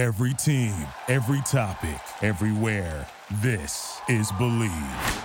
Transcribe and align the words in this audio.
Every 0.00 0.32
team, 0.32 0.74
every 1.08 1.42
topic, 1.42 2.00
everywhere. 2.22 3.06
This 3.42 4.00
is 4.08 4.32
Believe. 4.32 5.22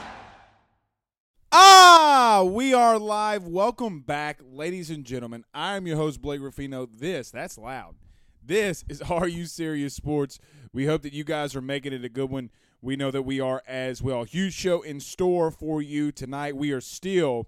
Ah, 1.49 2.43
we 2.45 2.73
are 2.73 2.99
live. 2.99 3.47
Welcome 3.47 4.01
back, 4.01 4.41
ladies 4.43 4.89
and 4.89 5.05
gentlemen. 5.05 5.45
I 5.53 5.77
am 5.77 5.87
your 5.87 5.95
host, 5.95 6.21
Blake 6.21 6.41
Ruffino. 6.41 6.87
This, 6.87 7.31
that's 7.31 7.57
loud. 7.57 7.95
This 8.43 8.83
is 8.89 9.01
Are 9.03 9.29
You 9.29 9.45
Serious 9.45 9.93
Sports. 9.93 10.39
We 10.73 10.87
hope 10.87 11.03
that 11.03 11.13
you 11.13 11.23
guys 11.23 11.55
are 11.55 11.61
making 11.61 11.93
it 11.93 12.03
a 12.03 12.09
good 12.09 12.29
one. 12.29 12.51
We 12.81 12.97
know 12.97 13.11
that 13.11 13.21
we 13.21 13.39
are 13.39 13.63
as 13.65 14.01
well. 14.01 14.25
Huge 14.25 14.53
show 14.53 14.81
in 14.81 14.99
store 14.99 15.51
for 15.51 15.81
you 15.81 16.11
tonight. 16.11 16.57
We 16.57 16.73
are 16.73 16.81
still 16.81 17.47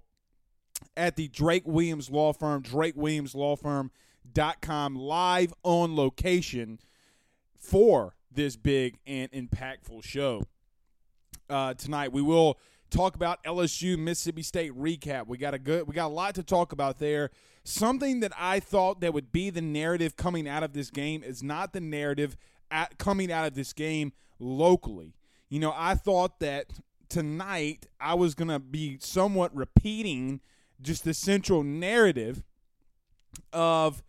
at 0.96 1.16
the 1.16 1.28
Drake 1.28 1.66
Williams 1.66 2.08
Law 2.08 2.32
Firm, 2.32 2.62
drakewilliamslawfirm.com, 2.62 4.96
live 4.96 5.52
on 5.62 5.94
location 5.94 6.78
for 7.58 8.14
this 8.30 8.56
big 8.56 8.98
and 9.06 9.30
impactful 9.32 10.04
show. 10.04 10.44
Uh, 11.50 11.74
tonight 11.74 12.12
we 12.12 12.22
will 12.22 12.58
talk 12.90 13.14
about 13.14 13.42
LSU 13.44 13.98
Mississippi 13.98 14.42
State 14.42 14.72
recap. 14.76 15.26
We 15.26 15.38
got 15.38 15.54
a 15.54 15.58
good 15.58 15.86
we 15.86 15.94
got 15.94 16.06
a 16.06 16.14
lot 16.14 16.34
to 16.36 16.42
talk 16.42 16.72
about 16.72 16.98
there. 16.98 17.30
Something 17.64 18.20
that 18.20 18.32
I 18.38 18.60
thought 18.60 19.00
that 19.00 19.12
would 19.12 19.32
be 19.32 19.50
the 19.50 19.60
narrative 19.60 20.16
coming 20.16 20.48
out 20.48 20.62
of 20.62 20.72
this 20.72 20.90
game 20.90 21.22
is 21.22 21.42
not 21.42 21.72
the 21.72 21.80
narrative 21.80 22.36
at, 22.70 22.98
coming 22.98 23.30
out 23.30 23.46
of 23.46 23.54
this 23.54 23.72
game 23.72 24.12
locally. 24.38 25.14
You 25.48 25.60
know, 25.60 25.74
I 25.76 25.94
thought 25.94 26.40
that 26.40 26.72
tonight 27.08 27.86
I 28.00 28.14
was 28.14 28.34
going 28.34 28.48
to 28.48 28.58
be 28.58 28.98
somewhat 29.00 29.54
repeating 29.54 30.40
just 30.80 31.04
the 31.04 31.14
central 31.14 31.62
narrative 31.62 32.44
of 33.52 34.02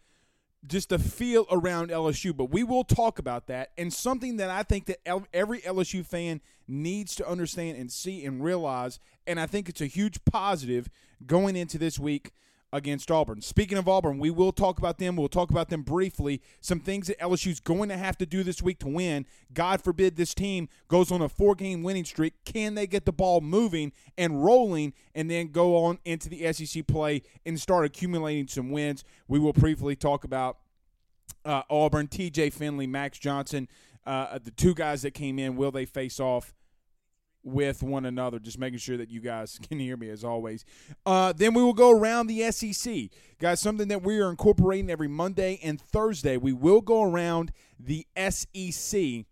just 0.67 0.89
the 0.89 0.99
feel 0.99 1.45
around 1.51 1.89
LSU, 1.89 2.35
but 2.35 2.51
we 2.51 2.63
will 2.63 2.83
talk 2.83 3.19
about 3.19 3.47
that. 3.47 3.71
And 3.77 3.93
something 3.93 4.37
that 4.37 4.49
I 4.49 4.63
think 4.63 4.85
that 4.85 4.99
every 5.33 5.61
LSU 5.61 6.05
fan 6.05 6.41
needs 6.67 7.15
to 7.15 7.27
understand 7.27 7.77
and 7.77 7.91
see 7.91 8.25
and 8.25 8.43
realize, 8.43 8.99
and 9.25 9.39
I 9.39 9.47
think 9.47 9.69
it's 9.69 9.81
a 9.81 9.87
huge 9.87 10.23
positive 10.25 10.89
going 11.25 11.55
into 11.55 11.77
this 11.77 11.97
week 11.97 12.31
against 12.71 13.09
Auburn. 13.09 13.41
Speaking 13.41 13.77
of 13.77 13.87
Auburn, 13.87 14.19
we 14.19 14.29
will 14.29 14.51
talk 14.51 14.77
about 14.77 14.97
them. 14.97 15.15
We'll 15.15 15.27
talk 15.27 15.49
about 15.49 15.69
them 15.69 15.81
briefly. 15.81 16.41
Some 16.61 16.79
things 16.79 17.07
that 17.07 17.19
LSU's 17.19 17.59
going 17.59 17.89
to 17.89 17.97
have 17.97 18.17
to 18.19 18.25
do 18.25 18.43
this 18.43 18.61
week 18.61 18.79
to 18.79 18.87
win. 18.87 19.25
God 19.53 19.81
forbid 19.83 20.15
this 20.15 20.33
team 20.33 20.69
goes 20.87 21.11
on 21.11 21.21
a 21.21 21.29
four 21.29 21.55
game 21.55 21.83
winning 21.83 22.05
streak. 22.05 22.33
Can 22.45 22.75
they 22.75 22.87
get 22.87 23.05
the 23.05 23.11
ball 23.11 23.41
moving 23.41 23.91
and 24.17 24.43
rolling 24.43 24.93
and 25.15 25.29
then 25.29 25.51
go 25.51 25.83
on 25.83 25.99
into 26.05 26.29
the 26.29 26.51
SEC 26.53 26.85
play 26.85 27.23
and 27.45 27.59
start 27.59 27.85
accumulating 27.85 28.47
some 28.47 28.69
wins? 28.69 29.03
We 29.27 29.39
will 29.39 29.53
briefly 29.53 29.95
talk 29.95 30.23
about 30.23 30.57
uh, 31.45 31.63
Auburn, 31.69 32.07
TJ 32.07 32.53
Finley, 32.53 32.87
Max 32.87 33.17
Johnson, 33.17 33.67
uh, 34.05 34.37
the 34.43 34.51
two 34.51 34.75
guys 34.75 35.01
that 35.01 35.13
came 35.13 35.39
in. 35.39 35.55
Will 35.55 35.71
they 35.71 35.85
face 35.85 36.19
off? 36.19 36.53
With 37.51 37.83
one 37.83 38.05
another, 38.05 38.39
just 38.39 38.59
making 38.59 38.79
sure 38.79 38.97
that 38.97 39.09
you 39.09 39.19
guys 39.19 39.59
can 39.69 39.79
hear 39.79 39.97
me 39.97 40.09
as 40.09 40.23
always. 40.23 40.65
Uh, 41.05 41.33
then 41.33 41.53
we 41.53 41.63
will 41.63 41.73
go 41.73 41.91
around 41.91 42.27
the 42.27 42.51
SEC. 42.51 43.09
Guys, 43.39 43.59
something 43.59 43.87
that 43.87 44.03
we 44.03 44.19
are 44.19 44.29
incorporating 44.29 44.89
every 44.89 45.07
Monday 45.07 45.59
and 45.63 45.79
Thursday. 45.79 46.37
We 46.37 46.53
will 46.53 46.81
go 46.81 47.03
around 47.03 47.51
the 47.79 48.05
SEC, 48.17 49.25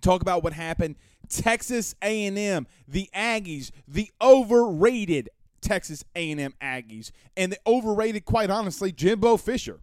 talk 0.00 0.22
about 0.22 0.42
what 0.42 0.52
happened. 0.52 0.96
Texas 1.28 1.94
A&M, 2.02 2.66
the 2.86 3.08
Aggies, 3.14 3.70
the 3.88 4.10
overrated 4.20 5.30
Texas 5.60 6.04
A&M 6.14 6.52
Aggies, 6.60 7.10
and 7.36 7.52
the 7.52 7.58
overrated, 7.66 8.24
quite 8.24 8.50
honestly, 8.50 8.92
Jimbo 8.92 9.36
Fisher 9.36 9.80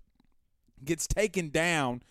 gets 0.83 1.07
taken 1.07 1.49
down 1.49 2.03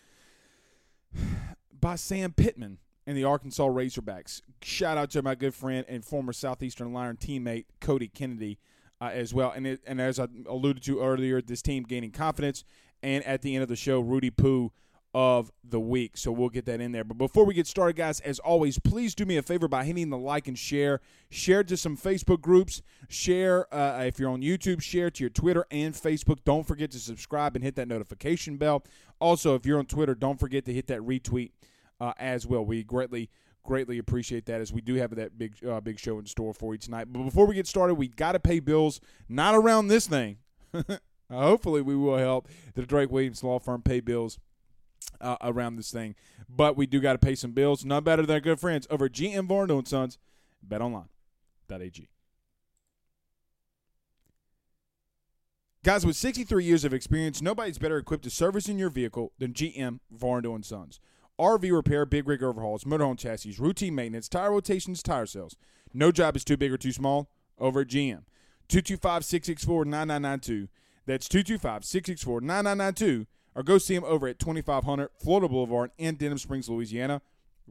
by 1.79 1.95
Sam 1.95 2.33
Pittman 2.33 2.79
and 3.09 3.17
the 3.17 3.23
Arkansas 3.23 3.67
Razorbacks. 3.67 4.43
Shout 4.61 4.95
out 4.95 5.09
to 5.09 5.23
my 5.23 5.33
good 5.33 5.55
friend 5.55 5.83
and 5.89 6.05
former 6.05 6.31
Southeastern 6.31 6.93
Lion 6.93 7.17
teammate 7.17 7.65
Cody 7.81 8.07
Kennedy 8.07 8.59
uh, 9.01 9.09
as 9.11 9.33
well. 9.33 9.49
And 9.49 9.65
it, 9.65 9.81
and 9.87 9.99
as 9.99 10.19
I 10.19 10.27
alluded 10.47 10.83
to 10.83 11.01
earlier, 11.01 11.41
this 11.41 11.63
team 11.63 11.81
gaining 11.85 12.11
confidence. 12.11 12.63
And 13.01 13.23
at 13.25 13.41
the 13.41 13.55
end 13.55 13.63
of 13.63 13.67
the 13.67 13.75
show, 13.75 13.99
Rudy 13.99 14.29
Poo 14.29 14.71
of 15.15 15.51
the 15.63 15.79
week. 15.79 16.17
So 16.17 16.31
we'll 16.31 16.49
get 16.49 16.65
that 16.65 16.81
in 16.81 16.91
there. 16.91 17.03
But 17.03 17.17
before 17.17 17.45
we 17.45 17.55
get 17.55 17.65
started, 17.65 17.95
guys, 17.95 18.19
as 18.19 18.37
always, 18.37 18.77
please 18.77 19.15
do 19.15 19.25
me 19.25 19.37
a 19.37 19.41
favor 19.41 19.67
by 19.67 19.85
hitting 19.85 20.11
the 20.11 20.17
like 20.19 20.47
and 20.47 20.55
share. 20.55 21.01
Share 21.31 21.63
to 21.63 21.75
some 21.77 21.97
Facebook 21.97 22.41
groups. 22.41 22.83
Share 23.07 23.73
uh, 23.73 24.03
if 24.03 24.19
you're 24.19 24.29
on 24.29 24.43
YouTube. 24.43 24.83
Share 24.83 25.09
to 25.09 25.23
your 25.23 25.31
Twitter 25.31 25.65
and 25.71 25.95
Facebook. 25.95 26.43
Don't 26.45 26.67
forget 26.67 26.91
to 26.91 26.99
subscribe 26.99 27.55
and 27.55 27.65
hit 27.65 27.75
that 27.77 27.87
notification 27.87 28.57
bell. 28.57 28.83
Also, 29.19 29.55
if 29.55 29.65
you're 29.65 29.79
on 29.79 29.87
Twitter, 29.87 30.13
don't 30.13 30.39
forget 30.39 30.63
to 30.65 30.73
hit 30.73 30.85
that 30.85 30.99
retweet 30.99 31.49
uh, 31.99 32.13
as 32.17 32.45
well. 32.45 32.65
We 32.65 32.83
greatly 32.83 33.29
greatly 33.63 33.97
appreciate 33.99 34.45
that 34.45 34.61
as 34.61 34.71
we 34.73 34.81
do 34.81 34.95
have 34.95 35.15
that 35.15 35.37
big 35.37 35.53
uh, 35.65 35.79
big 35.81 35.99
show 35.99 36.19
in 36.19 36.25
store 36.25 36.53
for 36.53 36.73
you 36.73 36.79
tonight. 36.79 37.07
But 37.11 37.23
before 37.23 37.45
we 37.45 37.55
get 37.55 37.67
started, 37.67 37.95
we 37.95 38.07
got 38.07 38.33
to 38.33 38.39
pay 38.39 38.59
bills. 38.59 38.99
Not 39.27 39.55
around 39.55 39.87
this 39.87 40.07
thing. 40.07 40.37
Hopefully, 41.31 41.81
we 41.81 41.95
will 41.95 42.17
help 42.17 42.47
the 42.73 42.83
Drake 42.85 43.11
Williams 43.11 43.43
Law 43.43 43.59
Firm 43.59 43.81
pay 43.81 43.99
bills 43.99 44.39
uh, 45.21 45.37
around 45.41 45.75
this 45.75 45.91
thing. 45.91 46.15
But 46.49 46.75
we 46.75 46.87
do 46.87 46.99
got 46.99 47.13
to 47.13 47.19
pay 47.19 47.35
some 47.35 47.51
bills. 47.51 47.85
None 47.85 48.03
better 48.03 48.25
than 48.25 48.33
our 48.33 48.39
good 48.39 48.59
friends 48.59 48.87
over 48.89 49.05
at 49.05 49.11
GM 49.11 49.47
Varno 49.47 49.77
and 49.77 49.87
Sons. 49.87 50.17
BetOnline.ag. 50.67 52.09
Guys, 55.81 56.05
with 56.05 56.17
63 56.17 56.65
years 56.65 56.83
of 56.83 56.93
experience, 56.93 57.41
nobody's 57.41 57.77
better 57.77 57.97
equipped 57.97 58.25
to 58.25 58.29
service 58.29 58.67
in 58.67 58.77
your 58.77 58.89
vehicle 58.89 59.31
than 59.39 59.53
GM 59.53 59.99
Varno 60.13 60.53
and 60.53 60.65
Sons. 60.65 60.99
RV 61.39 61.71
repair, 61.71 62.05
big 62.05 62.27
rig 62.27 62.43
overhauls, 62.43 62.83
motorhome 62.83 63.17
chassis, 63.17 63.55
routine 63.57 63.95
maintenance, 63.95 64.27
tire 64.27 64.51
rotations, 64.51 65.01
tire 65.01 65.25
sales. 65.25 65.55
No 65.93 66.11
job 66.11 66.35
is 66.35 66.43
too 66.43 66.57
big 66.57 66.71
or 66.71 66.77
too 66.77 66.91
small 66.91 67.29
over 67.57 67.81
at 67.81 67.87
GM. 67.87 68.23
225 68.67 69.25
664 69.25 69.85
9992. 69.85 70.67
That's 71.05 71.27
225 71.29 71.85
664 71.85 72.41
9992. 72.41 73.25
Or 73.55 73.63
go 73.63 73.77
see 73.77 73.95
them 73.95 74.03
over 74.03 74.27
at 74.27 74.37
2500 74.37 75.09
Florida 75.17 75.49
Boulevard 75.49 75.91
in 75.97 76.15
Denham 76.15 76.37
Springs, 76.37 76.69
Louisiana. 76.69 77.21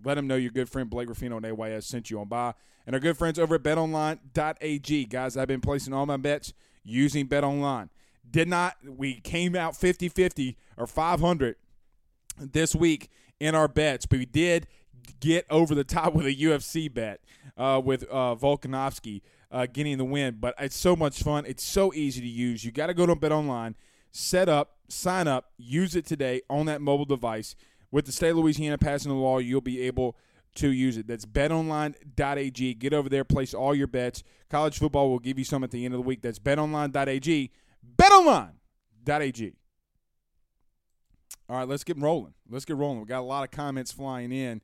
Let 0.05 0.15
them 0.15 0.27
know 0.27 0.37
your 0.37 0.51
good 0.51 0.69
friend 0.69 0.91
Blake 0.91 1.09
Ruffino 1.09 1.37
and 1.37 1.47
AYS 1.47 1.87
sent 1.87 2.11
you 2.11 2.21
on 2.21 2.29
by. 2.29 2.55
And 2.87 2.95
our 2.95 3.01
good 3.01 3.17
friends 3.17 3.39
over 3.39 3.57
at 3.57 3.63
betonline.ag. 3.63 5.05
Guys, 5.07 5.37
I've 5.37 5.49
been 5.49 5.61
placing 5.61 5.93
all 5.93 6.07
my 6.07 6.17
bets 6.17 6.53
using 6.83 7.29
BetOnline. 7.29 7.91
Did 8.29 8.49
not, 8.49 8.77
we 8.85 9.21
came 9.21 9.55
out 9.55 9.77
50 9.77 10.09
50 10.09 10.57
or 10.77 10.87
500 10.87 11.57
this 12.39 12.75
week 12.75 13.11
in 13.41 13.55
our 13.55 13.69
bets, 13.69 14.07
but 14.07 14.19
we 14.19 14.27
did 14.27 14.67
get 15.21 15.47
over 15.51 15.75
the 15.75 15.85
top 15.85 16.15
with 16.15 16.27
a 16.27 16.35
UFC 16.35 16.93
bet 16.93 17.21
uh, 17.57 17.81
with 17.83 18.05
uh, 18.11 18.35
Volkanovski 18.35 19.23
uh, 19.51 19.67
getting 19.67 19.99
the 19.99 20.05
win. 20.05 20.37
But 20.41 20.55
it's 20.59 20.77
so 20.77 20.97
much 20.97 21.23
fun. 21.23 21.45
It's 21.47 21.65
so 21.65 21.93
easy 21.95 22.21
to 22.21 22.27
use. 22.27 22.65
You 22.65 22.73
got 22.73 22.89
to 22.89 22.95
go 22.95 23.07
to 23.07 23.15
Bet 23.15 23.33
Online, 23.33 23.75
set 24.13 24.49
up, 24.49 24.77
sign 24.89 25.29
up, 25.29 25.53
use 25.57 25.97
it 25.97 26.07
today 26.07 26.43
on 26.49 26.67
that 26.67 26.81
mobile 26.81 27.05
device. 27.05 27.55
With 27.91 28.05
the 28.05 28.13
state 28.13 28.31
of 28.31 28.37
Louisiana 28.37 28.77
passing 28.77 29.11
the 29.11 29.17
law, 29.17 29.39
you'll 29.39 29.61
be 29.63 29.81
able 29.83 30.17
to 30.57 30.71
use 30.71 30.97
it. 30.99 31.07
That's 31.07 31.25
betonline.ag. 31.25 32.75
Get 32.75 32.93
over 32.93 33.09
there, 33.09 33.25
place 33.25 33.55
all 33.55 33.75
your 33.75 33.87
bets. 33.87 34.23
College 34.51 34.79
football 34.79 35.09
will 35.09 35.19
give 35.19 35.39
you 35.39 35.45
some 35.45 35.65
at 35.65 35.71
the 35.71 35.85
end 35.85 35.95
of 35.95 35.99
the 35.99 36.07
week. 36.07 36.21
That's 36.21 36.39
betonline.ag. 36.39 37.51
Betonline.ag. 37.97 39.55
All 41.49 41.57
right, 41.57 41.69
let's 41.69 41.85
get 41.85 41.99
rolling. 41.99 42.35
Let's 42.49 42.65
get 42.65 42.77
rolling. 42.77 43.01
We 43.01 43.07
got 43.07 43.21
a 43.21 43.23
lot 43.23 43.45
of 43.45 43.51
comments 43.51 43.91
flying 43.91 44.33
in. 44.33 44.61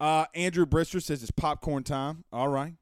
Uh, 0.00 0.26
Andrew 0.34 0.66
Brister 0.66 1.02
says 1.02 1.22
it's 1.22 1.30
popcorn 1.30 1.84
time. 1.84 2.24
All 2.32 2.48
right. 2.48 2.74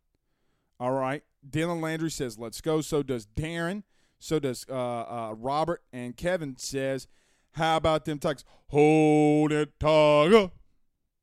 All 0.81 0.93
right. 0.93 1.23
Dylan 1.49 1.81
Landry 1.81 2.11
says 2.11 2.39
let's 2.39 2.61
go. 2.61 2.81
So 2.81 3.03
does 3.03 3.27
Darren. 3.27 3.83
So 4.19 4.39
does 4.39 4.65
uh, 4.69 4.73
uh, 4.75 5.35
Robert. 5.37 5.83
And 5.93 6.17
Kevin 6.17 6.57
says, 6.57 7.07
how 7.53 7.77
about 7.77 8.05
them 8.05 8.19
Tigers? 8.19 8.45
Hold 8.69 9.53
it, 9.53 9.79
Tiger. 9.79 10.51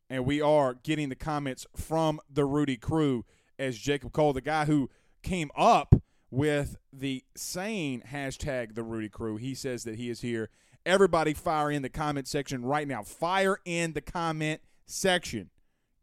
And 0.09 0.25
we 0.25 0.41
are 0.41 0.75
getting 0.75 1.09
the 1.09 1.15
comments 1.15 1.65
from 1.75 2.19
the 2.31 2.45
Rudy 2.45 2.77
crew 2.77 3.25
as 3.57 3.77
Jacob 3.77 4.13
Cole, 4.13 4.33
the 4.33 4.41
guy 4.41 4.65
who 4.65 4.89
came 5.23 5.51
up 5.55 5.95
with 6.29 6.77
the 6.93 7.23
saying 7.35 8.03
hashtag 8.11 8.75
the 8.75 8.83
Rudy 8.83 9.09
crew. 9.09 9.37
He 9.37 9.55
says 9.55 9.83
that 9.83 9.95
he 9.95 10.09
is 10.09 10.21
here 10.21 10.49
Everybody 10.85 11.33
fire 11.33 11.69
in 11.69 11.81
the 11.81 11.89
comment 11.89 12.27
section 12.27 12.65
right 12.65 12.87
now. 12.87 13.03
Fire 13.03 13.57
in 13.65 13.93
the 13.93 14.01
comment 14.01 14.61
section. 14.85 15.49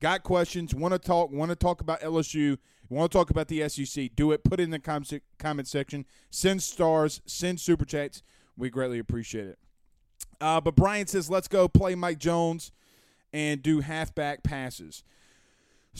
Got 0.00 0.22
questions, 0.22 0.74
want 0.74 0.92
to 0.92 0.98
talk, 0.98 1.32
want 1.32 1.50
to 1.50 1.56
talk 1.56 1.80
about 1.80 2.00
LSU, 2.00 2.58
want 2.88 3.10
to 3.10 3.18
talk 3.18 3.30
about 3.30 3.48
the 3.48 3.68
SEC, 3.68 4.10
do 4.14 4.30
it. 4.30 4.44
Put 4.44 4.60
it 4.60 4.64
in 4.64 4.70
the 4.70 4.78
comment 5.38 5.68
section. 5.68 6.06
Send 6.30 6.62
stars, 6.62 7.20
send 7.26 7.60
super 7.60 7.84
chats. 7.84 8.22
We 8.56 8.70
greatly 8.70 9.00
appreciate 9.00 9.48
it. 9.48 9.58
Uh, 10.40 10.60
but 10.60 10.76
Brian 10.76 11.06
says, 11.06 11.28
let's 11.28 11.48
go 11.48 11.68
play 11.68 11.94
Mike 11.96 12.18
Jones 12.18 12.70
and 13.32 13.62
do 13.62 13.80
halfback 13.80 14.42
passes. 14.42 15.02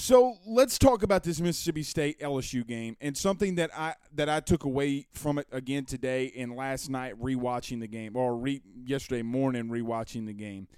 So 0.00 0.36
let's 0.46 0.78
talk 0.78 1.02
about 1.02 1.24
this 1.24 1.40
Mississippi 1.40 1.82
State 1.82 2.20
LSU 2.20 2.64
game 2.64 2.96
and 3.00 3.16
something 3.16 3.56
that 3.56 3.76
I 3.76 3.96
that 4.14 4.28
I 4.28 4.38
took 4.38 4.62
away 4.62 5.08
from 5.12 5.38
it 5.38 5.48
again 5.50 5.86
today 5.86 6.32
and 6.36 6.54
last 6.54 6.88
night 6.88 7.20
rewatching 7.20 7.80
the 7.80 7.88
game 7.88 8.14
or 8.14 8.36
re, 8.36 8.62
yesterday 8.86 9.22
morning 9.22 9.64
rewatching 9.64 10.24
the 10.24 10.32
game. 10.32 10.68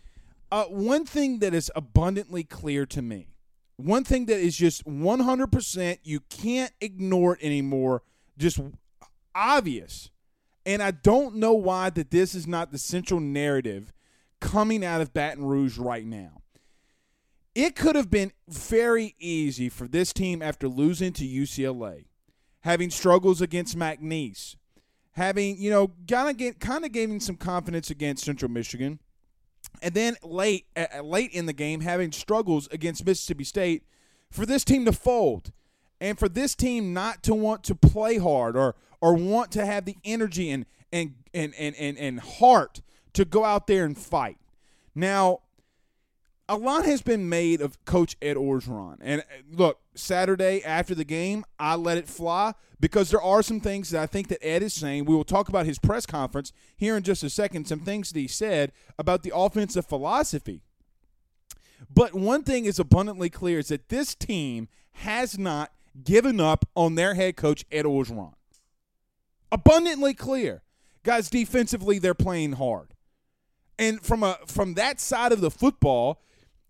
Uh, 0.51 0.65
one 0.65 1.05
thing 1.05 1.41
that 1.41 1.53
is 1.53 1.71
abundantly 1.77 2.45
clear 2.45 2.87
to 2.87 3.03
me, 3.03 3.29
one 3.77 4.05
thing 4.05 4.25
that 4.25 4.41
is 4.41 4.57
just 4.57 4.87
100%, 4.87 5.99
you 6.03 6.21
can't 6.31 6.73
ignore 6.81 7.35
it 7.35 7.45
anymore, 7.45 8.03
just 8.39 8.59
obvious. 9.35 10.11
And 10.65 10.83
I 10.83 10.93
don't 10.93 11.35
know 11.35 11.53
why 11.53 11.91
that 11.91 12.11
this 12.11 12.35
is 12.35 12.47
not 12.47 12.73
the 12.73 12.79
central 12.79 13.21
narrative 13.21 13.93
coming 14.41 14.83
out 14.83 15.03
of 15.03 15.13
Baton 15.13 15.45
Rouge 15.45 15.77
right 15.77 16.07
now. 16.07 16.41
It 17.55 17.75
could 17.75 17.97
have 17.97 18.11
been 18.11 18.33
very 18.49 19.15
easy 19.19 19.69
for 19.69 19.89
this 19.89 20.13
team 20.13 20.41
after 20.41 20.69
losing 20.69 21.13
to 21.15 21.25
UCLA, 21.25 22.07
having 22.61 22.91
struggles 22.91 23.41
against 23.41 23.77
McNeese, 23.77 24.55
having, 25.13 25.59
you 25.59 25.71
know, 25.71 25.91
kind 26.09 26.41
of 26.41 26.59
kind 26.61 26.85
of 26.85 26.93
gaining 26.93 27.21
some 27.21 27.37
confidence 27.37 27.91
against 27.91 28.25
Central 28.25 28.51
Michigan, 28.51 29.01
and 29.83 29.95
then 29.95 30.17
late 30.23 30.67
uh, 30.77 31.03
late 31.03 31.33
in 31.33 31.47
the 31.47 31.53
game 31.53 31.81
having 31.81 32.13
struggles 32.13 32.69
against 32.71 33.05
Mississippi 33.05 33.45
State 33.45 33.83
for 34.31 34.47
this 34.47 34.65
team 34.65 34.85
to 34.85 34.93
fold 34.93 35.51
and 36.01 36.19
for 36.19 36.29
this 36.29 36.55
team 36.55 36.93
not 36.95 37.23
to 37.25 37.35
want 37.35 37.65
to 37.65 37.75
play 37.75 38.19
hard 38.19 38.57
or 38.57 38.77
or 39.01 39.15
want 39.15 39.51
to 39.53 39.67
have 39.67 39.85
the 39.85 39.97
energy 40.05 40.51
and 40.51 40.67
and 40.93 41.15
and 41.35 41.55
and 41.59 41.75
and, 41.77 41.99
and 41.99 42.21
heart 42.21 42.81
to 43.13 43.25
go 43.25 43.45
out 43.45 43.67
there 43.67 43.85
and 43.85 43.99
fight. 43.99 44.39
Now, 44.95 45.41
a 46.51 46.57
lot 46.57 46.85
has 46.85 47.01
been 47.01 47.29
made 47.29 47.61
of 47.61 47.83
Coach 47.85 48.17
Ed 48.21 48.37
Orgeron. 48.37 48.97
And 49.01 49.21
uh, 49.21 49.25
look, 49.53 49.79
Saturday 49.95 50.63
after 50.65 50.97
the 50.97 51.05
game, 51.05 51.45
I 51.61 51.77
let 51.77 51.97
it 51.97 52.09
fly 52.09 52.55
because 52.81 53.11
there 53.11 53.23
are 53.23 53.41
some 53.41 53.61
things 53.61 53.91
that 53.91 54.03
I 54.03 54.07
think 54.07 54.27
that 54.29 54.45
Ed 54.45 54.65
is 54.65 54.75
saying. 54.75 55.05
We 55.05 55.15
will 55.15 55.23
talk 55.23 55.49
about 55.49 55.65
his 55.65 55.79
press 55.79 56.07
conference 56.07 56.53
here 56.77 56.97
in 56.97 57.05
just 57.05 57.23
a 57.23 57.31
second, 57.31 57.69
some 57.69 57.79
things 57.79 58.11
that 58.11 58.19
he 58.19 58.27
said 58.27 58.73
about 58.99 59.23
the 59.23 59.33
offensive 59.33 59.87
philosophy. 59.87 60.63
But 61.89 62.15
one 62.15 62.43
thing 62.43 62.65
is 62.65 62.81
abundantly 62.81 63.31
clear 63.31 63.61
is 63.61 63.69
that 63.69 63.89
this 63.89 64.17
team 64.17 64.69
has 64.93 65.39
not 65.39 65.71
given 66.03 66.41
up 66.41 66.69
on 66.75 66.97
their 66.97 67.15
head 67.15 67.37
coach, 67.37 67.65
Ed 67.71 67.85
Orgeron. 67.85 68.35
Abundantly 69.53 70.15
clear. 70.15 70.63
Guys, 71.05 71.31
defensively, 71.31 72.01
they're 72.01 72.13
playing 72.13 72.53
hard. 72.53 72.89
And 73.79 74.03
from 74.03 74.25
a 74.25 74.39
from 74.47 74.75
that 74.75 75.01
side 75.01 75.33
of 75.33 75.41
the 75.41 75.51
football, 75.51 76.21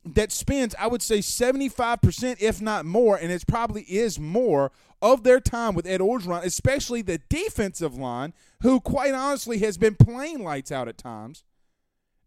that 0.04 0.32
spends, 0.32 0.74
I 0.78 0.86
would 0.86 1.02
say, 1.02 1.18
75%, 1.18 2.36
if 2.40 2.60
not 2.60 2.86
more, 2.86 3.16
and 3.16 3.30
it 3.30 3.46
probably 3.46 3.82
is 3.82 4.18
more, 4.18 4.72
of 5.02 5.22
their 5.22 5.40
time 5.40 5.74
with 5.74 5.86
Ed 5.86 6.00
Orgeron, 6.00 6.44
especially 6.44 7.02
the 7.02 7.20
defensive 7.28 7.96
line, 7.96 8.34
who, 8.62 8.80
quite 8.80 9.14
honestly, 9.14 9.58
has 9.58 9.78
been 9.78 9.94
playing 9.94 10.44
lights 10.44 10.70
out 10.70 10.88
at 10.88 10.98
times. 10.98 11.44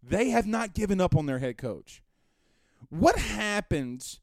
They 0.02 0.30
have 0.30 0.48
not 0.48 0.74
given 0.74 1.00
up 1.00 1.16
on 1.16 1.26
their 1.26 1.40
head 1.40 1.58
coach. 1.58 2.02
What 2.90 3.18
happens 3.18 4.20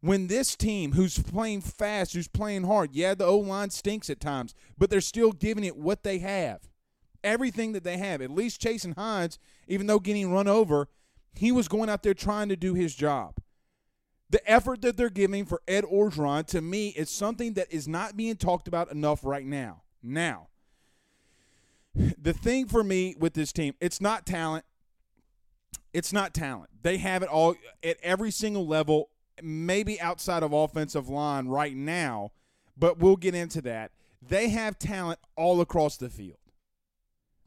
when 0.00 0.26
this 0.26 0.54
team, 0.54 0.92
who's 0.92 1.18
playing 1.18 1.62
fast, 1.62 2.12
who's 2.12 2.28
playing 2.28 2.64
hard, 2.64 2.90
yeah, 2.92 3.14
the 3.14 3.24
O 3.24 3.38
line 3.38 3.70
stinks 3.70 4.10
at 4.10 4.20
times, 4.20 4.54
but 4.76 4.90
they're 4.90 5.00
still 5.00 5.32
giving 5.32 5.64
it 5.64 5.76
what 5.76 6.02
they 6.02 6.18
have, 6.18 6.68
everything 7.22 7.72
that 7.72 7.84
they 7.84 7.96
have. 7.96 8.20
At 8.20 8.30
least 8.30 8.60
Chasen 8.60 8.94
Hines, 8.96 9.38
even 9.66 9.86
though 9.86 9.98
getting 9.98 10.30
run 10.30 10.46
over, 10.46 10.88
he 11.34 11.52
was 11.52 11.68
going 11.68 11.88
out 11.88 12.02
there 12.02 12.14
trying 12.14 12.48
to 12.48 12.56
do 12.56 12.74
his 12.74 12.94
job. 12.94 13.36
The 14.30 14.50
effort 14.50 14.82
that 14.82 14.96
they're 14.96 15.10
giving 15.10 15.44
for 15.44 15.60
Ed 15.68 15.84
Orgeron, 15.84 16.46
to 16.46 16.60
me, 16.60 16.88
is 16.88 17.10
something 17.10 17.54
that 17.54 17.72
is 17.72 17.86
not 17.86 18.16
being 18.16 18.36
talked 18.36 18.66
about 18.66 18.90
enough 18.90 19.20
right 19.22 19.44
now. 19.44 19.82
Now, 20.02 20.48
the 21.94 22.32
thing 22.32 22.66
for 22.66 22.82
me 22.82 23.14
with 23.18 23.34
this 23.34 23.52
team, 23.52 23.74
it's 23.80 24.00
not 24.00 24.26
talent. 24.26 24.64
It's 25.92 26.12
not 26.12 26.34
talent. 26.34 26.70
They 26.82 26.96
have 26.96 27.22
it 27.22 27.28
all 27.28 27.54
at 27.84 27.98
every 28.02 28.30
single 28.30 28.66
level, 28.66 29.10
maybe 29.42 30.00
outside 30.00 30.42
of 30.42 30.52
offensive 30.52 31.08
line 31.08 31.46
right 31.46 31.76
now, 31.76 32.32
but 32.76 32.98
we'll 32.98 33.16
get 33.16 33.34
into 33.34 33.62
that. 33.62 33.92
They 34.20 34.48
have 34.48 34.78
talent 34.78 35.20
all 35.36 35.60
across 35.60 35.96
the 35.96 36.08
field 36.10 36.38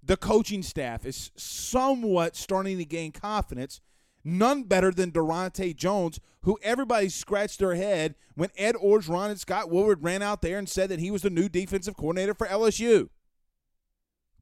the 0.07 0.18
coaching 0.18 0.63
staff 0.63 1.06
is 1.06 1.31
somewhat 1.36 2.36
starting 2.36 2.77
to 2.77 2.86
gain 2.86 3.12
confidence. 3.12 3.81
None 4.24 4.63
better 4.63 4.92
than 4.92 5.12
Daronte 5.12 5.75
Jones, 5.75 6.19
who 6.42 6.57
everybody 6.63 7.09
scratched 7.09 7.59
their 7.59 7.75
head 7.75 8.15
when 8.36 8.50
Ed 8.57 8.75
Orgeron 8.75 9.30
and 9.30 9.39
Scott 9.39 9.69
Woodward 9.69 10.04
ran 10.04 10.21
out 10.21 10.42
there 10.42 10.57
and 10.57 10.68
said 10.68 10.89
that 10.89 11.00
he 11.00 11.12
was 11.12 11.21
the 11.21 11.30
new 11.30 11.50
defensive 11.50 11.98
coordinator 11.98 12.33
for 12.33 12.48
LSU. 12.48 13.09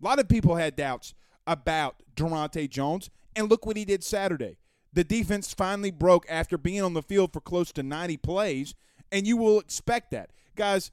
A 0.01 0.05
lot 0.05 0.19
of 0.19 0.29
people 0.29 0.55
had 0.55 0.75
doubts 0.75 1.13
about 1.47 2.01
Daronte 2.15 2.69
Jones, 2.69 3.09
and 3.35 3.49
look 3.49 3.65
what 3.65 3.77
he 3.77 3.85
did 3.85 4.03
Saturday. 4.03 4.57
The 4.93 5.03
defense 5.03 5.53
finally 5.53 5.91
broke 5.91 6.25
after 6.29 6.57
being 6.57 6.81
on 6.81 6.93
the 6.93 7.01
field 7.01 7.33
for 7.33 7.41
close 7.41 7.71
to 7.73 7.83
90 7.83 8.17
plays, 8.17 8.75
and 9.11 9.27
you 9.27 9.37
will 9.37 9.59
expect 9.59 10.11
that. 10.11 10.31
Guys, 10.55 10.91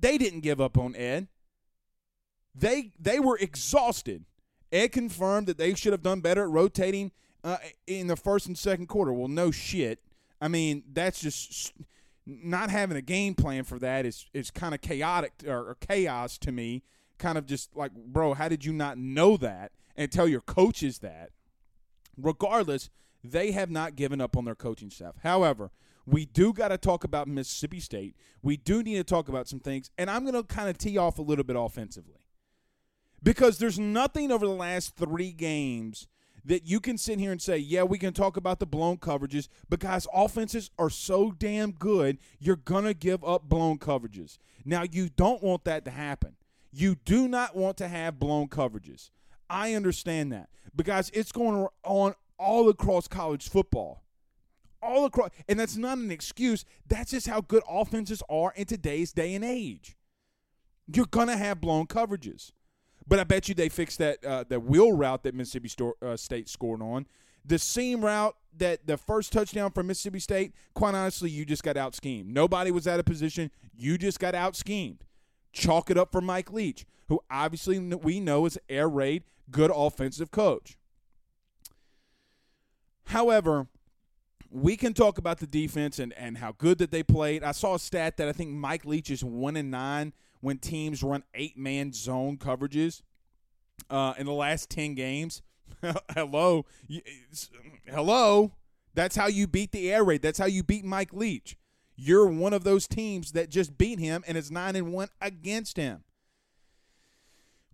they 0.00 0.18
didn't 0.18 0.40
give 0.40 0.60
up 0.60 0.78
on 0.78 0.96
Ed. 0.96 1.28
They 2.54 2.92
they 2.98 3.20
were 3.20 3.36
exhausted. 3.38 4.24
Ed 4.70 4.88
confirmed 4.88 5.46
that 5.46 5.58
they 5.58 5.74
should 5.74 5.92
have 5.92 6.02
done 6.02 6.20
better 6.20 6.42
at 6.42 6.50
rotating 6.50 7.12
uh, 7.44 7.58
in 7.86 8.06
the 8.06 8.16
first 8.16 8.46
and 8.46 8.56
second 8.56 8.86
quarter. 8.86 9.12
Well, 9.12 9.28
no 9.28 9.50
shit. 9.50 10.00
I 10.40 10.48
mean, 10.48 10.82
that's 10.92 11.20
just 11.20 11.72
not 12.26 12.70
having 12.70 12.96
a 12.96 13.02
game 13.02 13.34
plan 13.34 13.64
for 13.64 13.78
that 13.78 14.06
is 14.06 14.26
is 14.32 14.50
kind 14.50 14.74
of 14.74 14.80
chaotic 14.80 15.32
or, 15.46 15.70
or 15.70 15.76
chaos 15.80 16.38
to 16.38 16.52
me. 16.52 16.82
Kind 17.18 17.38
of 17.38 17.46
just 17.46 17.76
like, 17.76 17.92
bro, 17.92 18.34
how 18.34 18.48
did 18.48 18.64
you 18.64 18.72
not 18.72 18.98
know 18.98 19.36
that 19.36 19.72
and 19.96 20.10
tell 20.10 20.26
your 20.26 20.40
coaches 20.40 20.98
that? 20.98 21.30
Regardless, 22.16 22.90
they 23.22 23.52
have 23.52 23.70
not 23.70 23.94
given 23.94 24.20
up 24.20 24.36
on 24.36 24.44
their 24.44 24.54
coaching 24.56 24.90
staff. 24.90 25.14
However, 25.22 25.70
we 26.06 26.26
do 26.26 26.52
got 26.52 26.68
to 26.68 26.78
talk 26.78 27.04
about 27.04 27.28
Mississippi 27.28 27.80
State. 27.80 28.16
We 28.42 28.56
do 28.56 28.82
need 28.82 28.96
to 28.96 29.04
talk 29.04 29.28
about 29.28 29.48
some 29.48 29.60
things, 29.60 29.90
and 29.96 30.10
I'm 30.10 30.22
going 30.22 30.34
to 30.34 30.42
kind 30.42 30.68
of 30.68 30.76
tee 30.76 30.98
off 30.98 31.18
a 31.18 31.22
little 31.22 31.44
bit 31.44 31.56
offensively 31.56 32.23
because 33.24 33.58
there's 33.58 33.78
nothing 33.78 34.30
over 34.30 34.46
the 34.46 34.52
last 34.52 34.94
three 34.96 35.32
games 35.32 36.06
that 36.44 36.66
you 36.66 36.78
can 36.78 36.98
sit 36.98 37.18
here 37.18 37.32
and 37.32 37.40
say, 37.40 37.56
yeah, 37.56 37.82
we 37.82 37.98
can 37.98 38.12
talk 38.12 38.36
about 38.36 38.60
the 38.60 38.66
blown 38.66 38.98
coverages, 38.98 39.48
but 39.68 39.80
guys, 39.80 40.06
offenses 40.12 40.70
are 40.78 40.90
so 40.90 41.32
damn 41.32 41.72
good, 41.72 42.18
you're 42.38 42.54
going 42.54 42.84
to 42.84 42.92
give 42.92 43.24
up 43.24 43.48
blown 43.48 43.78
coverages. 43.78 44.36
Now, 44.64 44.82
you 44.82 45.08
don't 45.08 45.42
want 45.42 45.64
that 45.64 45.86
to 45.86 45.90
happen. 45.90 46.36
You 46.70 46.96
do 47.04 47.28
not 47.28 47.56
want 47.56 47.78
to 47.78 47.88
have 47.88 48.18
blown 48.20 48.48
coverages. 48.48 49.10
I 49.48 49.74
understand 49.74 50.32
that. 50.32 50.50
But, 50.74 50.86
guys, 50.86 51.10
it's 51.14 51.32
going 51.32 51.66
on 51.82 52.14
all 52.38 52.68
across 52.68 53.08
college 53.08 53.48
football. 53.48 54.02
All 54.82 55.06
across. 55.06 55.30
And 55.48 55.58
that's 55.58 55.76
not 55.76 55.96
an 55.96 56.10
excuse. 56.10 56.64
That's 56.86 57.12
just 57.12 57.26
how 57.26 57.40
good 57.40 57.62
offenses 57.68 58.22
are 58.28 58.52
in 58.56 58.66
today's 58.66 59.12
day 59.12 59.34
and 59.34 59.44
age. 59.44 59.96
You're 60.92 61.06
going 61.06 61.28
to 61.28 61.36
have 61.36 61.60
blown 61.60 61.86
coverages. 61.86 62.52
But 63.06 63.18
I 63.18 63.24
bet 63.24 63.48
you 63.48 63.54
they 63.54 63.68
fixed 63.68 63.98
that 63.98 64.24
uh, 64.24 64.44
that 64.48 64.60
wheel 64.60 64.92
route 64.92 65.22
that 65.24 65.34
Mississippi 65.34 65.68
Sto- 65.68 65.96
uh, 66.00 66.16
State 66.16 66.48
scored 66.48 66.82
on. 66.82 67.06
The 67.44 67.58
seam 67.58 68.02
route 68.02 68.34
that 68.56 68.86
the 68.86 68.96
first 68.96 69.32
touchdown 69.32 69.70
for 69.70 69.82
Mississippi 69.82 70.20
State, 70.20 70.54
quite 70.74 70.94
honestly, 70.94 71.28
you 71.28 71.44
just 71.44 71.62
got 71.62 71.76
out 71.76 71.94
schemed. 71.94 72.32
Nobody 72.32 72.70
was 72.70 72.88
out 72.88 72.98
of 72.98 73.04
position. 73.04 73.50
You 73.76 73.98
just 73.98 74.18
got 74.18 74.34
out 74.34 74.56
schemed. 74.56 75.04
Chalk 75.52 75.90
it 75.90 75.98
up 75.98 76.10
for 76.10 76.22
Mike 76.22 76.52
Leach, 76.52 76.86
who 77.08 77.20
obviously 77.30 77.78
we 77.78 78.20
know 78.20 78.46
is 78.46 78.58
air 78.68 78.88
raid, 78.88 79.24
good 79.50 79.70
offensive 79.74 80.30
coach. 80.30 80.78
However, 83.08 83.68
we 84.50 84.76
can 84.76 84.94
talk 84.94 85.18
about 85.18 85.38
the 85.38 85.46
defense 85.46 85.98
and, 85.98 86.12
and 86.14 86.38
how 86.38 86.52
good 86.52 86.78
that 86.78 86.90
they 86.90 87.02
played. 87.02 87.44
I 87.44 87.52
saw 87.52 87.74
a 87.74 87.78
stat 87.78 88.16
that 88.16 88.28
I 88.28 88.32
think 88.32 88.50
Mike 88.50 88.84
Leach 88.84 89.10
is 89.10 89.22
one 89.22 89.56
and 89.56 89.70
nine 89.70 90.12
when 90.44 90.58
teams 90.58 91.02
run 91.02 91.24
eight 91.32 91.56
man 91.56 91.90
zone 91.90 92.36
coverages 92.36 93.00
uh, 93.88 94.12
in 94.18 94.26
the 94.26 94.32
last 94.32 94.68
10 94.68 94.94
games. 94.94 95.40
hello. 96.14 96.66
Hello. 97.86 98.52
That's 98.92 99.16
how 99.16 99.26
you 99.26 99.46
beat 99.46 99.72
the 99.72 99.90
air 99.90 100.04
raid. 100.04 100.20
That's 100.20 100.38
how 100.38 100.44
you 100.44 100.62
beat 100.62 100.84
Mike 100.84 101.14
Leach. 101.14 101.56
You're 101.96 102.26
one 102.26 102.52
of 102.52 102.62
those 102.62 102.86
teams 102.86 103.32
that 103.32 103.48
just 103.48 103.78
beat 103.78 103.98
him 103.98 104.22
and 104.26 104.36
it's 104.36 104.50
9 104.50 104.76
and 104.76 104.92
1 104.92 105.08
against 105.22 105.78
him. 105.78 106.04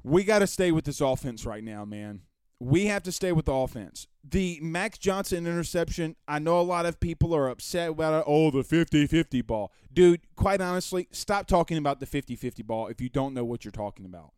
We 0.05 0.23
got 0.23 0.39
to 0.39 0.47
stay 0.47 0.71
with 0.71 0.85
this 0.85 1.00
offense 1.00 1.45
right 1.45 1.65
now, 1.65 1.85
man 1.85 2.23
we 2.61 2.87
have 2.87 3.02
to 3.05 3.11
stay 3.11 3.33
with 3.33 3.47
the 3.47 3.55
offense. 3.55 4.07
The 4.23 4.59
Max 4.62 4.99
Johnson 4.99 5.47
interception, 5.47 6.14
I 6.29 6.38
know 6.38 6.61
a 6.61 6.62
lot 6.62 6.85
of 6.85 7.00
people 7.00 7.35
are 7.35 7.49
upset 7.49 7.90
about 7.90 8.21
it. 8.21 8.25
Oh, 8.26 8.50
the 8.50 8.62
50 8.62 9.07
50 9.07 9.40
ball. 9.43 9.73
Dude, 9.93 10.21
quite 10.37 10.61
honestly, 10.61 11.09
stop 11.11 11.47
talking 11.47 11.79
about 11.79 12.00
the 12.00 12.07
50 12.07 12.37
50 12.37 12.62
ball 12.62 12.87
if 12.88 13.00
you 13.00 13.09
don't 13.09 13.33
know 13.33 13.45
what 13.45 13.64
you're 13.64 13.73
talking 13.73 14.05
about. 14.05 14.33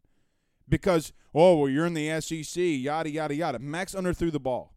Because, 0.69 1.13
oh, 1.35 1.57
well, 1.57 1.69
you're 1.69 1.85
in 1.85 1.95
the 1.95 2.21
SEC, 2.21 2.57
yada, 2.57 3.11
yada, 3.11 3.35
yada. 3.35 3.59
Max 3.59 3.95
underthrew 3.95 4.31
the 4.31 4.41
ball. 4.41 4.73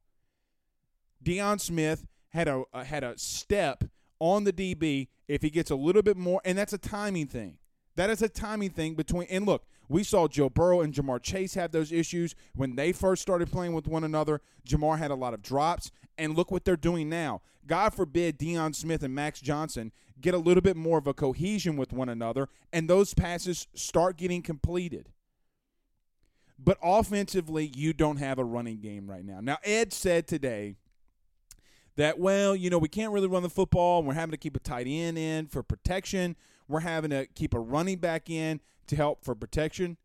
Deion 1.24 1.62
Smith 1.62 2.06
had 2.30 2.48
a, 2.48 2.64
uh, 2.74 2.84
had 2.84 3.04
a 3.04 3.18
step 3.18 3.84
on 4.20 4.44
the 4.44 4.52
DB 4.52 5.08
if 5.28 5.44
he 5.44 5.52
gets 5.52 5.70
a 5.70 5.76
little 5.76 6.02
bit 6.02 6.18
more, 6.18 6.42
and 6.44 6.58
that's 6.58 6.74
a 6.74 6.78
timing 6.80 7.28
thing. 7.28 7.58
That 7.96 8.10
is 8.10 8.22
a 8.22 8.28
timing 8.28 8.72
thing 8.72 8.96
between. 8.96 9.28
And 9.30 9.46
look, 9.46 9.66
We 9.88 10.04
saw 10.04 10.28
Joe 10.28 10.50
Burrow 10.50 10.82
and 10.82 10.94
Ja'Marr 10.94 11.22
Chase 11.22 11.54
have 11.56 11.72
those 11.72 11.92
issues 11.92 12.36
when 12.56 12.76
they 12.76 12.92
first 12.92 13.22
started 13.22 13.52
playing 13.52 13.74
with 13.74 13.88
one 13.88 14.04
another. 14.04 14.42
Jamar 14.68 14.98
had 14.98 15.12
a 15.12 15.16
lot 15.16 15.34
of 15.34 15.42
drops, 15.42 15.92
and 16.18 16.36
look 16.36 16.52
what 16.52 16.66
they're 16.66 16.76
doing 16.76 17.10
now. 17.10 17.42
God 17.68 17.94
forbid 17.94 18.38
Deion 18.38 18.76
Smith 18.76 19.04
and 19.04 19.14
Max 19.14 19.42
Johnson 19.42 19.92
get 20.22 20.34
a 20.34 20.40
little 20.40 20.62
bit 20.62 20.78
more 20.78 20.98
of 20.98 21.08
a 21.08 21.14
cohesion 21.14 21.78
with 21.78 21.92
one 21.92 22.10
another, 22.10 22.48
and 22.72 22.90
those 22.90 23.14
passes 23.14 23.68
start 23.74 24.18
getting 24.18 24.42
completed. 24.42 25.10
But 26.58 26.78
offensively, 26.82 27.72
you 27.76 27.92
don't 27.92 28.18
have 28.18 28.40
a 28.40 28.46
running 28.46 28.80
game 28.80 29.10
right 29.10 29.26
now. 29.26 29.40
Now, 29.42 29.58
Ed 29.64 29.92
said 29.92 30.28
today 30.28 30.76
that, 31.98 32.18
well, 32.18 32.56
you 32.56 32.70
know, 32.70 32.78
we 32.78 32.88
can't 32.88 33.12
really 33.12 33.28
run 33.28 33.44
the 33.44 33.50
football, 33.50 34.04
we're 34.04 34.14
having 34.14 34.32
to 34.32 34.38
keep 34.38 34.56
a 34.56 34.60
tight 34.60 34.88
end 34.88 35.18
in 35.18 35.48
for 35.48 35.64
protection. 35.64 36.36
We're 36.68 36.80
having 36.80 37.12
to 37.12 37.28
keep 37.28 37.54
a 37.54 37.60
running 37.60 38.00
back 38.00 38.30
in 38.30 38.60
to 38.88 38.96
help 38.96 39.24
for 39.24 39.36
protection. 39.36 39.98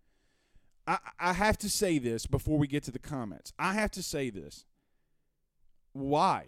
I, 0.86 0.98
I 1.18 1.32
have 1.34 1.58
to 1.58 1.68
say 1.68 1.98
this 1.98 2.26
before 2.26 2.58
we 2.58 2.66
get 2.66 2.82
to 2.84 2.90
the 2.90 2.98
comments. 2.98 3.52
I 3.58 3.74
have 3.74 3.90
to 3.92 4.02
say 4.02 4.30
this. 4.30 4.64
Why? 5.92 6.46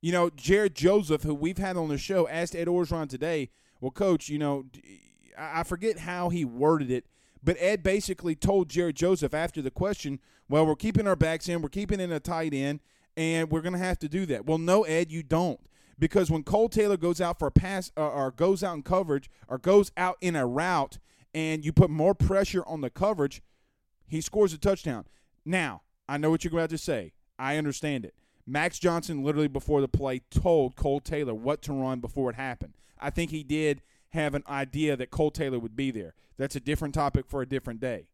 You 0.00 0.12
know, 0.12 0.30
Jared 0.30 0.74
Joseph, 0.74 1.22
who 1.22 1.34
we've 1.34 1.58
had 1.58 1.76
on 1.76 1.88
the 1.88 1.98
show, 1.98 2.28
asked 2.28 2.54
Ed 2.54 2.68
Orgeron 2.68 3.08
today, 3.08 3.50
well, 3.80 3.90
coach, 3.90 4.28
you 4.28 4.38
know, 4.38 4.66
I 5.36 5.62
forget 5.62 6.00
how 6.00 6.28
he 6.28 6.44
worded 6.44 6.90
it, 6.90 7.06
but 7.42 7.56
Ed 7.58 7.82
basically 7.82 8.34
told 8.34 8.68
Jared 8.68 8.96
Joseph 8.96 9.34
after 9.34 9.62
the 9.62 9.70
question, 9.70 10.20
well, 10.48 10.66
we're 10.66 10.76
keeping 10.76 11.06
our 11.06 11.16
backs 11.16 11.48
in, 11.48 11.62
we're 11.62 11.68
keeping 11.68 12.00
in 12.00 12.10
a 12.10 12.20
tight 12.20 12.54
end, 12.54 12.80
and 13.16 13.50
we're 13.50 13.60
going 13.60 13.72
to 13.74 13.78
have 13.78 13.98
to 14.00 14.08
do 14.08 14.26
that. 14.26 14.46
Well, 14.46 14.58
no, 14.58 14.82
Ed, 14.84 15.10
you 15.10 15.22
don't. 15.22 15.60
Because 15.98 16.30
when 16.30 16.44
Kole 16.44 16.70
Taylor 16.70 16.96
goes 16.96 17.20
out 17.20 17.38
for 17.38 17.48
a 17.48 17.52
pass 17.52 17.90
uh, 17.96 18.08
or 18.08 18.30
goes 18.30 18.62
out 18.62 18.76
in 18.76 18.82
coverage 18.82 19.28
or 19.48 19.58
goes 19.58 19.90
out 19.96 20.16
in 20.20 20.36
a 20.36 20.46
route 20.46 20.98
and 21.34 21.64
you 21.64 21.72
put 21.72 21.90
more 21.90 22.14
pressure 22.14 22.64
on 22.66 22.80
the 22.80 22.90
coverage, 22.90 23.42
he 24.06 24.20
scores 24.20 24.52
a 24.52 24.58
touchdown. 24.58 25.04
Now, 25.44 25.82
I 26.08 26.16
know 26.16 26.30
what 26.30 26.44
you're 26.44 26.52
about 26.52 26.70
to 26.70 26.78
say. 26.78 27.12
I 27.38 27.56
understand 27.56 28.04
it. 28.04 28.14
Max 28.46 28.78
Johnson 28.78 29.22
literally 29.22 29.48
before 29.48 29.80
the 29.80 29.88
play 29.88 30.22
told 30.30 30.74
Kole 30.74 31.02
Taylor 31.02 31.34
what 31.34 31.60
to 31.62 31.72
run 31.72 32.00
before 32.00 32.30
it 32.30 32.36
happened. 32.36 32.74
I 32.98 33.10
think 33.10 33.30
he 33.30 33.42
did 33.42 33.82
have 34.10 34.34
an 34.34 34.42
idea 34.48 34.96
that 34.96 35.10
Kole 35.10 35.32
Taylor 35.32 35.58
would 35.58 35.76
be 35.76 35.90
there. 35.90 36.14
That's 36.38 36.56
a 36.56 36.60
different 36.60 36.94
topic 36.94 37.26
for 37.28 37.42
a 37.42 37.48
different 37.48 37.80
day. 37.80 38.08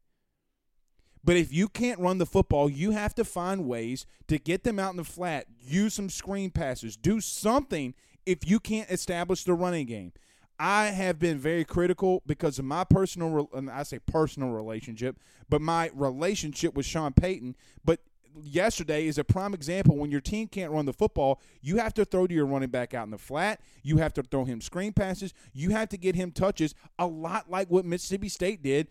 But 1.22 1.36
if 1.36 1.52
you 1.52 1.68
can't 1.68 2.00
run 2.00 2.18
the 2.18 2.26
football, 2.26 2.68
you 2.68 2.90
have 2.90 3.14
to 3.14 3.24
find 3.24 3.64
ways 3.64 4.04
to 4.28 4.38
get 4.38 4.64
them 4.64 4.78
out 4.78 4.90
in 4.90 4.98
the 4.98 5.04
flat, 5.04 5.46
use 5.58 5.94
some 5.94 6.10
screen 6.10 6.50
passes, 6.50 6.96
do 6.96 7.20
something 7.20 7.94
if 8.26 8.46
you 8.46 8.60
can't 8.60 8.90
establish 8.90 9.44
the 9.44 9.54
running 9.54 9.86
game. 9.86 10.12
I 10.58 10.86
have 10.86 11.18
been 11.18 11.38
very 11.38 11.64
critical 11.64 12.22
because 12.26 12.58
of 12.58 12.64
my 12.64 12.84
personal, 12.84 13.48
I 13.72 13.82
say 13.82 13.98
personal 13.98 14.50
relationship, 14.50 15.18
but 15.48 15.60
my 15.60 15.90
relationship 15.94 16.74
with 16.74 16.86
Sean 16.86 17.12
Payton. 17.12 17.56
But 17.84 18.00
yesterday 18.42 19.06
is 19.06 19.18
a 19.18 19.24
prime 19.24 19.54
example. 19.54 19.96
When 19.96 20.10
your 20.10 20.20
team 20.20 20.48
can't 20.48 20.72
run 20.72 20.86
the 20.86 20.92
football, 20.92 21.40
you 21.60 21.78
have 21.78 21.94
to 21.94 22.04
throw 22.04 22.26
to 22.26 22.34
your 22.34 22.46
running 22.46 22.70
back 22.70 22.94
out 22.94 23.04
in 23.04 23.10
the 23.10 23.18
flat. 23.18 23.60
You 23.82 23.98
have 23.98 24.14
to 24.14 24.22
throw 24.22 24.44
him 24.44 24.60
screen 24.60 24.92
passes. 24.92 25.34
You 25.52 25.70
have 25.70 25.88
to 25.90 25.96
get 25.96 26.14
him 26.14 26.30
touches, 26.30 26.74
a 26.98 27.06
lot 27.06 27.50
like 27.50 27.70
what 27.70 27.84
Mississippi 27.84 28.28
State 28.28 28.62
did 28.62 28.88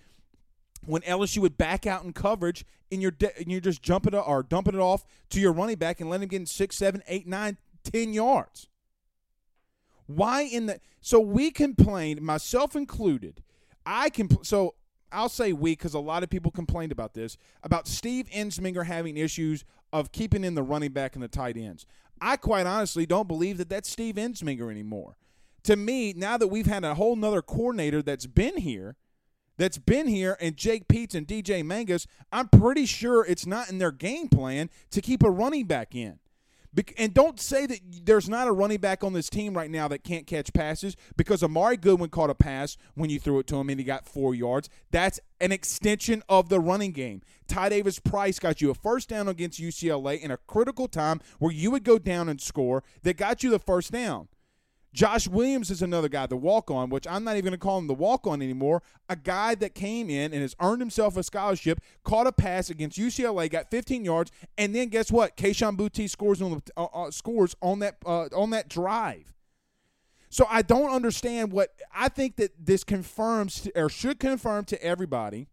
when 0.85 1.01
LSU 1.03 1.39
would 1.39 1.57
back 1.57 1.87
out 1.87 2.03
in 2.03 2.13
coverage 2.13 2.65
and 2.91 3.01
you're 3.01 3.11
de- 3.11 3.37
and 3.37 3.49
you're 3.49 3.61
just 3.61 3.81
jumping 3.81 4.13
or 4.13 4.43
dumping 4.43 4.75
it 4.75 4.81
off 4.81 5.05
to 5.29 5.39
your 5.39 5.53
running 5.53 5.77
back 5.77 6.01
and 6.01 6.09
letting 6.09 6.23
him 6.23 6.29
get 6.29 6.39
in 6.41 6.45
six, 6.45 6.75
seven, 6.75 7.01
eight, 7.07 7.25
nine, 7.25 7.57
ten 7.83 8.13
yards. 8.13 8.67
Why 10.15 10.41
in 10.43 10.67
the 10.67 10.79
so 11.01 11.19
we 11.19 11.51
complained, 11.51 12.21
myself 12.21 12.75
included. 12.75 13.43
I 13.85 14.09
can 14.09 14.43
so 14.43 14.75
I'll 15.11 15.29
say 15.29 15.53
we 15.53 15.73
because 15.73 15.93
a 15.93 15.99
lot 15.99 16.23
of 16.23 16.29
people 16.29 16.51
complained 16.51 16.91
about 16.91 17.13
this 17.13 17.37
about 17.61 17.87
Steve 17.87 18.27
Ensminger 18.29 18.85
having 18.85 19.17
issues 19.17 19.63
of 19.91 20.11
keeping 20.11 20.43
in 20.43 20.55
the 20.55 20.63
running 20.63 20.91
back 20.91 21.15
and 21.15 21.23
the 21.23 21.27
tight 21.27 21.55
ends. 21.55 21.85
I 22.19 22.37
quite 22.37 22.65
honestly 22.65 23.05
don't 23.05 23.27
believe 23.27 23.57
that 23.57 23.69
that's 23.69 23.89
Steve 23.89 24.15
Ensminger 24.15 24.71
anymore. 24.71 25.17
To 25.63 25.75
me, 25.75 26.13
now 26.13 26.37
that 26.37 26.47
we've 26.47 26.65
had 26.65 26.83
a 26.83 26.95
whole 26.95 27.15
nother 27.15 27.41
coordinator 27.41 28.01
that's 28.01 28.25
been 28.25 28.57
here 28.57 28.95
that's 29.57 29.77
been 29.77 30.07
here 30.07 30.35
and 30.41 30.57
Jake 30.57 30.87
Peetz 30.87 31.13
and 31.13 31.27
DJ 31.27 31.63
Mangas, 31.63 32.07
I'm 32.31 32.47
pretty 32.47 32.85
sure 32.85 33.25
it's 33.25 33.45
not 33.45 33.69
in 33.69 33.77
their 33.77 33.91
game 33.91 34.27
plan 34.27 34.69
to 34.91 35.01
keep 35.01 35.23
a 35.23 35.29
running 35.29 35.65
back 35.65 35.95
in. 35.95 36.19
And 36.97 37.13
don't 37.13 37.39
say 37.39 37.65
that 37.67 37.79
there's 38.03 38.27
not 38.27 38.47
a 38.47 38.51
running 38.51 38.79
back 38.79 39.03
on 39.03 39.13
this 39.13 39.29
team 39.29 39.55
right 39.55 39.69
now 39.69 39.87
that 39.89 40.03
can't 40.03 40.25
catch 40.25 40.51
passes 40.53 40.95
because 41.15 41.41
Armoni 41.41 41.79
Goodwin 41.79 42.09
caught 42.09 42.29
a 42.29 42.35
pass 42.35 42.77
when 42.95 43.09
you 43.09 43.19
threw 43.19 43.39
it 43.39 43.47
to 43.47 43.57
him 43.57 43.69
and 43.69 43.79
he 43.79 43.83
got 43.83 44.07
four 44.07 44.33
yards. 44.33 44.69
That's 44.91 45.19
an 45.39 45.51
extension 45.51 46.23
of 46.27 46.49
the 46.49 46.59
running 46.59 46.91
game. 46.91 47.21
Ty 47.47 47.69
Davis 47.69 47.99
Price 47.99 48.39
got 48.39 48.61
you 48.61 48.71
a 48.71 48.73
first 48.73 49.09
down 49.09 49.27
against 49.27 49.59
UCLA 49.59 50.19
in 50.19 50.31
a 50.31 50.37
critical 50.37 50.87
time 50.87 51.19
where 51.39 51.51
you 51.51 51.69
would 51.71 51.83
go 51.83 51.99
down 51.99 52.29
and 52.29 52.41
score 52.41 52.83
that 53.03 53.17
got 53.17 53.43
you 53.43 53.49
the 53.49 53.59
first 53.59 53.91
down. 53.91 54.27
Josh 54.93 55.27
Williams 55.27 55.71
is 55.71 55.81
another 55.81 56.07
guy, 56.07 56.27
the 56.27 56.37
walk 56.37 56.69
on, 56.69 56.89
which 56.89 57.07
I'm 57.07 57.23
not 57.23 57.31
even 57.33 57.45
going 57.45 57.53
to 57.53 57.57
call 57.57 57.79
him 57.79 57.87
the 57.87 57.95
walk 57.95 58.27
on 58.27 58.43
anymore. 58.43 58.83
A 59.09 59.15
guy 59.15 59.55
that 59.55 59.73
came 59.73 60.09
in 60.09 60.31
and 60.31 60.41
has 60.41 60.55
earned 60.61 60.81
himself 60.81 61.17
a 61.17 61.23
scholarship, 61.23 61.81
caught 62.03 62.27
a 62.27 62.31
pass 62.31 62.69
against 62.69 62.99
UCLA, 62.99 63.49
got 63.49 63.71
15 63.71 64.05
yards, 64.05 64.31
and 64.57 64.75
then 64.75 64.89
guess 64.89 65.11
what? 65.11 65.35
Kayshon 65.35 65.75
Boutte 65.75 66.07
scores 66.09 66.41
on 66.41 66.51
the, 66.51 66.61
uh, 66.77 66.85
uh, 66.85 67.11
scores 67.11 67.55
on 67.61 67.79
that 67.79 67.97
uh, 68.05 68.27
on 68.35 68.51
that 68.51 68.69
drive. 68.69 69.33
So 70.29 70.45
I 70.49 70.61
don't 70.61 70.89
understand 70.89 71.51
what 71.51 71.75
I 71.93 72.09
think 72.09 72.37
that 72.37 72.51
this 72.63 72.83
confirms 72.83 73.67
or 73.75 73.89
should 73.89 74.19
confirm 74.19 74.65
to 74.65 74.83
everybody 74.83 75.47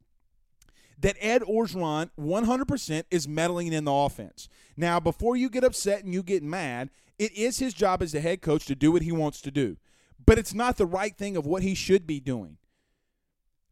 that 1.01 1.17
Ed 1.21 1.43
Orgeron 1.43 2.11
100% 2.19 3.05
is 3.11 3.29
meddling 3.29 3.73
in 3.73 3.85
the 3.85 3.93
offense. 3.93 4.49
Now, 4.77 5.01
before 5.01 5.37
you 5.37 5.49
get 5.49 5.65
upset 5.65 6.05
and 6.05 6.13
you 6.13 6.23
get 6.23 6.43
mad, 6.43 6.91
it 7.19 7.33
is 7.33 7.59
his 7.59 7.75
job 7.75 8.03
as 8.03 8.13
the 8.13 8.21
head 8.21 8.43
coach 8.43 8.67
to 8.67 8.75
do 8.75 8.93
what 8.93 9.03
he 9.03 9.13
wants 9.13 9.41
to 9.43 9.51
do. 9.51 9.77
But 10.25 10.39
it's 10.39 10.55
not 10.55 10.77
the 10.77 10.87
right 10.87 11.17
thing 11.17 11.37
of 11.37 11.47
what 11.47 11.63
he 11.63 11.75
should 11.75 12.07
be 12.07 12.21
doing. 12.21 12.59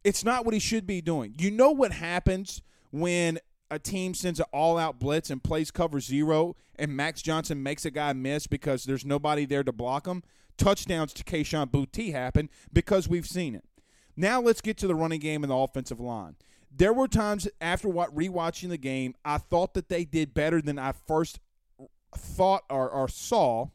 It's 0.03 0.23
not 0.23 0.45
what 0.45 0.53
he 0.53 0.59
should 0.59 0.87
be 0.87 1.01
doing. 1.01 1.35
You 1.37 1.51
know 1.51 1.71
what 1.71 1.91
happens 1.91 2.61
when 2.91 3.39
a 3.69 3.77
team 3.77 4.13
sends 4.13 4.39
an 4.39 4.45
all 4.51 4.77
out 4.77 4.99
blitz 4.99 5.29
and 5.29 5.43
plays 5.43 5.69
cover 5.71 5.99
zero 5.99 6.55
and 6.77 6.95
Max 6.95 7.21
Johnson 7.21 7.61
makes 7.61 7.85
a 7.85 7.91
guy 7.91 8.13
miss 8.13 8.47
because 8.47 8.85
there's 8.85 9.05
nobody 9.05 9.45
there 9.45 9.63
to 9.63 9.71
block 9.71 10.07
him? 10.07 10.23
Touchdowns 10.57 11.13
to 11.13 11.23
Kayshon 11.23 11.69
Boutte 11.69 12.11
happen 12.11 12.49
because 12.73 13.07
we've 13.07 13.27
seen 13.27 13.55
it. 13.55 13.65
Now 14.15 14.41
let's 14.41 14.61
get 14.61 14.77
to 14.77 14.87
the 14.87 14.95
running 14.95 15.19
game 15.19 15.43
and 15.43 15.51
the 15.51 15.55
offensive 15.55 15.99
line. 15.99 16.35
There 16.71 16.93
were 16.93 17.07
times 17.07 17.47
after 17.59 17.89
what 17.89 18.15
rewatching 18.15 18.69
the 18.69 18.77
game, 18.77 19.15
I 19.25 19.37
thought 19.37 19.73
that 19.73 19.89
they 19.89 20.05
did 20.05 20.33
better 20.33 20.61
than 20.61 20.77
I 20.77 20.91
first 20.91 21.39
thought 22.15 22.63
or, 22.69 22.89
or 22.89 23.07
saw. 23.07 23.67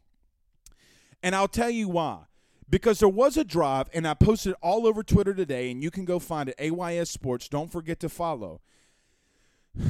And 1.21 1.35
I'll 1.35 1.47
tell 1.47 1.69
you 1.69 1.89
why. 1.89 2.23
Because 2.69 2.99
there 2.99 3.09
was 3.09 3.37
a 3.37 3.43
drive, 3.43 3.89
and 3.93 4.07
I 4.07 4.15
posted 4.15 4.55
all 4.61 4.87
over 4.87 5.03
Twitter 5.03 5.33
today, 5.33 5.69
and 5.69 5.83
you 5.83 5.91
can 5.91 6.03
go 6.03 6.17
find 6.17 6.49
it. 6.49 6.55
AYS 6.59 7.11
Sports. 7.11 7.47
Don't 7.47 7.71
forget 7.71 7.99
to 7.99 8.09
follow. 8.09 8.61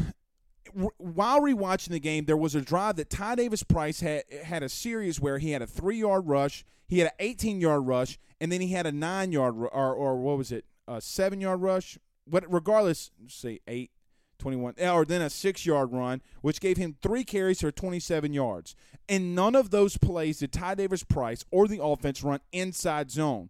While 0.73 1.41
rewatching 1.41 1.89
the 1.89 2.01
game, 2.01 2.25
there 2.25 2.35
was 2.35 2.53
a 2.53 2.61
drive 2.61 2.97
that 2.97 3.09
Ty 3.09 3.35
Davis 3.35 3.63
Price 3.63 4.01
had 4.01 4.23
had 4.43 4.61
a 4.61 4.67
series 4.67 5.21
where 5.21 5.37
he 5.37 5.51
had 5.51 5.61
a 5.61 5.67
three 5.67 5.99
yard 5.99 6.27
rush, 6.27 6.65
he 6.85 6.99
had 6.99 7.07
an 7.07 7.13
18 7.19 7.61
yard 7.61 7.87
rush, 7.87 8.19
and 8.41 8.51
then 8.51 8.59
he 8.59 8.73
had 8.73 8.85
a 8.85 8.91
nine 8.91 9.31
yard 9.31 9.55
or 9.55 9.69
or 9.69 10.17
what 10.17 10.37
was 10.37 10.51
it, 10.51 10.65
a 10.85 10.99
seven 10.99 11.39
yard 11.39 11.61
rush. 11.61 11.97
But 12.27 12.51
regardless, 12.51 13.11
say 13.27 13.59
eight, 13.67 13.91
21, 14.39 14.75
eh, 14.77 14.91
or 14.91 15.05
then 15.05 15.21
a 15.21 15.29
six 15.29 15.65
yard 15.65 15.91
run, 15.91 16.21
which 16.41 16.59
gave 16.59 16.77
him 16.77 16.97
three 17.01 17.23
carries 17.23 17.61
for 17.61 17.71
27 17.71 18.33
yards. 18.33 18.75
And 19.07 19.35
none 19.35 19.55
of 19.55 19.69
those 19.69 19.97
plays 19.97 20.39
did 20.39 20.51
Ty 20.51 20.75
Davis 20.75 21.03
Price 21.03 21.45
or 21.51 21.67
the 21.67 21.83
offense 21.83 22.23
run 22.23 22.39
inside 22.51 23.11
zone. 23.11 23.49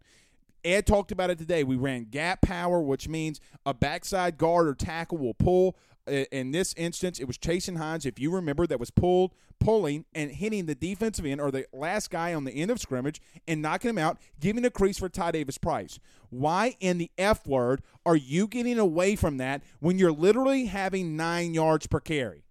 Ed 0.63 0.87
talked 0.87 1.11
about 1.11 1.29
it 1.29 1.37
today. 1.37 1.63
We 1.63 1.75
ran 1.75 2.05
gap 2.05 2.41
power, 2.41 2.81
which 2.81 3.07
means 3.07 3.39
a 3.65 3.73
backside 3.73 4.37
guard 4.37 4.67
or 4.67 4.73
tackle 4.73 5.19
will 5.19 5.35
pull 5.35 5.77
in 6.07 6.51
this 6.51 6.73
instance, 6.75 7.19
it 7.19 7.25
was 7.25 7.37
Chasen 7.37 7.77
Hines, 7.77 8.05
if 8.05 8.19
you 8.19 8.31
remember, 8.31 8.67
that 8.67 8.79
was 8.79 8.91
pulled, 8.91 9.33
pulling, 9.59 10.05
and 10.13 10.31
hitting 10.31 10.65
the 10.65 10.75
defensive 10.75 11.25
end 11.25 11.41
or 11.41 11.51
the 11.51 11.65
last 11.73 12.09
guy 12.09 12.33
on 12.33 12.43
the 12.43 12.51
end 12.51 12.71
of 12.71 12.79
scrimmage 12.79 13.21
and 13.47 13.61
knocking 13.61 13.89
him 13.89 13.97
out, 13.97 14.17
giving 14.39 14.65
a 14.65 14.69
crease 14.69 14.97
for 14.99 15.09
Ty 15.09 15.31
Davis 15.31 15.57
Price. 15.57 15.99
Why 16.29 16.75
in 16.79 16.97
the 16.97 17.11
F 17.17 17.45
word 17.47 17.81
are 18.05 18.15
you 18.15 18.47
getting 18.47 18.79
away 18.79 19.15
from 19.15 19.37
that 19.37 19.63
when 19.79 19.97
you're 19.97 20.11
literally 20.11 20.65
having 20.65 21.15
nine 21.15 21.53
yards 21.53 21.87
per 21.87 21.99
carry? 21.99 22.44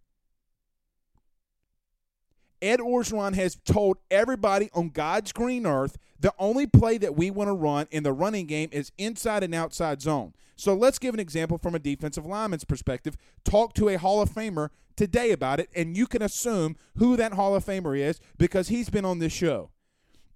Ed 2.64 2.80
Orgeron 2.80 3.34
has 3.34 3.56
told 3.56 3.98
everybody 4.10 4.70
on 4.72 4.88
God's 4.88 5.32
green 5.32 5.66
earth 5.66 5.98
the 6.18 6.32
only 6.38 6.66
play 6.66 6.96
that 6.96 7.14
we 7.14 7.30
want 7.30 7.48
to 7.48 7.52
run 7.52 7.86
in 7.90 8.04
the 8.04 8.12
running 8.12 8.46
game 8.46 8.70
is 8.72 8.90
inside 8.96 9.42
and 9.42 9.54
outside 9.54 10.00
zone. 10.00 10.32
So 10.56 10.72
let's 10.74 10.98
give 10.98 11.12
an 11.12 11.20
example 11.20 11.58
from 11.58 11.74
a 11.74 11.78
defensive 11.78 12.24
lineman's 12.24 12.64
perspective. 12.64 13.18
Talk 13.44 13.74
to 13.74 13.90
a 13.90 13.98
Hall 13.98 14.22
of 14.22 14.30
Famer 14.30 14.70
today 14.96 15.30
about 15.30 15.60
it, 15.60 15.68
and 15.76 15.94
you 15.94 16.06
can 16.06 16.22
assume 16.22 16.76
who 16.96 17.16
that 17.16 17.34
Hall 17.34 17.54
of 17.54 17.66
Famer 17.66 17.98
is 17.98 18.18
because 18.38 18.68
he's 18.68 18.88
been 18.88 19.04
on 19.04 19.18
this 19.18 19.32
show. 19.32 19.68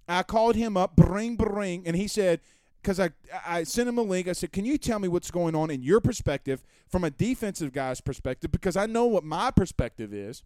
I 0.07 0.23
called 0.23 0.57
him 0.57 0.77
up, 0.77 0.97
bring, 0.97 1.37
bring, 1.37 1.87
and 1.87 1.97
he 1.97 2.09
said, 2.09 2.41
because 2.83 3.01
I 3.01 3.11
I 3.47 3.65
sent 3.65 3.89
him 3.89 3.99
a 3.99 4.03
link. 4.03 4.29
I 4.29 4.33
said, 4.33 4.53
"Can 4.53 4.65
you 4.65 4.79
tell 4.79 4.99
me 4.99 5.09
what's 5.09 5.31
going 5.31 5.55
on 5.55 5.71
in 5.71 5.83
your 5.83 6.01
perspective 6.01 6.63
from 6.87 7.05
a 7.05 7.11
defensive 7.11 7.73
guy's 7.73 8.01
perspective? 8.01 8.53
Because 8.53 8.77
I 8.77 8.87
know 8.87 9.07
what 9.07 9.25
my 9.25 9.51
perspective 9.51 10.13
is 10.13 10.43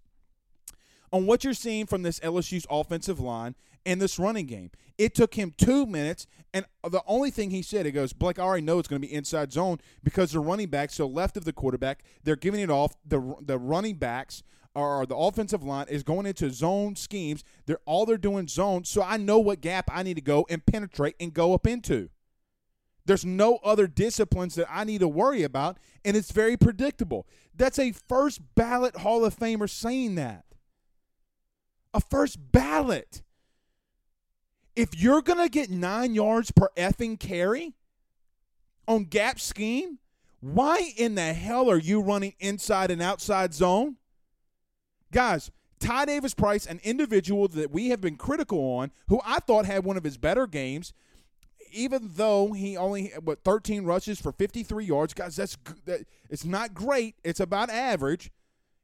on 1.12 1.26
what 1.26 1.44
you're 1.44 1.54
seeing 1.54 1.86
from 1.86 2.02
this 2.02 2.18
LSU's 2.20 2.66
offensive 2.70 3.20
line 3.20 3.54
and 3.84 4.00
this 4.00 4.18
running 4.18 4.46
game. 4.46 4.70
It 4.98 5.14
took 5.14 5.34
him 5.34 5.52
two 5.56 5.86
minutes, 5.86 6.26
and 6.54 6.66
the 6.88 7.02
only 7.06 7.30
thing 7.30 7.50
he 7.50 7.62
said, 7.62 7.86
he 7.86 7.92
goes, 7.92 8.12
Blake, 8.12 8.38
I 8.38 8.42
already 8.42 8.64
know 8.64 8.78
it's 8.78 8.88
going 8.88 9.00
to 9.00 9.08
be 9.08 9.12
inside 9.12 9.52
zone 9.52 9.78
because 10.04 10.32
the 10.32 10.40
running 10.40 10.68
backs, 10.68 10.94
so 10.94 11.06
left 11.06 11.36
of 11.36 11.44
the 11.44 11.52
quarterback, 11.52 12.04
they're 12.22 12.36
giving 12.36 12.60
it 12.60 12.70
off. 12.70 12.94
The 13.04 13.34
the 13.40 13.58
running 13.58 13.96
backs 13.96 14.42
or 14.74 15.04
the 15.06 15.16
offensive 15.16 15.62
line 15.62 15.86
is 15.88 16.02
going 16.02 16.26
into 16.26 16.50
zone 16.50 16.96
schemes. 16.96 17.44
They're 17.66 17.80
all 17.84 18.06
they're 18.06 18.16
doing 18.16 18.48
zone, 18.48 18.84
so 18.84 19.02
I 19.02 19.16
know 19.16 19.38
what 19.38 19.60
gap 19.60 19.90
I 19.92 20.02
need 20.02 20.14
to 20.14 20.22
go 20.22 20.46
and 20.48 20.64
penetrate 20.64 21.16
and 21.20 21.32
go 21.32 21.54
up 21.54 21.66
into. 21.66 22.10
There's 23.04 23.24
no 23.24 23.58
other 23.64 23.86
disciplines 23.86 24.54
that 24.54 24.68
I 24.70 24.84
need 24.84 25.00
to 25.00 25.08
worry 25.08 25.42
about, 25.42 25.78
and 26.04 26.16
it's 26.16 26.30
very 26.30 26.56
predictable. 26.56 27.26
That's 27.54 27.78
a 27.78 27.92
first 27.92 28.40
ballot 28.54 28.98
Hall 28.98 29.24
of 29.24 29.36
Famer 29.36 29.68
saying 29.68 30.14
that. 30.14 30.44
A 31.94 32.00
first 32.00 32.52
ballot. 32.52 33.22
If 34.74 34.98
you're 34.98 35.22
going 35.22 35.42
to 35.42 35.50
get 35.50 35.70
nine 35.70 36.14
yards 36.14 36.50
per 36.50 36.68
effing 36.76 37.20
carry 37.20 37.74
on 38.88 39.04
gap 39.04 39.38
scheme, 39.38 39.98
why 40.40 40.92
in 40.96 41.14
the 41.14 41.32
hell 41.34 41.70
are 41.70 41.78
you 41.78 42.00
running 42.00 42.34
inside 42.40 42.90
and 42.90 43.02
outside 43.02 43.54
zone? 43.54 43.96
Guys, 45.12 45.50
Ty 45.78 46.06
Davis 46.06 46.32
Price, 46.32 46.64
an 46.66 46.80
individual 46.82 47.48
that 47.48 47.70
we 47.70 47.88
have 47.88 48.00
been 48.00 48.16
critical 48.16 48.58
on, 48.58 48.90
who 49.08 49.20
I 49.24 49.40
thought 49.40 49.66
had 49.66 49.84
one 49.84 49.96
of 49.96 50.04
his 50.04 50.16
better 50.16 50.46
games, 50.46 50.94
even 51.72 52.10
though 52.14 52.52
he 52.52 52.76
only 52.76 53.12
what 53.22 53.44
13 53.44 53.84
rushes 53.84 54.20
for 54.20 54.32
53 54.32 54.84
yards, 54.84 55.14
guys, 55.14 55.36
that's 55.36 55.56
that, 55.84 56.00
it's 56.30 56.44
not 56.44 56.74
great. 56.74 57.16
It's 57.24 57.40
about 57.40 57.70
average. 57.70 58.30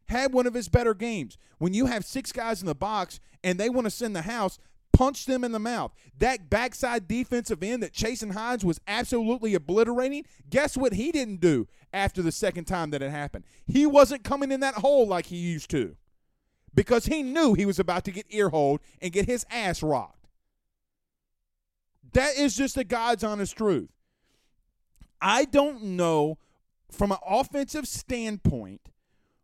Had 0.09 0.33
one 0.33 0.47
of 0.47 0.55
his 0.55 0.69
better 0.69 0.95
games. 0.95 1.37
When 1.59 1.75
you 1.75 1.87
have 1.87 2.05
six 2.05 2.33
guys 2.33 2.61
in 2.61 2.67
the 2.67 2.75
box 2.75 3.21
and 3.45 3.59
they 3.59 3.69
want 3.69 3.87
to 3.87 3.91
send 3.91 4.17
the 4.17 4.23
house, 4.23 4.59
punch 4.93 5.27
them 5.27 5.45
in 5.45 5.53
the 5.53 5.59
mouth. 5.59 5.93
That 6.19 6.51
backside 6.51 7.07
defensive 7.07 7.63
end 7.63 7.83
that 7.83 7.93
Chasen 7.93 8.33
Hines 8.33 8.65
was 8.65 8.81
absolutely 8.89 9.55
obliterating, 9.55 10.25
guess 10.49 10.77
what 10.77 10.95
he 10.95 11.13
didn't 11.13 11.41
do 11.41 11.69
after 11.93 12.23
the 12.23 12.33
second 12.33 12.65
time 12.65 12.91
that 12.91 13.03
it 13.03 13.11
happened? 13.11 13.45
He 13.67 13.87
wasn't 13.87 14.25
coming 14.25 14.51
in 14.51 14.61
that 14.61 14.75
hole 14.75 15.07
like 15.07 15.27
he 15.27 15.37
used 15.37 15.71
to 15.71 15.97
because 16.75 17.07
he 17.07 17.23
knew 17.23 17.55
he 17.55 17.67
was 17.67 17.79
about 17.79 18.05
to 18.05 18.11
get 18.11 18.27
earholed 18.31 18.81
and 19.01 19.13
get 19.13 19.27
his 19.27 19.45
ass 19.51 19.83
rocked. 19.83 20.27
That 22.13 22.37
is 22.37 22.57
just 22.57 22.75
the 22.75 22.85
God's 22.85 23.23
honest 23.23 23.57
truth. 23.57 23.91
I 25.21 25.45
don't 25.45 25.83
know 25.83 26.39
from 26.91 27.13
an 27.13 27.19
offensive 27.27 27.87
standpoint 27.87 28.81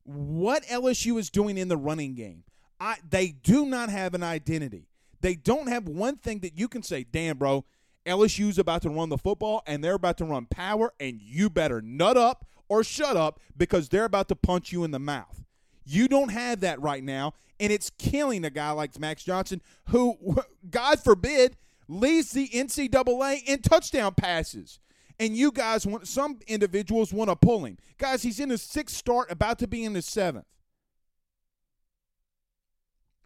what 0.04 0.64
LSU 0.64 1.18
is 1.18 1.30
doing 1.30 1.58
in 1.58 1.68
the 1.68 1.76
running 1.76 2.14
game. 2.14 2.44
I, 2.80 2.96
they 3.08 3.28
do 3.28 3.66
not 3.66 3.88
have 3.88 4.14
an 4.14 4.22
identity. 4.22 4.88
They 5.20 5.34
don't 5.34 5.68
have 5.68 5.88
one 5.88 6.16
thing 6.16 6.40
that 6.40 6.58
you 6.58 6.68
can 6.68 6.82
say, 6.82 7.04
damn, 7.04 7.38
bro, 7.38 7.64
LSU's 8.04 8.58
about 8.58 8.82
to 8.82 8.90
run 8.90 9.08
the 9.08 9.18
football 9.18 9.62
and 9.66 9.82
they're 9.82 9.94
about 9.94 10.18
to 10.18 10.24
run 10.24 10.46
power, 10.46 10.92
and 11.00 11.20
you 11.20 11.48
better 11.48 11.80
nut 11.80 12.16
up 12.16 12.46
or 12.68 12.84
shut 12.84 13.16
up 13.16 13.40
because 13.56 13.88
they're 13.88 14.04
about 14.04 14.28
to 14.28 14.36
punch 14.36 14.72
you 14.72 14.84
in 14.84 14.90
the 14.90 14.98
mouth. 14.98 15.42
You 15.86 16.08
don't 16.08 16.30
have 16.30 16.60
that 16.60 16.80
right 16.80 17.02
now, 17.02 17.34
and 17.60 17.72
it's 17.72 17.90
killing 17.98 18.44
a 18.44 18.50
guy 18.50 18.70
like 18.72 18.98
Max 18.98 19.24
Johnson, 19.24 19.62
who, 19.88 20.36
God 20.70 21.00
forbid, 21.00 21.56
leads 21.88 22.32
the 22.32 22.48
NCAA 22.48 23.44
in 23.44 23.60
touchdown 23.60 24.14
passes. 24.14 24.78
And 25.20 25.36
you 25.36 25.52
guys 25.52 25.86
want 25.86 26.08
some 26.08 26.40
individuals 26.46 27.12
want 27.12 27.30
to 27.30 27.36
pull 27.36 27.64
him. 27.64 27.78
Guys, 27.98 28.22
he's 28.22 28.40
in 28.40 28.50
his 28.50 28.62
sixth 28.62 28.96
start, 28.96 29.30
about 29.30 29.58
to 29.60 29.68
be 29.68 29.84
in 29.84 29.94
his 29.94 30.06
seventh. 30.06 30.46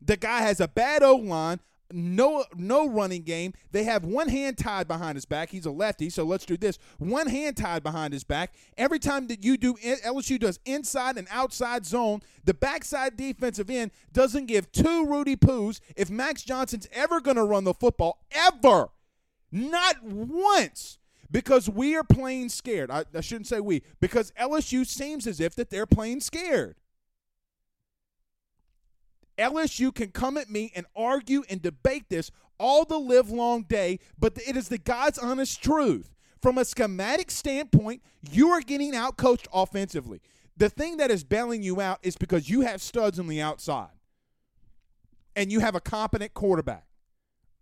The 0.00 0.16
guy 0.16 0.42
has 0.42 0.60
a 0.60 0.68
bad 0.68 1.02
O 1.02 1.16
line, 1.16 1.60
no 1.92 2.44
no 2.54 2.88
running 2.88 3.22
game. 3.22 3.54
They 3.72 3.84
have 3.84 4.04
one 4.04 4.28
hand 4.28 4.58
tied 4.58 4.86
behind 4.86 5.16
his 5.16 5.24
back. 5.24 5.50
He's 5.50 5.66
a 5.66 5.70
lefty, 5.70 6.10
so 6.10 6.24
let's 6.24 6.44
do 6.44 6.56
this. 6.56 6.78
One 6.98 7.28
hand 7.28 7.56
tied 7.56 7.82
behind 7.82 8.12
his 8.12 8.24
back. 8.24 8.54
Every 8.76 8.98
time 8.98 9.26
that 9.28 9.42
you 9.42 9.56
do 9.56 9.76
eh, 9.82 9.96
LSU 10.04 10.38
does 10.38 10.60
inside 10.64 11.16
and 11.16 11.26
outside 11.30 11.86
zone, 11.86 12.20
the 12.44 12.54
backside 12.54 13.16
defensive 13.16 13.70
end 13.70 13.90
doesn't 14.12 14.46
give 14.46 14.70
two 14.72 15.06
Rudy 15.06 15.36
Poos 15.36 15.80
if 15.96 16.10
Max 16.10 16.42
Johnson's 16.42 16.88
ever 16.92 17.20
going 17.20 17.36
to 17.36 17.44
run 17.44 17.64
the 17.64 17.74
football 17.74 18.22
ever. 18.30 18.90
Not 19.50 20.02
once. 20.02 20.98
Because 21.30 21.68
we 21.68 21.94
are 21.94 22.04
playing 22.04 22.48
scared. 22.48 22.90
I, 22.90 23.04
I 23.14 23.20
shouldn't 23.20 23.46
say 23.46 23.60
we, 23.60 23.82
because 24.00 24.32
LSU 24.40 24.86
seems 24.86 25.26
as 25.26 25.40
if 25.40 25.54
that 25.56 25.70
they're 25.70 25.86
playing 25.86 26.20
scared. 26.20 26.76
LSU 29.38 29.94
can 29.94 30.10
come 30.10 30.36
at 30.36 30.50
me 30.50 30.72
and 30.74 30.86
argue 30.96 31.44
and 31.48 31.62
debate 31.62 32.08
this 32.08 32.30
all 32.58 32.84
the 32.84 32.98
live 32.98 33.30
long 33.30 33.62
day, 33.62 34.00
but 34.18 34.36
it 34.46 34.56
is 34.56 34.68
the 34.68 34.78
God's 34.78 35.18
honest 35.18 35.62
truth. 35.62 36.14
From 36.42 36.58
a 36.58 36.64
schematic 36.64 37.30
standpoint, 37.30 38.02
you 38.30 38.50
are 38.50 38.60
getting 38.60 38.92
outcoached 38.92 39.46
offensively. 39.52 40.20
The 40.56 40.68
thing 40.68 40.96
that 40.96 41.10
is 41.10 41.24
bailing 41.24 41.62
you 41.62 41.80
out 41.80 41.98
is 42.02 42.16
because 42.16 42.50
you 42.50 42.62
have 42.62 42.82
studs 42.82 43.18
on 43.18 43.28
the 43.28 43.40
outside 43.40 43.90
and 45.36 45.52
you 45.52 45.60
have 45.60 45.74
a 45.74 45.80
competent 45.80 46.34
quarterback. 46.34 46.84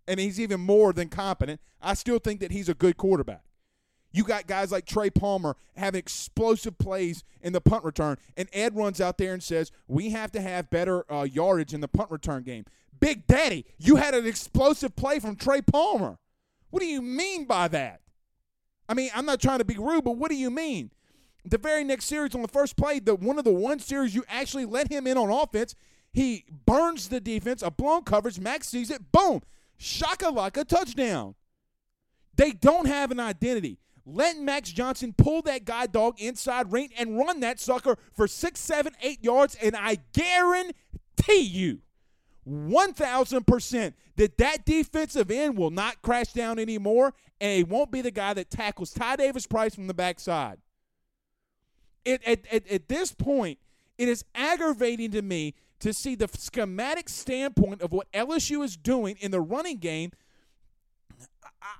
And 0.07 0.19
he's 0.19 0.39
even 0.39 0.61
more 0.61 0.93
than 0.93 1.09
competent. 1.09 1.59
I 1.81 1.93
still 1.93 2.17
think 2.17 2.39
that 2.39 2.51
he's 2.51 2.69
a 2.69 2.73
good 2.73 2.97
quarterback. 2.97 3.43
You 4.11 4.23
got 4.23 4.47
guys 4.47 4.71
like 4.71 4.85
Trey 4.85 5.09
Palmer 5.09 5.55
having 5.75 5.99
explosive 5.99 6.77
plays 6.77 7.23
in 7.41 7.53
the 7.53 7.61
punt 7.61 7.83
return, 7.83 8.17
and 8.35 8.47
Ed 8.53 8.75
runs 8.75 9.01
out 9.01 9.17
there 9.17 9.33
and 9.33 9.43
says, 9.43 9.71
We 9.87 10.09
have 10.11 10.31
to 10.31 10.41
have 10.41 10.69
better 10.69 11.11
uh, 11.11 11.23
yardage 11.23 11.73
in 11.73 11.81
the 11.81 11.87
punt 11.87 12.09
return 12.09 12.43
game. 12.43 12.65
Big 12.99 13.27
Daddy, 13.27 13.65
you 13.77 13.97
had 13.97 14.15
an 14.15 14.25
explosive 14.25 14.95
play 14.95 15.19
from 15.19 15.35
Trey 15.35 15.61
Palmer. 15.61 16.17
What 16.69 16.79
do 16.79 16.87
you 16.87 17.01
mean 17.01 17.45
by 17.45 17.67
that? 17.67 18.01
I 18.89 18.93
mean, 18.93 19.09
I'm 19.13 19.25
not 19.25 19.41
trying 19.41 19.59
to 19.59 19.65
be 19.65 19.75
rude, 19.77 20.03
but 20.03 20.17
what 20.17 20.31
do 20.31 20.37
you 20.37 20.49
mean? 20.49 20.91
The 21.45 21.57
very 21.57 21.83
next 21.83 22.05
series 22.05 22.35
on 22.35 22.41
the 22.41 22.47
first 22.47 22.75
play, 22.75 22.99
the 22.99 23.15
one 23.15 23.37
of 23.37 23.45
the 23.45 23.53
one 23.53 23.79
series 23.79 24.15
you 24.15 24.23
actually 24.27 24.65
let 24.65 24.91
him 24.91 25.07
in 25.07 25.17
on 25.17 25.29
offense, 25.29 25.75
he 26.11 26.45
burns 26.65 27.09
the 27.09 27.19
defense, 27.19 27.61
a 27.61 27.69
blown 27.69 28.03
coverage, 28.03 28.39
Max 28.39 28.67
sees 28.67 28.89
it, 28.89 29.11
boom, 29.11 29.41
shaka 29.77 30.29
like 30.29 30.57
a 30.57 30.65
touchdown. 30.65 31.35
They 32.35 32.51
don't 32.51 32.87
have 32.87 33.11
an 33.11 33.19
identity. 33.19 33.79
Let 34.09 34.39
Max 34.39 34.71
Johnson 34.71 35.13
pull 35.17 35.41
that 35.41 35.65
guide 35.65 35.91
dog 35.91 36.21
inside 36.21 36.71
ring 36.71 36.91
and 36.97 37.17
run 37.17 37.41
that 37.41 37.59
sucker 37.59 37.97
for 38.13 38.25
six, 38.25 38.61
seven, 38.61 38.93
eight 39.01 39.21
yards, 39.21 39.57
and 39.61 39.75
I 39.75 39.97
guarantee 40.13 41.41
you, 41.41 41.79
1,000% 42.47 43.93
that 44.15 44.37
that 44.37 44.65
defensive 44.65 45.29
end 45.29 45.57
will 45.57 45.71
not 45.71 46.01
crash 46.01 46.31
down 46.31 46.57
anymore, 46.57 47.13
and 47.41 47.57
he 47.57 47.63
won't 47.65 47.91
be 47.91 47.99
the 47.99 48.09
guy 48.09 48.33
that 48.33 48.49
tackles 48.49 48.93
Ty 48.93 49.17
Davis 49.17 49.45
Price 49.45 49.75
from 49.75 49.87
the 49.87 49.93
backside. 49.93 50.59
It, 52.05 52.23
at, 52.25 52.47
at, 52.49 52.65
at 52.71 52.87
this 52.87 53.11
point, 53.11 53.59
it 53.97 54.07
is 54.07 54.23
aggravating 54.33 55.11
to 55.11 55.21
me 55.21 55.53
to 55.81 55.93
see 55.93 56.15
the 56.15 56.29
schematic 56.33 57.09
standpoint 57.09 57.81
of 57.81 57.91
what 57.91 58.09
LSU 58.13 58.63
is 58.63 58.77
doing 58.77 59.17
in 59.19 59.31
the 59.31 59.41
running 59.41 59.79
game. 59.79 60.11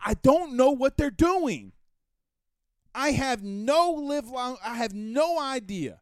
I 0.06 0.16
don't 0.16 0.58
know 0.58 0.72
what 0.72 0.98
they're 0.98 1.10
doing. 1.10 1.72
I 2.98 3.12
have 3.12 3.44
no 3.44 3.92
live 3.92 4.28
long, 4.28 4.58
I 4.66 4.76
have 4.78 4.92
no 4.92 5.40
idea. 5.40 6.00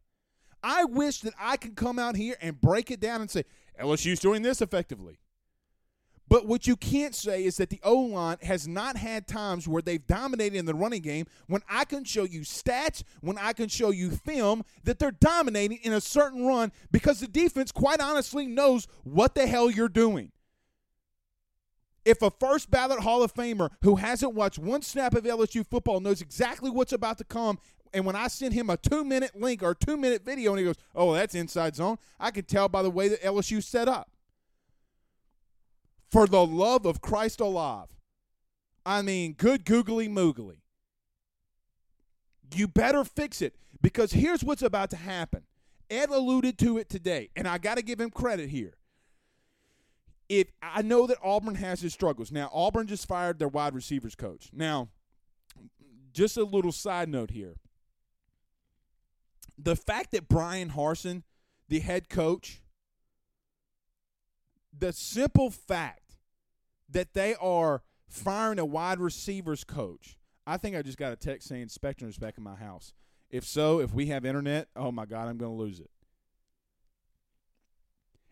I 0.64 0.86
wish 0.86 1.20
that 1.22 1.34
I 1.38 1.58
could 1.58 1.76
come 1.76 2.00
out 2.00 2.16
here 2.16 2.38
and 2.42 2.60
break 2.60 2.90
it 2.90 3.02
down 3.02 3.20
and 3.20 3.30
say, 3.30 3.44
LSU's 3.80 4.22
doing 4.22 4.42
this 4.42 4.62
effectively. 4.62 5.20
But 6.30 6.48
what 6.48 6.66
you 6.68 6.78
can't 6.78 7.14
say 7.14 7.44
is 7.44 7.58
that 7.58 7.70
the 7.70 7.82
O 7.84 7.96
line 7.96 8.38
has 8.44 8.66
not 8.66 8.96
had 8.96 9.28
times 9.28 9.68
where 9.68 9.82
they've 9.82 10.08
dominated 10.08 10.58
in 10.58 10.66
the 10.66 10.74
running 10.74 11.02
game 11.02 11.26
when 11.48 11.62
I 11.70 11.84
can 11.84 12.06
show 12.06 12.24
you 12.24 12.42
stats, 12.42 13.04
when 13.20 13.38
I 13.38 13.52
can 13.52 13.68
show 13.68 13.92
you 13.92 14.12
film 14.12 14.64
that 14.86 14.98
they're 14.98 15.12
dominating 15.12 15.80
in 15.84 15.92
a 15.92 16.02
certain 16.02 16.48
run 16.48 16.72
because 16.92 17.20
the 17.20 17.28
defense, 17.28 17.74
quite 17.74 18.00
honestly, 18.00 18.48
knows 18.48 18.88
what 19.04 19.36
the 19.36 19.46
hell 19.46 19.70
you're 19.70 19.90
doing 19.90 20.32
if 22.06 22.22
a 22.22 22.30
first 22.30 22.70
ballot 22.70 23.00
Hall 23.00 23.24
of 23.24 23.34
Famer 23.34 23.72
who 23.82 23.96
hasn't 23.96 24.36
watched 24.36 24.60
one 24.60 24.84
snap 24.84 25.16
of 25.16 25.24
LSU 25.24 25.66
football 25.66 26.00
knows 26.00 26.22
exactly 26.22 26.70
what's 26.70 26.94
about 26.94 27.18
to 27.18 27.24
come, 27.24 27.58
and 27.94 28.06
when 28.06 28.16
I 28.16 28.28
send 28.28 28.54
him 28.54 28.70
a 28.70 28.78
two 28.78 29.04
minute 29.04 29.32
link 29.36 29.64
or 29.64 29.74
two 29.74 29.98
minute 29.98 30.24
video 30.24 30.52
and 30.52 30.60
he 30.60 30.66
goes, 30.66 30.76
Oh, 30.94 31.14
that's 31.14 31.36
inside 31.36 31.76
zone, 31.76 31.98
I 32.20 32.32
can 32.32 32.46
tell 32.46 32.70
by 32.70 32.84
the 32.84 32.92
way 32.92 33.08
that 33.10 33.24
LSU 33.24 33.62
set 33.62 33.88
up. 33.88 34.12
For 36.12 36.28
the 36.28 36.46
love 36.46 36.86
of 36.86 37.02
Christ 37.02 37.42
alive. 37.42 37.88
I 38.86 39.02
mean, 39.02 39.34
good 39.34 39.66
googly 39.66 40.08
moogly. 40.08 40.60
You 42.54 42.68
better 42.68 43.04
fix 43.04 43.42
it 43.42 43.56
because 43.82 44.12
here's 44.12 44.44
what's 44.44 44.62
about 44.62 44.92
to 44.92 44.96
happen. 44.96 45.44
Ed 45.90 46.10
alluded 46.10 46.58
to 46.60 46.78
it 46.78 46.90
today, 46.90 47.30
and 47.36 47.48
I 47.48 47.58
got 47.58 47.78
to 47.78 47.84
give 47.84 48.00
him 48.00 48.12
credit 48.12 48.50
here 48.50 48.76
if 50.30 50.48
I 50.62 50.82
know 50.82 51.08
that 51.08 51.18
Auburn 51.24 51.56
has 51.56 51.84
its 51.84 51.94
struggles. 51.94 52.32
Now, 52.32 52.50
Auburn 52.54 52.88
just 52.88 53.08
fired 53.08 53.40
their 53.40 53.48
wide 53.48 53.76
receivers 53.76 54.16
coach. 54.16 54.50
Now, 54.54 54.90
just 56.14 56.38
a 56.38 56.44
little 56.44 56.72
side 56.72 57.10
note 57.10 57.32
here. 57.32 57.56
The 59.58 59.76
fact 59.76 60.12
that 60.12 60.28
Bryan 60.28 60.72
Harsin, 60.72 61.24
the 61.70 61.80
head 61.80 62.10
coach, 62.10 62.62
the 64.78 64.92
simple 64.92 65.50
fact 65.50 66.18
that 66.90 67.14
they 67.14 67.36
are 67.36 67.84
firing 68.08 68.60
a 68.60 68.66
wide 68.66 69.00
receivers 69.00 69.64
coach. 69.64 70.18
I 70.48 70.58
think 70.58 70.76
I 70.76 70.82
just 70.82 70.98
got 70.98 71.12
a 71.12 71.16
text 71.16 71.48
saying 71.48 71.70
Spectrum's 71.70 72.18
back 72.18 72.38
in 72.38 72.44
my 72.44 72.56
house. 72.56 72.94
If 73.30 73.46
so, 73.46 73.80
if 73.80 73.94
we 73.94 74.08
have 74.08 74.26
internet, 74.26 74.68
oh 74.76 74.92
my 74.92 75.06
God, 75.06 75.28
I'm 75.28 75.38
going 75.38 75.52
to 75.52 75.64
lose 75.64 75.80
it. 75.80 75.90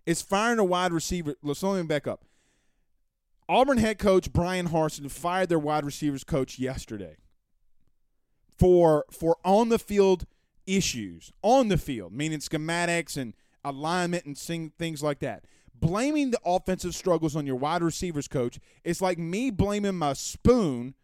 It's 0.06 0.22
firing 0.22 0.60
a 0.60 0.64
wide 0.64 0.92
receiver. 0.92 1.36
Let's 1.42 1.64
let 1.64 1.78
me 1.78 1.88
back 1.88 2.08
up. 2.08 2.26
Auburn 3.48 3.78
head 3.78 4.00
coach 4.00 4.32
Bryan 4.32 4.70
Harsin 4.70 5.10
fired 5.10 5.50
their 5.50 5.60
wide 5.60 5.86
receivers 5.86 6.24
coach 6.24 6.60
yesterday 6.60 7.18
for 8.58 9.06
for 9.12 9.38
on 9.44 9.70
the 9.70 9.80
field 9.80 10.26
issues 10.66 11.32
on 11.42 11.68
the 11.68 11.78
field, 11.78 12.14
meaning 12.14 12.40
schematics 12.40 13.18
and 13.18 13.34
alignment 13.64 14.26
and 14.26 14.38
things 14.78 15.04
like 15.04 15.20
that. 15.20 15.46
Blaming 15.76 16.32
the 16.32 16.40
offensive 16.46 16.96
struggles 16.96 17.36
on 17.36 17.46
your 17.46 17.58
wide 17.58 17.84
receivers 17.84 18.28
coach 18.28 18.60
is 18.84 19.02
like 19.02 19.18
me 19.18 19.52
blaming 19.52 19.96
my 19.96 20.14
spoon 20.14 20.96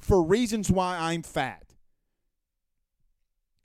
for 0.00 0.22
reasons 0.22 0.70
why 0.70 0.96
I'm 0.98 1.22
fat. 1.22 1.74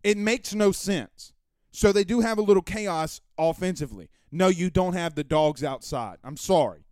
It 0.04 0.17
makes 0.17 0.54
no 0.54 0.71
sense. 0.71 1.34
So 1.71 1.91
they 1.91 2.04
do 2.04 2.19
have 2.19 2.38
a 2.38 2.43
little 2.43 2.63
chaos 2.63 3.21
offensively. 3.38 4.10
No, 4.32 4.48
you 4.48 4.70
don't 4.70 4.94
have 4.94 5.15
the 5.15 5.24
dogs 5.24 5.63
outside. 5.63 6.18
I'm 6.24 6.38
sorry. 6.38 6.86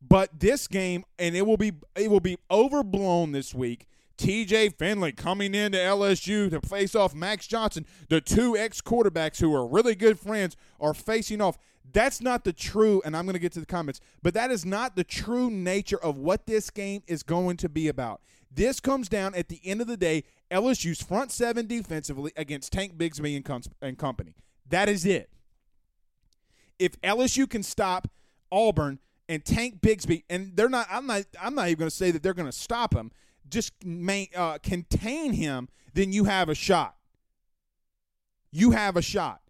But 0.00 0.38
this 0.38 0.68
game, 0.68 1.04
and 1.18 1.34
it 1.34 1.46
will 1.46 1.56
be 1.56 1.72
it 1.96 2.10
will 2.10 2.20
be 2.20 2.38
overblown 2.50 3.32
this 3.32 3.54
week. 3.54 3.86
TJ 4.18 4.76
Finley 4.76 5.12
coming 5.12 5.54
into 5.54 5.78
LSU 5.78 6.50
to 6.50 6.60
face 6.60 6.94
off 6.94 7.14
Max 7.14 7.46
Johnson. 7.46 7.86
The 8.08 8.20
two 8.20 8.56
ex 8.56 8.80
quarterbacks 8.80 9.40
who 9.40 9.54
are 9.54 9.66
really 9.66 9.94
good 9.94 10.18
friends 10.18 10.56
are 10.80 10.94
facing 10.94 11.40
off. 11.40 11.58
That's 11.92 12.20
not 12.20 12.44
the 12.44 12.52
true, 12.52 13.00
and 13.04 13.16
I'm 13.16 13.24
going 13.26 13.34
to 13.34 13.40
get 13.40 13.52
to 13.52 13.60
the 13.60 13.66
comments, 13.66 14.00
but 14.22 14.34
that 14.34 14.50
is 14.50 14.64
not 14.64 14.96
the 14.96 15.04
true 15.04 15.50
nature 15.50 15.98
of 16.02 16.18
what 16.18 16.46
this 16.46 16.70
game 16.70 17.02
is 17.06 17.22
going 17.22 17.56
to 17.58 17.68
be 17.68 17.88
about. 17.88 18.20
This 18.50 18.80
comes 18.80 19.08
down 19.08 19.34
at 19.34 19.48
the 19.48 19.60
end 19.64 19.80
of 19.80 19.86
the 19.86 19.96
day, 19.96 20.24
LSU's 20.50 21.02
front 21.02 21.30
seven 21.30 21.66
defensively 21.66 22.32
against 22.36 22.72
Tank 22.72 22.96
Bigsby 22.96 23.36
and, 23.36 23.68
and 23.82 23.98
company. 23.98 24.34
That 24.68 24.88
is 24.88 25.04
it. 25.04 25.30
If 26.78 27.00
LSU 27.00 27.48
can 27.48 27.62
stop 27.62 28.08
Auburn 28.50 28.98
and 29.28 29.44
Tank 29.44 29.80
Bigsby, 29.80 30.24
and 30.28 30.56
they're 30.56 30.68
not, 30.68 30.86
I'm 30.90 31.06
not, 31.06 31.24
I'm 31.40 31.54
not 31.54 31.68
even 31.68 31.78
going 31.78 31.90
to 31.90 31.96
say 31.96 32.10
that 32.10 32.22
they're 32.22 32.34
going 32.34 32.50
to 32.50 32.56
stop 32.56 32.94
him. 32.94 33.10
Just 33.48 33.72
main, 33.84 34.28
uh, 34.34 34.58
contain 34.62 35.32
him, 35.32 35.68
then 35.94 36.12
you 36.12 36.24
have 36.24 36.48
a 36.48 36.54
shot. 36.54 36.96
You 38.50 38.72
have 38.72 38.96
a 38.96 39.02
shot. 39.02 39.40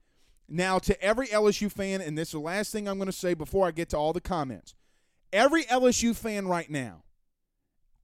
Now, 0.48 0.78
to 0.80 1.00
every 1.02 1.26
LSU 1.28 1.70
fan, 1.70 2.00
and 2.00 2.16
this 2.16 2.28
is 2.28 2.32
the 2.32 2.38
last 2.38 2.70
thing 2.70 2.88
I'm 2.88 2.98
going 2.98 3.06
to 3.06 3.12
say 3.12 3.34
before 3.34 3.66
I 3.66 3.70
get 3.72 3.88
to 3.90 3.96
all 3.96 4.12
the 4.12 4.20
comments. 4.20 4.74
Every 5.32 5.64
LSU 5.64 6.14
fan 6.14 6.46
right 6.46 6.70
now, 6.70 7.02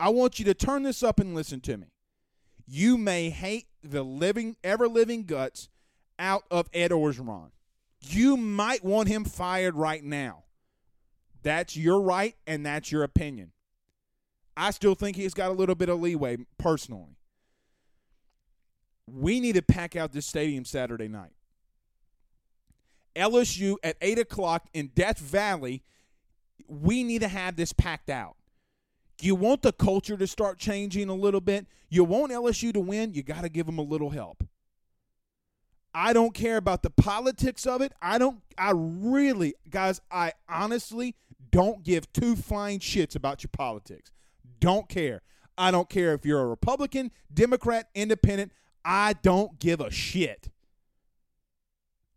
I 0.00 0.08
want 0.08 0.38
you 0.38 0.44
to 0.46 0.54
turn 0.54 0.82
this 0.82 1.02
up 1.02 1.20
and 1.20 1.34
listen 1.34 1.60
to 1.60 1.76
me. 1.76 1.86
You 2.66 2.98
may 2.98 3.30
hate 3.30 3.66
the 3.82 4.02
living, 4.02 4.56
ever 4.64 4.88
living 4.88 5.24
guts 5.24 5.68
out 6.18 6.44
of 6.50 6.68
Ed 6.72 6.90
Orgeron. 6.90 7.50
You 8.08 8.36
might 8.36 8.84
want 8.84 9.08
him 9.08 9.24
fired 9.24 9.76
right 9.76 10.02
now. 10.02 10.44
That's 11.42 11.76
your 11.76 12.00
right 12.00 12.34
and 12.46 12.64
that's 12.64 12.90
your 12.90 13.02
opinion. 13.02 13.52
I 14.56 14.70
still 14.70 14.94
think 14.94 15.16
he's 15.16 15.34
got 15.34 15.50
a 15.50 15.54
little 15.54 15.74
bit 15.74 15.88
of 15.88 16.00
leeway 16.00 16.38
personally. 16.58 17.16
We 19.06 19.40
need 19.40 19.54
to 19.54 19.62
pack 19.62 19.96
out 19.96 20.12
this 20.12 20.26
stadium 20.26 20.64
Saturday 20.64 21.08
night. 21.08 21.32
LSU 23.16 23.76
at 23.82 23.96
8 24.00 24.18
o'clock 24.20 24.68
in 24.72 24.90
Death 24.94 25.18
Valley, 25.18 25.82
we 26.66 27.02
need 27.02 27.20
to 27.20 27.28
have 27.28 27.56
this 27.56 27.72
packed 27.72 28.10
out. 28.10 28.36
You 29.20 29.34
want 29.34 29.62
the 29.62 29.72
culture 29.72 30.16
to 30.16 30.26
start 30.26 30.58
changing 30.58 31.08
a 31.08 31.14
little 31.14 31.40
bit. 31.40 31.66
You 31.88 32.04
want 32.04 32.32
LSU 32.32 32.72
to 32.72 32.80
win, 32.80 33.14
you 33.14 33.22
got 33.22 33.42
to 33.42 33.48
give 33.48 33.66
them 33.66 33.78
a 33.78 33.82
little 33.82 34.10
help. 34.10 34.44
I 35.94 36.12
don't 36.12 36.32
care 36.34 36.56
about 36.56 36.82
the 36.82 36.90
politics 36.90 37.66
of 37.66 37.82
it. 37.82 37.92
I 38.00 38.18
don't, 38.18 38.40
I 38.56 38.72
really, 38.74 39.54
guys, 39.68 40.00
I 40.10 40.32
honestly 40.48 41.14
don't 41.50 41.84
give 41.84 42.10
two 42.12 42.34
flying 42.34 42.78
shits 42.78 43.14
about 43.14 43.42
your 43.42 43.50
politics. 43.52 44.10
Don't 44.58 44.88
care. 44.88 45.22
I 45.58 45.70
don't 45.70 45.88
care 45.88 46.14
if 46.14 46.24
you're 46.24 46.40
a 46.40 46.46
Republican, 46.46 47.10
Democrat, 47.32 47.88
Independent. 47.94 48.52
I 48.84 49.14
don't 49.22 49.58
give 49.58 49.80
a 49.80 49.90
shit. 49.90 50.50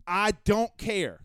I 0.07 0.31
don't 0.45 0.75
care. 0.77 1.21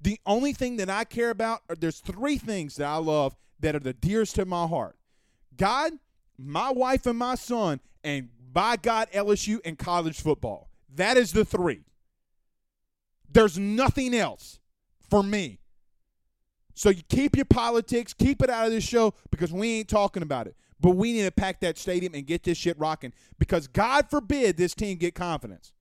The 0.00 0.18
only 0.26 0.52
thing 0.52 0.76
that 0.76 0.90
I 0.90 1.04
care 1.04 1.30
about 1.30 1.62
are 1.68 1.76
there's 1.76 2.00
three 2.00 2.38
things 2.38 2.76
that 2.76 2.86
I 2.86 2.96
love 2.96 3.34
that 3.60 3.74
are 3.74 3.80
the 3.80 3.92
dearest 3.92 4.34
to 4.36 4.44
my 4.44 4.66
heart. 4.66 4.96
God, 5.56 5.92
my 6.38 6.70
wife 6.70 7.06
and 7.06 7.18
my 7.18 7.34
son, 7.34 7.80
and 8.02 8.28
by 8.52 8.76
God, 8.76 9.08
LSU 9.12 9.58
and 9.64 9.78
college 9.78 10.20
football. 10.20 10.69
That 10.94 11.16
is 11.16 11.32
the 11.32 11.44
three. 11.44 11.84
There's 13.32 13.58
nothing 13.58 14.14
else 14.14 14.58
for 15.08 15.22
me. 15.22 15.60
So 16.74 16.88
you 16.90 17.02
keep 17.08 17.36
your 17.36 17.44
politics, 17.44 18.14
keep 18.14 18.42
it 18.42 18.50
out 18.50 18.66
of 18.66 18.72
this 18.72 18.84
show 18.84 19.14
because 19.30 19.52
we 19.52 19.78
ain't 19.78 19.88
talking 19.88 20.22
about 20.22 20.46
it. 20.46 20.56
But 20.80 20.92
we 20.92 21.12
need 21.12 21.24
to 21.24 21.30
pack 21.30 21.60
that 21.60 21.76
stadium 21.76 22.14
and 22.14 22.26
get 22.26 22.42
this 22.42 22.56
shit 22.56 22.78
rocking 22.78 23.12
because 23.38 23.66
God 23.66 24.08
forbid 24.08 24.56
this 24.56 24.74
team 24.74 24.96
get 24.96 25.14
confidence. 25.14 25.72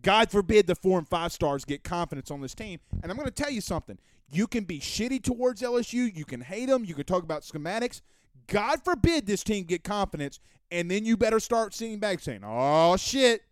God 0.00 0.30
forbid 0.30 0.66
the 0.66 0.74
four 0.74 0.98
and 0.98 1.08
five 1.08 1.32
stars 1.32 1.64
get 1.64 1.84
confidence 1.84 2.30
on 2.30 2.40
this 2.40 2.54
team. 2.54 2.80
And 3.02 3.12
I'm 3.12 3.16
going 3.16 3.28
to 3.28 3.34
tell 3.42 3.50
you 3.50 3.60
something. 3.60 3.98
You 4.32 4.46
can 4.46 4.64
be 4.64 4.80
shitty 4.80 5.22
towards 5.22 5.60
LSU. 5.60 6.14
You 6.14 6.24
can 6.24 6.40
hate 6.40 6.66
them. 6.66 6.84
You 6.84 6.94
can 6.94 7.04
talk 7.04 7.22
about 7.22 7.42
schematics. 7.42 8.00
God 8.46 8.82
forbid 8.82 9.26
this 9.26 9.44
team 9.44 9.64
get 9.64 9.84
confidence. 9.84 10.40
And 10.70 10.90
then 10.90 11.04
you 11.04 11.16
better 11.16 11.38
start 11.38 11.74
seeing 11.74 11.98
back 11.98 12.20
saying, 12.20 12.40
oh, 12.44 12.96
shit. 12.96 13.42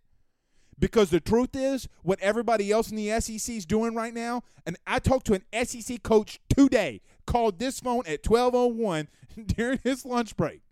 Because 0.81 1.11
the 1.11 1.21
truth 1.21 1.51
is, 1.55 1.89
what 2.03 2.19
everybody 2.21 2.73
else 2.73 2.91
in 2.91 2.97
the 2.97 3.21
SEC 3.21 3.55
is 3.55 3.67
doing 3.67 3.95
right 3.95 4.15
now, 4.15 4.43
and 4.67 4.77
I 4.87 4.99
talked 4.99 5.27
to 5.27 5.35
an 5.35 5.67
SEC 5.67 6.03
coach 6.03 6.41
today, 6.49 7.03
called 7.27 7.59
this 7.59 7.79
phone 7.79 8.03
at 8.07 8.27
1201 8.27 9.09
during 9.47 9.79
his 9.85 10.05
lunch 10.05 10.37
break. 10.37 10.63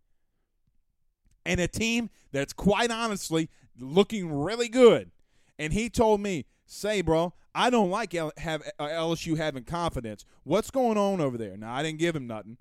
And 1.45 1.61
a 1.61 1.69
team 1.69 2.11
that's 2.33 2.53
quite 2.53 2.91
honestly 2.91 3.49
looking 3.79 4.33
really 4.33 4.69
good 4.69 5.13
and 5.59 5.73
he 5.73 5.91
told 5.91 6.21
me, 6.21 6.47
"Say, 6.67 7.01
bro, 7.01 7.35
I 7.55 7.71
don't 7.71 7.91
like 7.91 8.15
L- 8.15 8.33
have 8.39 8.63
uh, 8.79 8.87
LSU 8.87 9.37
having 9.37 9.65
confidence. 9.65 10.25
What's 10.45 10.71
going 10.71 10.97
on 10.97 11.21
over 11.21 11.37
there?" 11.37 11.57
Now 11.57 11.75
I 11.75 11.83
didn't 11.83 11.99
give 11.99 12.15
him 12.15 12.27
nothing. 12.27 12.59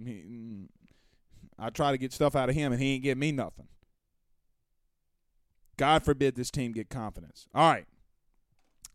Mm, 0.00 0.68
I 1.58 1.70
try 1.70 1.92
to 1.92 1.98
get 1.98 2.12
stuff 2.12 2.34
out 2.34 2.48
of 2.48 2.54
him, 2.54 2.72
and 2.72 2.80
he 2.80 2.94
ain't 2.94 3.02
give 3.02 3.18
me 3.18 3.32
nothing. 3.32 3.68
God 5.76 6.04
forbid 6.04 6.34
this 6.34 6.50
team 6.50 6.72
get 6.72 6.88
confidence. 6.90 7.46
All 7.54 7.70
right, 7.70 7.86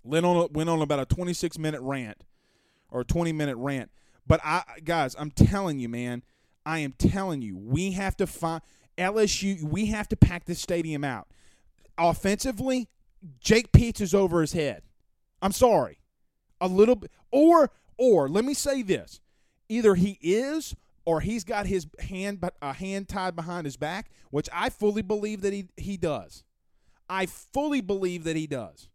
went 0.03 0.25
on 0.25 0.47
went 0.51 0.69
on 0.69 0.81
about 0.81 0.99
a 0.99 1.05
26 1.05 1.57
minute 1.57 1.81
rant 1.81 2.23
or 2.89 3.03
20 3.03 3.31
minute 3.31 3.57
rant, 3.57 3.91
but 4.25 4.39
I 4.43 4.63
guys, 4.83 5.15
I'm 5.17 5.31
telling 5.31 5.79
you, 5.79 5.89
man, 5.89 6.23
I 6.65 6.79
am 6.79 6.93
telling 6.93 7.41
you, 7.41 7.57
we 7.57 7.91
have 7.91 8.17
to 8.17 8.27
find 8.27 8.61
LSU. 8.97 9.63
We 9.63 9.87
have 9.87 10.07
to 10.09 10.15
pack 10.15 10.45
this 10.45 10.59
stadium 10.59 11.03
out. 11.03 11.27
Offensively, 11.97 12.89
Jake 13.39 13.71
Peetz 13.71 14.01
is 14.01 14.13
over 14.13 14.41
his 14.41 14.53
head. 14.53 14.83
I'm 15.41 15.51
sorry. 15.51 15.99
A 16.59 16.67
little 16.67 16.95
bit 16.95 17.11
or 17.31 17.71
or 17.97 18.27
let 18.29 18.45
me 18.45 18.53
say 18.53 18.81
this. 18.81 19.19
Either 19.69 19.95
he 19.95 20.17
is 20.21 20.75
or 21.05 21.21
he's 21.21 21.43
got 21.43 21.67
his 21.67 21.87
hand 21.99 22.43
a 22.61 22.73
hand 22.73 23.07
tied 23.07 23.35
behind 23.35 23.65
his 23.65 23.77
back, 23.77 24.09
which 24.29 24.49
I 24.53 24.69
fully 24.69 25.01
believe 25.01 25.41
that 25.41 25.53
he 25.53 25.67
he 25.77 25.97
does. 25.97 26.43
I 27.09 27.25
fully 27.25 27.81
believe 27.81 28.23
that 28.25 28.35
he 28.35 28.47
does. 28.47 28.89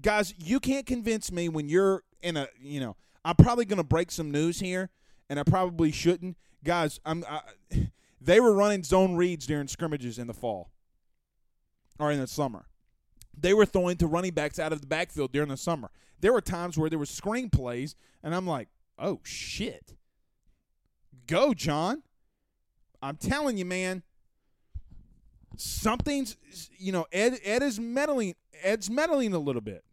Guys, 0.00 0.34
you 0.38 0.60
can't 0.60 0.86
convince 0.86 1.32
me 1.32 1.48
when 1.48 1.68
you're 1.68 2.02
in 2.22 2.36
a, 2.36 2.48
you 2.60 2.80
know, 2.80 2.96
I'm 3.24 3.36
probably 3.36 3.64
going 3.64 3.78
to 3.78 3.84
break 3.84 4.10
some 4.10 4.30
news 4.30 4.60
here 4.60 4.90
and 5.28 5.40
I 5.40 5.42
probably 5.42 5.90
shouldn't. 5.90 6.36
Guys, 6.64 7.00
I'm 7.04 7.24
I, 7.28 7.40
they 8.20 8.40
were 8.40 8.52
running 8.52 8.84
zone 8.84 9.16
reads 9.16 9.46
during 9.46 9.68
scrimmages 9.68 10.18
in 10.18 10.26
the 10.26 10.34
fall 10.34 10.70
or 11.98 12.12
in 12.12 12.20
the 12.20 12.26
summer 12.26 12.66
they 13.40 13.54
were 13.54 13.66
throwing 13.66 13.96
to 13.98 14.06
running 14.06 14.32
backs 14.32 14.58
out 14.58 14.72
of 14.72 14.80
the 14.80 14.86
backfield 14.86 15.32
during 15.32 15.48
the 15.48 15.56
summer. 15.56 15.90
There 16.20 16.32
were 16.32 16.40
times 16.40 16.76
where 16.76 16.90
there 16.90 16.98
were 16.98 17.06
screen 17.06 17.50
plays 17.50 17.94
and 18.22 18.34
I'm 18.34 18.46
like, 18.46 18.68
oh 18.98 19.20
shit. 19.24 19.94
Go, 21.26 21.54
John. 21.54 22.02
I'm 23.00 23.16
telling 23.16 23.56
you, 23.56 23.64
man. 23.64 24.02
Something's 25.60 26.36
you 26.78 26.92
know, 26.92 27.06
Ed 27.12 27.38
Ed 27.44 27.62
is 27.62 27.80
meddling 27.80 28.34
Ed's 28.62 28.88
meddling 28.88 29.34
a 29.34 29.38
little 29.38 29.60
bit. 29.60 29.84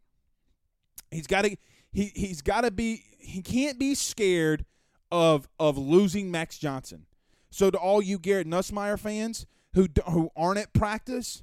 He's 1.10 1.26
gotta 1.26 1.56
he 1.92 2.12
he's 2.14 2.40
gotta 2.40 2.70
be 2.70 3.02
he 3.18 3.42
can't 3.42 3.78
be 3.78 3.94
scared 3.94 4.64
of 5.10 5.48
of 5.58 5.76
losing 5.76 6.30
Max 6.30 6.58
Johnson. 6.58 7.06
So 7.50 7.70
to 7.70 7.78
all 7.78 8.00
you 8.00 8.18
Garrett 8.18 8.46
Nussmeier 8.46 8.98
fans 8.98 9.46
who 9.74 9.88
who 10.10 10.30
aren't 10.36 10.58
at 10.58 10.72
practice, 10.72 11.42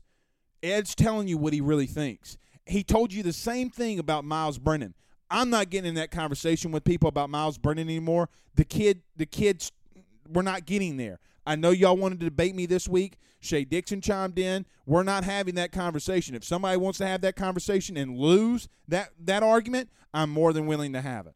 Ed's 0.62 0.95
telling 0.95 1.27
you 1.27 1.38
what 1.38 1.53
he 1.53 1.62
really 1.62 1.88
thinks. 1.88 2.38
He 2.65 2.83
told 2.83 3.12
you 3.12 3.23
the 3.23 3.33
same 3.33 3.69
thing 3.69 3.99
about 3.99 4.23
Myles 4.23 4.57
Brennan. 4.57 4.93
I'm 5.29 5.49
not 5.49 5.69
getting 5.69 5.89
in 5.89 5.95
that 5.95 6.12
conversation 6.12 6.71
with 6.71 6.83
people 6.83 7.09
about 7.09 7.29
Myles 7.29 7.57
Brennan 7.57 7.89
anymore. 7.89 8.29
The 8.55 8.63
kid, 8.63 9.01
the 9.17 9.25
kids, 9.25 9.71
we're 10.29 10.43
not 10.43 10.65
getting 10.65 10.95
there. 10.95 11.19
I 11.45 11.56
know 11.56 11.71
y'all 11.71 11.97
wanted 11.97 12.19
to 12.21 12.25
debate 12.25 12.56
me 12.56 12.65
this 12.65 12.88
week. 12.88 13.17
Shea 13.39 13.65
Dixon 13.65 13.99
chimed 13.99 14.39
in. 14.39 14.65
We're 14.86 15.03
not 15.03 15.25
having 15.25 15.56
that 15.56 15.71
conversation. 15.71 16.36
If 16.36 16.43
somebody 16.43 16.77
wants 16.77 16.97
to 16.99 17.08
have 17.08 17.21
that 17.21 17.36
conversation 17.36 17.97
and 17.97 18.17
lose 18.17 18.69
that 18.88 19.10
that 19.19 19.43
argument, 19.43 19.89
I'm 20.13 20.29
more 20.29 20.53
than 20.53 20.65
willing 20.65 20.93
to 20.93 21.01
have 21.01 21.27
it. 21.27 21.36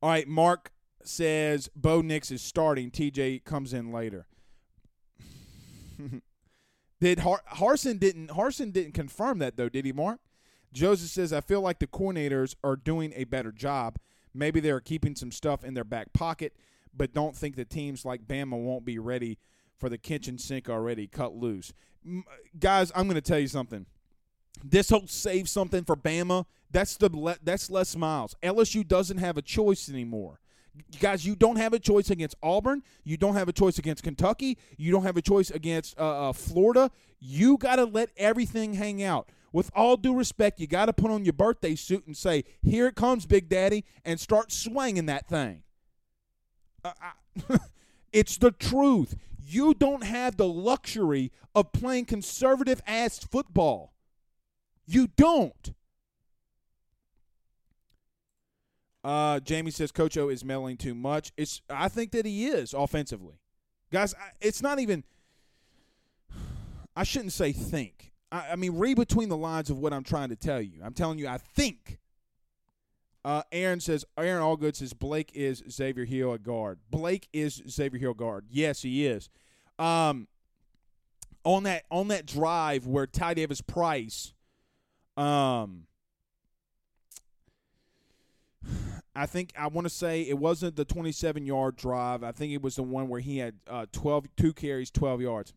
All 0.00 0.10
right, 0.10 0.28
Mark 0.28 0.70
says 1.02 1.68
Bo 1.74 2.00
Nix 2.00 2.30
is 2.30 2.42
starting. 2.42 2.90
TJ 2.90 3.44
comes 3.44 3.72
in 3.72 3.90
later. 3.90 4.26
did 7.00 7.20
Har- 7.20 7.42
Harsin 7.54 7.98
didn't 7.98 8.28
Harsin 8.28 8.72
didn't 8.72 8.92
confirm 8.92 9.38
that 9.40 9.56
though, 9.56 9.68
did 9.68 9.84
he, 9.84 9.92
Mark? 9.92 10.20
Joseph 10.72 11.10
says 11.10 11.32
I 11.32 11.40
feel 11.40 11.60
like 11.60 11.78
the 11.78 11.86
coordinators 11.86 12.54
are 12.62 12.76
doing 12.76 13.12
a 13.16 13.24
better 13.24 13.50
job. 13.50 13.98
Maybe 14.34 14.60
they're 14.60 14.80
keeping 14.80 15.16
some 15.16 15.32
stuff 15.32 15.64
in 15.64 15.74
their 15.74 15.84
back 15.84 16.12
pocket, 16.12 16.54
but 16.96 17.12
don't 17.12 17.36
think 17.36 17.56
that 17.56 17.70
teams 17.70 18.04
like 18.04 18.26
Bama 18.26 18.58
won't 18.58 18.84
be 18.84 18.98
ready 18.98 19.38
for 19.78 19.88
the 19.88 19.98
kitchen 19.98 20.38
sink 20.38 20.68
already 20.68 21.06
cut 21.06 21.34
loose. 21.34 21.72
Guys, 22.58 22.92
I'm 22.94 23.04
going 23.04 23.16
to 23.16 23.20
tell 23.20 23.38
you 23.38 23.48
something. 23.48 23.86
This 24.64 24.90
whole 24.90 25.06
save 25.06 25.48
something 25.48 25.84
for 25.84 25.96
Bama, 25.96 26.46
that's 26.70 26.96
the 26.96 27.14
le- 27.14 27.36
that's 27.42 27.70
Les 27.70 27.94
Miles. 27.94 28.34
LSU 28.42 28.86
doesn't 28.86 29.18
have 29.18 29.36
a 29.36 29.42
choice 29.42 29.88
anymore. 29.88 30.40
Guys, 31.00 31.24
you 31.24 31.34
don't 31.34 31.56
have 31.56 31.72
a 31.72 31.78
choice 31.78 32.10
against 32.10 32.36
Auburn. 32.42 32.82
You 33.04 33.16
don't 33.16 33.34
have 33.34 33.48
a 33.48 33.52
choice 33.52 33.78
against 33.78 34.02
Kentucky. 34.02 34.58
You 34.76 34.92
don't 34.92 35.04
have 35.04 35.16
a 35.16 35.22
choice 35.22 35.50
against 35.50 35.98
uh, 35.98 36.28
uh, 36.28 36.32
Florida. 36.32 36.90
You 37.18 37.56
got 37.56 37.76
to 37.76 37.84
let 37.84 38.10
everything 38.16 38.74
hang 38.74 39.02
out. 39.02 39.28
With 39.52 39.70
all 39.74 39.96
due 39.96 40.14
respect, 40.14 40.60
you 40.60 40.66
got 40.66 40.86
to 40.86 40.92
put 40.92 41.10
on 41.10 41.24
your 41.24 41.32
birthday 41.32 41.76
suit 41.76 42.06
and 42.06 42.16
say, 42.16 42.44
"Here 42.62 42.86
it 42.88 42.94
comes, 42.94 43.24
Big 43.24 43.48
Daddy," 43.48 43.84
and 44.04 44.20
start 44.20 44.52
swinging 44.52 45.06
that 45.06 45.28
thing. 45.28 45.62
Uh, 46.86 47.58
it's 48.12 48.38
the 48.38 48.50
truth. 48.50 49.16
You 49.38 49.74
don't 49.74 50.04
have 50.04 50.36
the 50.36 50.48
luxury 50.48 51.30
of 51.54 51.72
playing 51.72 52.06
conservative 52.06 52.82
ass 52.86 53.18
football. 53.18 53.92
You 54.86 55.08
don't. 55.16 55.72
Uh, 59.06 59.38
Jamie 59.38 59.70
says 59.70 59.92
Coach 59.92 60.16
O 60.18 60.28
is 60.28 60.44
meddling 60.44 60.76
too 60.76 60.94
much. 60.94 61.32
It's 61.36 61.62
I 61.70 61.88
think 61.88 62.10
that 62.10 62.26
he 62.26 62.46
is 62.46 62.74
offensively, 62.74 63.38
guys. 63.92 64.14
I, 64.14 64.30
it's 64.40 64.60
not 64.60 64.80
even. 64.80 65.04
I 66.96 67.04
shouldn't 67.04 67.32
say 67.32 67.52
think. 67.52 68.12
I, 68.32 68.48
I, 68.50 68.56
mean 68.56 68.76
read 68.76 68.96
between 68.96 69.28
the 69.28 69.36
lines 69.36 69.70
of 69.70 69.78
what 69.78 69.92
I'm 69.92 70.02
trying 70.02 70.30
to 70.30 70.36
tell 70.36 70.60
you. 70.60 70.80
I'm 70.82 70.92
telling 70.92 71.20
you 71.20 71.28
I 71.28 71.38
think. 71.38 71.98
Uh, 73.26 73.42
Aaron 73.50 73.80
says 73.80 74.04
Aaron 74.16 74.40
Allgood 74.40 74.76
says 74.76 74.92
Blake 74.92 75.32
is 75.34 75.60
Xavier 75.68 76.04
Hill 76.04 76.34
at 76.34 76.44
guard. 76.44 76.78
Blake 76.92 77.28
is 77.32 77.60
Xavier 77.68 77.98
Hill 77.98 78.14
guard. 78.14 78.44
Yes, 78.48 78.82
he 78.82 79.04
is. 79.04 79.28
Um, 79.80 80.28
on 81.42 81.64
that 81.64 81.86
on 81.90 82.06
that 82.06 82.24
drive 82.24 82.86
where 82.86 83.04
Ty 83.04 83.34
Davis 83.34 83.60
Price, 83.60 84.32
um, 85.16 85.88
I 89.12 89.26
think 89.26 89.52
I 89.58 89.66
want 89.66 89.86
to 89.86 89.92
say 89.92 90.22
it 90.22 90.38
wasn't 90.38 90.76
the 90.76 90.84
27 90.84 91.46
yard 91.46 91.74
drive. 91.74 92.22
I 92.22 92.30
think 92.30 92.52
it 92.52 92.62
was 92.62 92.76
the 92.76 92.84
one 92.84 93.08
where 93.08 93.20
he 93.20 93.38
had 93.38 93.56
uh, 93.68 93.86
12 93.90 94.26
two 94.36 94.52
carries, 94.52 94.92
12 94.92 95.22
yards. 95.22 95.52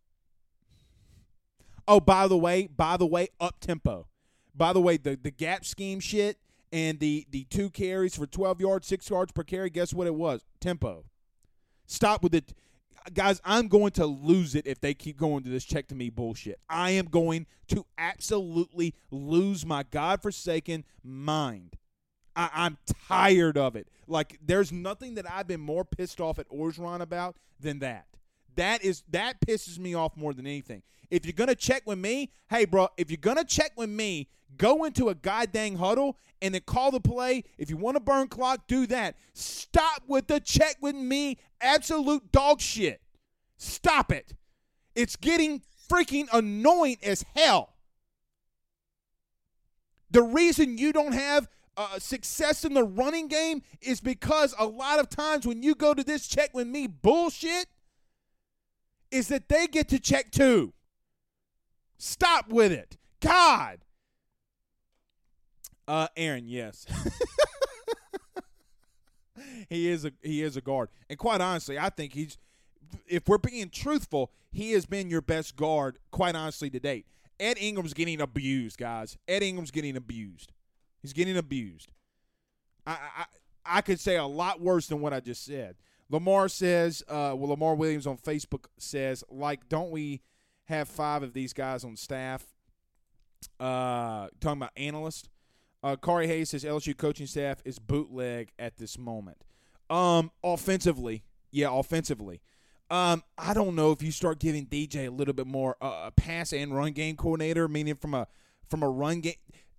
Oh, 1.88 1.99
by 1.99 2.27
the 2.27 2.38
way, 2.38 2.65
by 2.65 2.97
the 2.97 3.05
way, 3.05 3.27
up 3.39 3.60
tempo. 3.60 4.08
By 4.55 4.73
the 4.73 4.82
way, 4.82 4.97
the 4.97 5.19
the 5.21 5.29
gap 5.29 5.65
scheme 5.65 5.99
shit 5.99 6.39
and 6.71 6.99
the 6.99 7.25
the 7.29 7.45
two 7.45 7.69
carries 7.69 8.15
for 8.15 8.25
12 8.25 8.62
yards, 8.62 8.88
6 8.88 9.10
yards 9.10 9.32
per 9.32 9.43
carry, 9.43 9.69
guess 9.69 9.93
what 9.93 10.08
it 10.08 10.15
was? 10.15 10.43
Tempo. 10.60 11.05
Stop 11.86 12.23
with 12.23 12.36
it. 12.36 12.53
Guys, 13.13 13.41
I'm 13.43 13.67
going 13.67 13.91
to 13.91 14.05
lose 14.05 14.53
it 14.53 14.67
if 14.67 14.79
they 14.79 14.93
keep 14.93 15.17
going 15.17 15.43
to 15.43 15.49
this 15.49 15.63
check 15.63 15.88
to 15.88 15.95
me 15.95 16.10
bullshit. 16.10 16.60
I 16.69 16.91
am 16.91 17.05
going 17.05 17.47
to 17.69 17.86
absolutely 17.97 18.93
lose 19.10 19.65
my 19.65 19.84
godforsaken 19.84 20.84
mind. 21.03 21.77
I, 22.36 22.49
I'm 22.53 22.77
tired 23.08 23.58
of 23.58 23.75
it. 23.75 23.88
Like 24.08 24.38
there's 24.45 24.71
nothing 24.71 25.15
that 25.15 25.29
I've 25.29 25.47
been 25.47 25.62
more 25.62 25.86
pissed 25.86 26.21
off 26.21 26.38
at 26.39 26.49
Orgeron 26.49 27.01
about 27.01 27.38
than 27.60 27.79
that. 27.79 28.05
That 28.56 28.84
is 28.84 29.04
that 29.10 29.40
pisses 29.42 29.80
me 29.80 29.94
off 29.94 30.16
more 30.16 30.34
than 30.34 30.46
anything. 30.46 30.84
If 31.10 31.26
you're 31.26 31.34
gonna 31.34 31.56
check 31.56 31.84
with 31.86 31.98
me, 31.98 32.32
hey 32.50 32.66
bro, 32.66 32.90
if 32.98 33.10
you're 33.10 33.18
gonna 33.18 33.44
check 33.44 33.72
with 33.76 33.90
me, 33.90 34.30
go 34.58 34.84
into 34.84 35.10
a 35.10 35.16
goddamn 35.16 35.76
huddle 35.76 36.18
and 36.42 36.54
then 36.54 36.62
call 36.66 36.92
the 36.92 37.00
play. 37.00 37.44
If 37.58 37.70
you 37.70 37.78
want 37.78 37.96
to 37.96 38.02
burn 38.02 38.28
clock, 38.28 38.68
do 38.68 38.86
that. 38.88 39.16
Stop 39.34 40.04
with 40.08 40.28
the 40.28 40.40
check 40.40 40.78
with 40.82 40.96
me 40.96 41.38
absolute 41.62 42.32
dog 42.32 42.62
shit. 42.62 43.02
Stop 43.58 44.12
it. 44.12 44.34
It's 44.96 45.16
getting 45.16 45.62
freaking 45.90 46.28
annoying 46.32 46.98
as 47.04 47.26
hell. 47.36 47.74
The 50.12 50.24
reason 50.24 50.78
you 50.78 50.92
don't 50.92 51.14
have 51.14 51.48
uh, 51.78 52.00
success 52.00 52.66
in 52.66 52.74
the 52.74 52.84
running 52.84 53.28
game 53.28 53.62
is 53.82 54.02
because 54.02 54.54
a 54.58 54.66
lot 54.66 55.00
of 55.00 55.10
times 55.10 55.46
when 55.46 55.64
you 55.64 55.76
go 55.76 55.94
to 55.94 56.04
this 56.04 56.28
check 56.28 56.54
with 56.54 56.68
me 56.68 56.88
bullshit, 56.88 57.68
is 59.12 59.28
that 59.30 59.50
they 59.50 59.67
get 59.67 59.89
to 59.89 60.00
check 60.00 60.32
too. 60.32 60.74
Stop 61.98 62.50
with 62.50 62.72
it. 62.72 62.98
God. 63.19 63.80
Uh, 65.88 66.08
Aaron, 66.15 66.48
yes. 66.48 66.86
he 69.69 69.89
is 69.89 70.06
a 70.06 70.12
he 70.22 70.43
is 70.43 70.56
a 70.56 70.62
guard, 70.62 70.89
and 71.10 71.17
quite 71.17 71.41
honestly, 71.41 71.78
I 71.78 71.89
think 71.89 72.13
he's. 72.13 72.38
If 73.08 73.28
we're 73.28 73.38
being 73.38 73.69
truthful, 73.69 74.32
he 74.52 74.72
has 74.72 74.88
been 74.88 75.12
your 75.12 75.22
best 75.22 75.56
guard, 75.56 76.00
quite 76.12 76.36
honestly, 76.36 76.72
to 76.72 76.80
date. 76.80 77.06
Ed 77.39 77.58
Ingram's 77.60 77.93
getting 77.93 78.19
abused, 78.19 78.80
guys. 78.80 79.15
Ed 79.28 79.43
Ingram's 79.43 79.72
getting 79.72 79.95
abused. 79.95 80.52
He's 81.02 81.13
getting 81.13 81.38
abused. 81.38 81.91
I, 82.88 82.98
I 83.17 83.26
I 83.65 83.82
could 83.82 84.00
say 84.00 84.15
a 84.15 84.26
lot 84.26 84.60
worse 84.60 84.88
than 84.88 85.02
what 85.02 85.13
I 85.13 85.19
just 85.19 85.45
said. 85.45 85.76
Lamar 86.10 86.50
says, 86.50 87.04
uh, 87.08 87.34
well, 87.36 87.50
Lamar 87.50 87.76
Williams 87.76 88.08
on 88.08 88.17
Facebook 88.17 88.65
says, 88.78 89.24
like, 89.30 89.69
don't 89.69 89.91
we 89.91 90.22
have 90.65 90.88
five 90.88 91.24
of 91.24 91.34
these 91.34 91.54
guys 91.54 91.84
on 91.84 91.95
staff? 91.95 92.45
Uh, 93.60 94.28
talking 94.39 94.62
about 94.62 94.72
analysts. 94.76 95.30
Uh, 95.82 95.95
Kari 95.95 96.28
Hayes 96.28 96.50
says 96.50 96.63
LSU 96.63 96.98
coaching 96.98 97.28
staff 97.28 97.62
is 97.63 97.80
bootleg 97.80 98.50
at 98.60 98.78
this 98.78 98.98
moment. 98.98 99.38
Um, 99.89 100.32
offensively, 100.43 101.24
yeah, 101.52 101.69
offensively. 101.72 102.41
Um, 102.91 103.24
I 103.38 103.54
don't 103.54 103.76
know 103.76 103.91
if 103.91 104.02
you 104.02 104.12
start 104.12 104.39
giving 104.39 104.65
DJ 104.65 105.08
a 105.08 105.12
little 105.12 105.34
bit 105.34 105.48
more 105.48 105.78
uh, 105.82 106.08
a 106.08 106.12
pass 106.12 106.52
and 106.52 106.76
run 106.76 106.91
game 106.91 107.15
coordinator, 107.15 107.67
meaning 107.67 107.95
from 107.95 108.13
a 108.13 108.28
from 108.67 108.84
a 108.84 108.89
run 108.89 109.22
game 109.22 109.36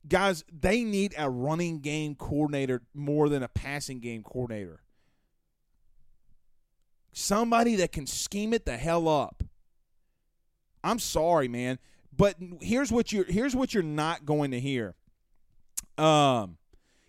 guys, 0.08 0.44
they 0.50 0.84
need 0.84 1.14
a 1.18 1.28
running 1.28 1.80
game 1.80 2.14
coordinator 2.14 2.82
more 2.94 3.28
than 3.28 3.42
a 3.42 3.48
passing 3.48 4.00
game 4.00 4.22
coordinator. 4.22 4.80
Somebody 7.12 7.76
that 7.76 7.92
can 7.92 8.06
scheme 8.06 8.52
it 8.52 8.64
the 8.64 8.76
hell 8.76 9.08
up. 9.08 9.42
I'm 10.82 10.98
sorry, 10.98 11.48
man, 11.48 11.78
but 12.16 12.36
here's 12.60 12.90
what 12.90 13.12
you're 13.12 13.24
here's 13.24 13.54
what 13.54 13.74
you're 13.74 13.82
not 13.82 14.24
going 14.24 14.52
to 14.52 14.60
hear. 14.60 14.94
Um, 15.98 16.56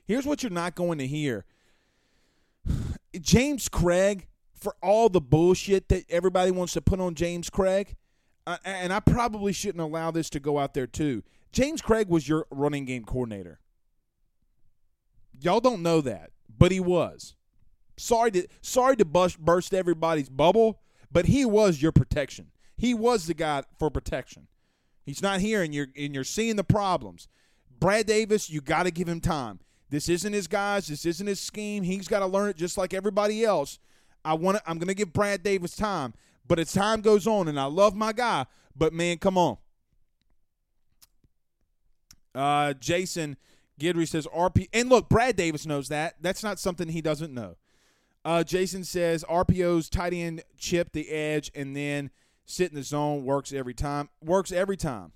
here's 0.05 0.25
what 0.25 0.43
you're 0.43 0.51
not 0.51 0.75
going 0.75 0.97
to 0.97 1.07
hear. 1.07 1.45
James 3.21 3.69
Cregg, 3.69 4.27
for 4.53 4.75
all 4.81 5.09
the 5.09 5.21
bullshit 5.21 5.89
that 5.89 6.03
everybody 6.09 6.51
wants 6.51 6.73
to 6.73 6.81
put 6.81 6.99
on 6.99 7.15
James 7.15 7.49
Cregg, 7.49 7.95
uh, 8.45 8.57
and 8.65 8.91
I 8.91 8.99
probably 8.99 9.53
shouldn't 9.53 9.81
allow 9.81 10.11
this 10.11 10.29
to 10.31 10.39
go 10.39 10.57
out 10.57 10.73
there 10.73 10.87
too. 10.87 11.23
James 11.51 11.81
Cregg 11.81 12.07
was 12.07 12.27
your 12.27 12.45
running 12.49 12.85
game 12.85 13.03
coordinator. 13.03 13.59
Y'all 15.39 15.59
don't 15.59 15.81
know 15.81 16.01
that, 16.01 16.31
but 16.57 16.71
he 16.71 16.79
was. 16.79 17.35
Sorry 18.01 18.31
to 18.31 18.47
sorry 18.61 18.97
to 18.97 19.05
bust, 19.05 19.37
burst 19.37 19.75
everybody's 19.75 20.27
bubble, 20.27 20.79
but 21.11 21.27
he 21.27 21.45
was 21.45 21.83
your 21.83 21.91
protection. 21.91 22.47
He 22.75 22.95
was 22.95 23.27
the 23.27 23.35
guy 23.35 23.63
for 23.77 23.91
protection. 23.91 24.47
He's 25.05 25.21
not 25.21 25.39
here, 25.39 25.61
and 25.61 25.73
you're 25.73 25.87
and 25.95 26.15
you're 26.15 26.23
seeing 26.23 26.55
the 26.55 26.63
problems. 26.63 27.27
Brad 27.79 28.07
Davis, 28.07 28.49
you 28.49 28.59
got 28.59 28.83
to 28.83 28.91
give 28.91 29.07
him 29.07 29.21
time. 29.21 29.59
This 29.91 30.09
isn't 30.09 30.33
his 30.33 30.47
guys. 30.47 30.87
This 30.87 31.05
isn't 31.05 31.27
his 31.27 31.39
scheme. 31.39 31.83
He's 31.83 32.07
got 32.07 32.19
to 32.19 32.25
learn 32.25 32.49
it 32.49 32.55
just 32.55 32.75
like 32.75 32.93
everybody 32.93 33.45
else. 33.45 33.77
I 34.25 34.33
want 34.33 34.57
I'm 34.65 34.79
going 34.79 34.87
to 34.87 34.95
give 34.95 35.13
Brad 35.13 35.43
Davis 35.43 35.75
time, 35.75 36.15
but 36.47 36.57
as 36.57 36.73
time 36.73 37.01
goes 37.01 37.27
on, 37.27 37.47
and 37.47 37.59
I 37.59 37.65
love 37.65 37.95
my 37.95 38.13
guy, 38.13 38.47
but 38.75 38.93
man, 38.93 39.19
come 39.19 39.37
on. 39.37 39.57
Uh, 42.33 42.73
Jason 42.73 43.37
Gidry 43.79 44.07
says 44.07 44.25
RP, 44.35 44.69
and 44.73 44.89
look, 44.89 45.07
Brad 45.07 45.35
Davis 45.35 45.67
knows 45.67 45.89
that. 45.89 46.15
That's 46.19 46.41
not 46.41 46.57
something 46.57 46.87
he 46.87 47.01
doesn't 47.01 47.31
know. 47.31 47.57
Uh, 48.23 48.43
Jason 48.43 48.83
says 48.83 49.23
RPO's 49.27 49.89
tight 49.89 50.13
end 50.13 50.43
chip 50.57 50.91
the 50.91 51.09
edge 51.09 51.51
and 51.55 51.75
then 51.75 52.11
sit 52.45 52.69
in 52.69 52.75
the 52.75 52.83
zone 52.83 53.23
works 53.23 53.51
every 53.51 53.73
time. 53.73 54.09
Works 54.23 54.51
every 54.51 54.77
time. 54.77 55.11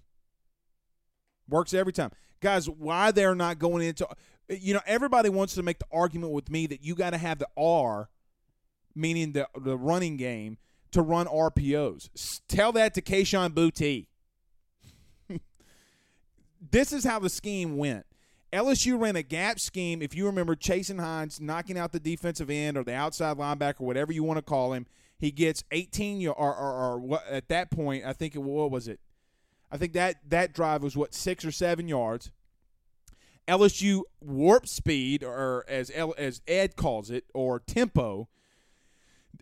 Works 1.48 1.74
every 1.74 1.94
time. 1.94 2.12
Guys, 2.42 2.70
why 2.70 3.12
they're 3.12 3.36
not 3.36 3.60
going 3.60 3.86
into 3.86 4.08
you 4.50 4.74
know, 4.74 4.82
everybody 4.86 5.30
wants 5.30 5.56
to 5.56 5.64
make 5.64 5.80
the 5.80 5.88
argument 5.92 6.32
with 6.32 6.50
me 6.50 6.68
that 6.68 6.84
you 6.84 6.96
got 6.96 7.12
to 7.12 7.18
have 7.18 7.40
the 7.40 7.48
R, 7.58 8.10
meaning 8.94 9.32
the 9.32 9.48
the 9.60 9.78
running 9.78 10.18
game, 10.18 10.58
to 10.92 11.02
run 11.02 11.28
RPOs. 11.28 12.42
Tell 12.48 12.72
that 12.74 12.94
to 12.96 13.02
Kayshon 13.02 13.52
Boutte. 13.52 14.08
this 16.72 16.94
is 16.94 17.04
how 17.04 17.20
the 17.20 17.30
scheme 17.30 17.78
went. 17.78 18.06
LSU 18.56 18.98
ran 18.98 19.18
a 19.18 19.22
gap 19.22 19.60
scheme. 19.60 20.02
If 20.02 20.16
you 20.16 20.26
remember, 20.26 20.56
Chasen 20.56 21.00
Hines 21.00 21.42
knocking 21.42 21.78
out 21.78 21.92
the 21.92 22.00
defensive 22.00 22.50
end 22.50 22.78
or 22.78 22.86
the 22.86 22.94
outside 22.94 23.38
linebacker, 23.38 23.82
whatever 23.82 24.14
you 24.14 24.24
want 24.24 24.38
to 24.38 24.42
call 24.42 24.72
him, 24.72 24.88
he 25.18 25.30
gets 25.30 25.66
18 25.72 26.20
y- 26.20 26.28
or, 26.28 26.56
or, 26.56 26.72
or 26.72 27.00
what 27.00 27.28
at 27.28 27.50
that 27.50 27.70
point. 27.70 28.06
I 28.06 28.14
think 28.14 28.34
it 28.34 28.40
what 28.40 28.72
was 28.72 28.88
it? 28.88 29.02
I 29.70 29.78
think 29.78 29.92
that 29.94 30.18
that 30.30 30.54
drive 30.54 30.84
was 30.84 30.96
what 30.96 31.14
six 31.14 31.44
or 31.44 31.52
seven 31.52 31.90
yards. 31.90 32.32
LSU 33.46 34.04
warp 34.22 34.68
speed, 34.68 35.22
or 35.22 35.66
as 35.68 35.92
L, 35.94 36.16
as 36.18 36.42
Ed 36.48 36.78
calls 36.78 37.12
it, 37.12 37.26
or 37.34 37.60
tempo. 37.60 38.30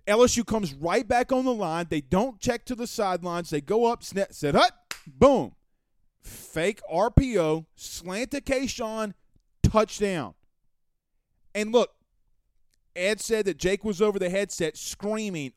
LSU 0.07 0.45
comes 0.45 0.73
right 0.73 1.07
back 1.07 1.31
on 1.31 1.45
the 1.45 1.53
line. 1.53 1.85
They 1.87 2.01
don't 2.01 2.39
check 2.39 2.65
to 2.65 2.75
the 2.75 2.87
sidelines. 2.87 3.51
They 3.51 3.61
go 3.61 3.85
up, 3.85 4.03
snap, 4.03 4.33
set 4.33 4.55
up, 4.55 4.93
boom, 5.05 5.53
fake 6.23 6.81
RPO, 6.91 7.65
slant 7.75 8.31
to 8.31 8.41
Kayshon, 8.41 9.13
touchdown. 9.61 10.33
And 11.53 11.71
look, 11.71 11.93
Ed 12.95 13.19
said 13.21 13.45
that 13.45 13.57
Jake 13.57 13.83
was 13.83 14.01
over 14.01 14.17
the 14.17 14.29
headset 14.29 14.77
screaming, 14.77 15.53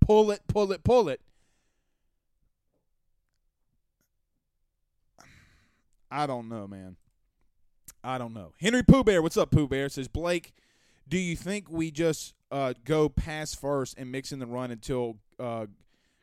"Pull 0.00 0.30
it, 0.30 0.42
pull 0.48 0.72
it, 0.72 0.84
pull 0.84 1.08
it." 1.08 1.20
I 6.10 6.26
don't 6.26 6.48
know, 6.48 6.66
man. 6.66 6.96
I 8.02 8.18
don't 8.18 8.32
know. 8.32 8.52
Henry 8.60 8.82
Pooh 8.82 9.04
Bear, 9.04 9.20
what's 9.20 9.36
up, 9.36 9.50
Pooh 9.50 9.68
Bear? 9.68 9.88
Says 9.88 10.08
Blake, 10.08 10.54
do 11.08 11.18
you 11.18 11.36
think 11.36 11.70
we 11.70 11.90
just 11.90 12.34
uh, 12.50 12.72
go 12.84 13.08
pass 13.08 13.54
first 13.54 13.98
and 13.98 14.10
mix 14.10 14.32
in 14.32 14.38
the 14.38 14.46
run 14.46 14.70
until 14.70 15.18
uh, 15.38 15.66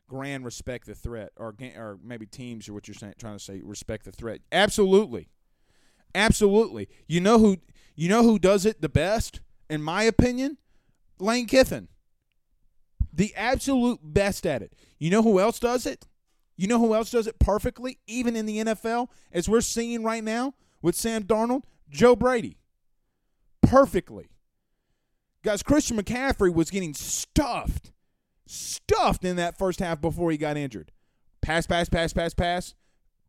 Grand 0.08 0.46
respect 0.46 0.86
the 0.86 0.96
threat, 0.96 1.32
or 1.36 1.56
or 1.76 1.98
maybe 2.04 2.26
teams, 2.26 2.70
or 2.70 2.74
what 2.74 2.88
you're 2.88 2.96
saying, 2.96 3.16
trying 3.18 3.38
to 3.38 3.44
say, 3.44 3.62
respect 3.64 4.06
the 4.06 4.12
threat? 4.12 4.42
Absolutely, 4.52 5.30
absolutely. 6.14 6.88
You 7.08 7.22
know 7.22 7.40
who 7.40 7.58
you 7.96 8.10
know 8.10 8.24
who 8.24 8.38
does 8.38 8.66
it 8.66 8.82
the 8.82 8.90
best, 8.90 9.42
in 9.70 9.82
my 9.82 10.04
opinion, 10.04 10.58
Lane 11.20 11.48
Kiffin, 11.48 11.88
the 13.12 13.34
absolute 13.36 14.00
best 14.04 14.46
at 14.46 14.62
it. 14.62 14.74
You 15.00 15.10
know 15.10 15.24
who 15.24 15.40
else 15.40 15.60
does 15.60 15.86
it? 15.86 16.06
You 16.58 16.68
know 16.68 16.80
who 16.80 16.94
else 16.94 17.10
does 17.10 17.28
it 17.28 17.40
perfectly, 17.40 18.00
even 18.08 18.36
in 18.36 18.46
the 18.46 18.60
NFL, 18.60 19.10
as 19.32 19.50
we're 19.50 19.62
seeing 19.62 20.04
right 20.04 20.24
now 20.24 20.54
with 20.82 20.96
Sam 20.96 21.24
Darnold? 21.24 21.64
Joe 21.90 22.16
Brady. 22.16 22.58
Perfectly. 23.62 24.30
Guys, 25.44 25.64
Christian 25.64 25.98
McCaffrey 25.98 26.54
was 26.54 26.72
getting 26.72 26.94
stuffed, 26.94 27.92
stuffed 28.46 29.24
in 29.24 29.36
that 29.38 29.58
first 29.58 29.80
half 29.80 30.02
before 30.02 30.32
he 30.32 30.38
got 30.38 30.58
injured. 30.58 30.92
Pass, 31.42 31.66
pass, 31.66 31.90
pass, 31.90 32.14
pass, 32.14 32.34
pass. 32.34 32.74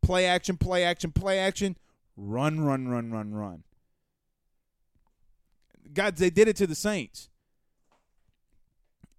Play 0.02 0.26
action, 0.26 0.56
play 0.56 0.84
action, 0.84 1.12
play 1.12 1.38
action. 1.38 1.76
Run, 2.16 2.60
run, 2.60 2.88
run, 2.88 3.10
run, 3.10 3.34
run. 3.34 3.64
God, 5.92 6.16
they 6.16 6.30
did 6.30 6.48
it 6.48 6.56
to 6.56 6.66
the 6.66 6.74
Saints. 6.74 7.28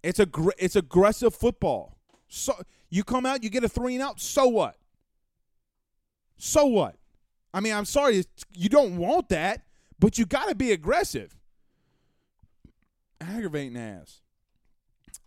It's 0.02 0.18
a 0.18 0.26
gr- 0.26 0.50
it's 0.58 0.76
aggressive 0.76 1.34
football. 1.34 1.98
So 2.28 2.54
you 2.88 3.04
come 3.04 3.26
out, 3.26 3.42
you 3.42 3.50
get 3.50 3.64
a 3.64 3.68
three 3.68 3.94
and 3.94 4.02
out. 4.02 4.20
So 4.20 4.46
what? 4.46 4.76
So 6.36 6.66
what? 6.66 6.96
I 7.52 7.60
mean, 7.60 7.74
I'm 7.74 7.84
sorry, 7.84 8.24
you 8.54 8.68
don't 8.68 8.96
want 8.96 9.28
that, 9.30 9.62
but 9.98 10.18
you 10.18 10.26
got 10.26 10.48
to 10.48 10.54
be 10.54 10.72
aggressive. 10.72 11.36
Aggravating 13.20 13.76
ass. 13.76 14.20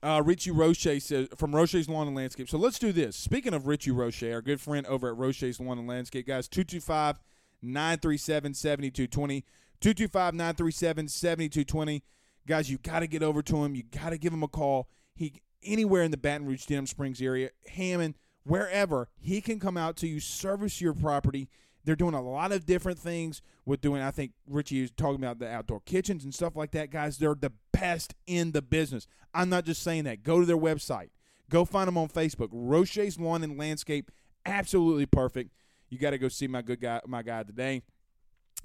Uh, 0.04 0.22
Richie 0.26 0.52
Roche 0.52 1.00
says 1.00 1.28
from 1.36 1.56
Roche's 1.56 1.88
Lawn 1.88 2.08
and 2.08 2.16
Landscape. 2.16 2.50
So 2.50 2.58
let's 2.58 2.80
do 2.80 2.92
this. 2.92 3.16
Speaking 3.16 3.54
of 3.54 3.68
Richie 3.68 3.92
Roche, 3.92 4.24
our 4.24 4.42
good 4.42 4.60
friend 4.60 4.86
over 4.88 5.10
at 5.10 5.18
Roche's 5.18 5.60
Lawn 5.60 5.78
and 5.78 5.88
Landscape, 5.88 6.26
guys, 6.26 6.48
225 6.48 7.20
937 7.62 8.54
7220. 8.54 9.42
225 9.80 10.34
937 10.34 11.08
7220. 11.08 12.04
Guys, 12.48 12.72
you 12.72 12.80
got 12.80 13.00
to 13.02 13.08
get 13.08 13.22
over 13.22 13.42
to 13.44 13.64
him. 13.64 13.76
You 13.76 13.84
got 13.84 14.10
to 14.10 14.18
give 14.18 14.34
him 14.34 14.44
a 14.44 14.48
call. 14.48 14.90
He 15.14 15.42
anywhere 15.64 16.04
in 16.04 16.12
the 16.12 16.18
Baton 16.18 16.48
Rouge, 16.48 16.66
Denham 16.66 16.88
Springs 16.88 17.22
area, 17.22 17.52
Hammond, 17.68 18.16
wherever, 18.44 19.10
he 19.20 19.42
can 19.42 19.60
come 19.60 19.78
out 19.78 19.96
to 19.98 20.08
you, 20.08 20.20
service 20.20 20.82
your 20.82 20.94
property. 20.94 21.50
They're 21.84 21.96
doing 21.96 22.14
a 22.14 22.22
lot 22.22 22.52
of 22.52 22.66
different 22.66 23.00
things 23.00 23.42
with 23.66 23.82
doing. 23.82 24.02
I 24.02 24.12
think 24.12 24.34
Richie 24.48 24.84
is 24.84 24.92
talking 24.92 25.16
about 25.16 25.40
the 25.40 25.50
outdoor 25.50 25.82
kitchens 25.82 26.24
and 26.24 26.34
stuff 26.34 26.56
like 26.56 26.72
that. 26.72 26.92
Guys, 26.92 27.18
they're 27.18 27.36
the 27.36 27.54
best 27.72 28.14
in 28.28 28.52
the 28.52 28.62
business. 28.62 29.08
I'm 29.34 29.50
not 29.50 29.66
just 29.66 29.82
saying 29.82 30.04
that. 30.04 30.24
Go 30.24 30.40
to 30.40 30.46
their 30.46 30.58
website. 30.58 31.10
Go 31.50 31.66
find 31.66 31.88
them 31.88 31.98
on 31.98 32.08
Facebook. 32.08 32.50
Roche's 32.52 33.20
Lawn 33.20 33.44
and 33.44 33.58
Landscape, 33.58 34.12
absolutely 34.46 35.06
perfect. 35.06 35.52
You 35.90 35.98
got 35.98 36.12
to 36.12 36.18
go 36.18 36.30
see 36.30 36.48
my 36.48 36.62
good 36.62 36.80
guy, 36.80 37.02
my 37.06 37.24
guy 37.24 37.44
today. 37.44 37.82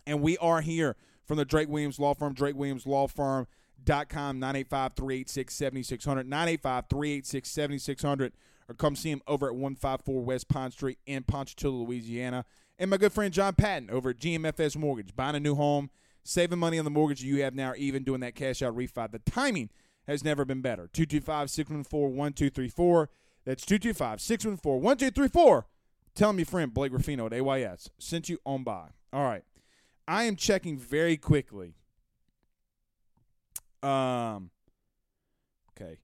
And 0.07 0.20
we 0.20 0.38
are 0.38 0.61
here 0.61 0.94
from 1.24 1.38
the 1.38 1.44
Drake 1.44 1.68
Williams 1.68 1.98
Law 1.98 2.14
Firm, 2.14 2.35
Drake 2.35 2.55
Williams 2.55 2.87
Law 2.87 3.07
Firm. 3.09 3.46
Dot 3.85 4.09
com 4.09 4.40
985 4.40 4.94
386 4.96 5.55
7600 5.55 6.26
985 6.26 6.85
386 6.88 7.50
7600 7.50 8.33
or 8.68 8.74
come 8.74 8.96
see 8.96 9.11
him 9.11 9.22
over 9.26 9.46
at 9.46 9.55
154 9.55 10.22
West 10.22 10.48
Pine 10.48 10.70
Street 10.70 10.98
in 11.07 11.22
Ponchatoula, 11.22 11.85
Louisiana. 11.85 12.44
And 12.78 12.90
my 12.90 12.96
good 12.96 13.12
friend 13.12 13.32
John 13.32 13.54
Patton 13.54 13.90
over 13.90 14.10
at 14.10 14.18
GMFS 14.18 14.76
Mortgage, 14.76 15.16
buying 15.16 15.34
a 15.34 15.40
new 15.40 15.54
home, 15.54 15.90
saving 16.24 16.58
money 16.58 16.78
on 16.78 16.84
the 16.84 16.90
mortgage 16.90 17.22
you 17.22 17.42
have 17.42 17.54
now, 17.54 17.72
even 17.76 18.04
doing 18.04 18.20
that 18.20 18.34
cash 18.34 18.60
out 18.62 18.76
refi. 18.76 19.10
The 19.10 19.18
timing 19.20 19.70
has 20.06 20.22
never 20.22 20.44
been 20.44 20.60
better. 20.60 20.88
225 20.92 21.50
614 21.50 22.16
1234. 22.16 23.10
That's 23.44 23.64
225 23.64 24.20
614 24.20 24.82
1234. 24.82 25.66
Tell 26.14 26.34
your 26.34 26.46
friend 26.46 26.72
Blake 26.72 26.92
Ruffino 26.92 27.26
at 27.26 27.34
AYS 27.34 27.90
sent 27.98 28.28
you 28.28 28.38
on 28.46 28.64
by. 28.64 28.88
All 29.12 29.24
right. 29.24 29.44
I 30.08 30.24
am 30.24 30.36
checking 30.36 30.78
very 30.78 31.16
quickly. 31.16 31.74
Um. 33.82 34.50
Okay. 35.78 35.98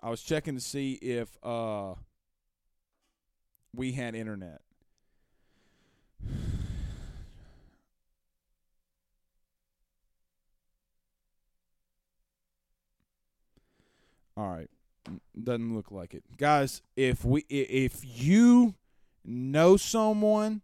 I 0.00 0.10
was 0.10 0.22
checking 0.22 0.54
to 0.54 0.60
see 0.60 0.92
if 0.94 1.36
uh 1.42 1.94
we 3.74 3.92
had 3.92 4.14
internet. 4.14 4.60
All 14.36 14.48
right. 14.50 14.68
Doesn't 15.40 15.74
look 15.74 15.90
like 15.90 16.14
it. 16.14 16.24
Guys, 16.36 16.82
if 16.96 17.24
we 17.24 17.44
if 17.48 18.00
you 18.02 18.74
know 19.24 19.76
someone 19.76 20.62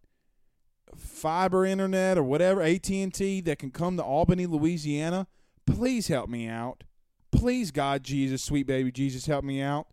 fiber 0.97 1.65
internet 1.65 2.19
or 2.19 2.23
whatever 2.23 2.63
AT&T 2.63 3.41
that 3.43 3.59
can 3.59 3.71
come 3.71 3.97
to 3.97 4.03
Albany, 4.03 4.47
Louisiana, 4.47 5.27
please 5.67 6.09
help 6.09 6.29
me 6.29 6.49
out. 6.49 6.85
Please 7.31 7.71
God 7.71 8.03
Jesus, 8.03 8.43
sweet 8.43 8.67
baby 8.67 8.91
Jesus, 8.91 9.27
help 9.27 9.45
me 9.45 9.63
out. 9.63 9.87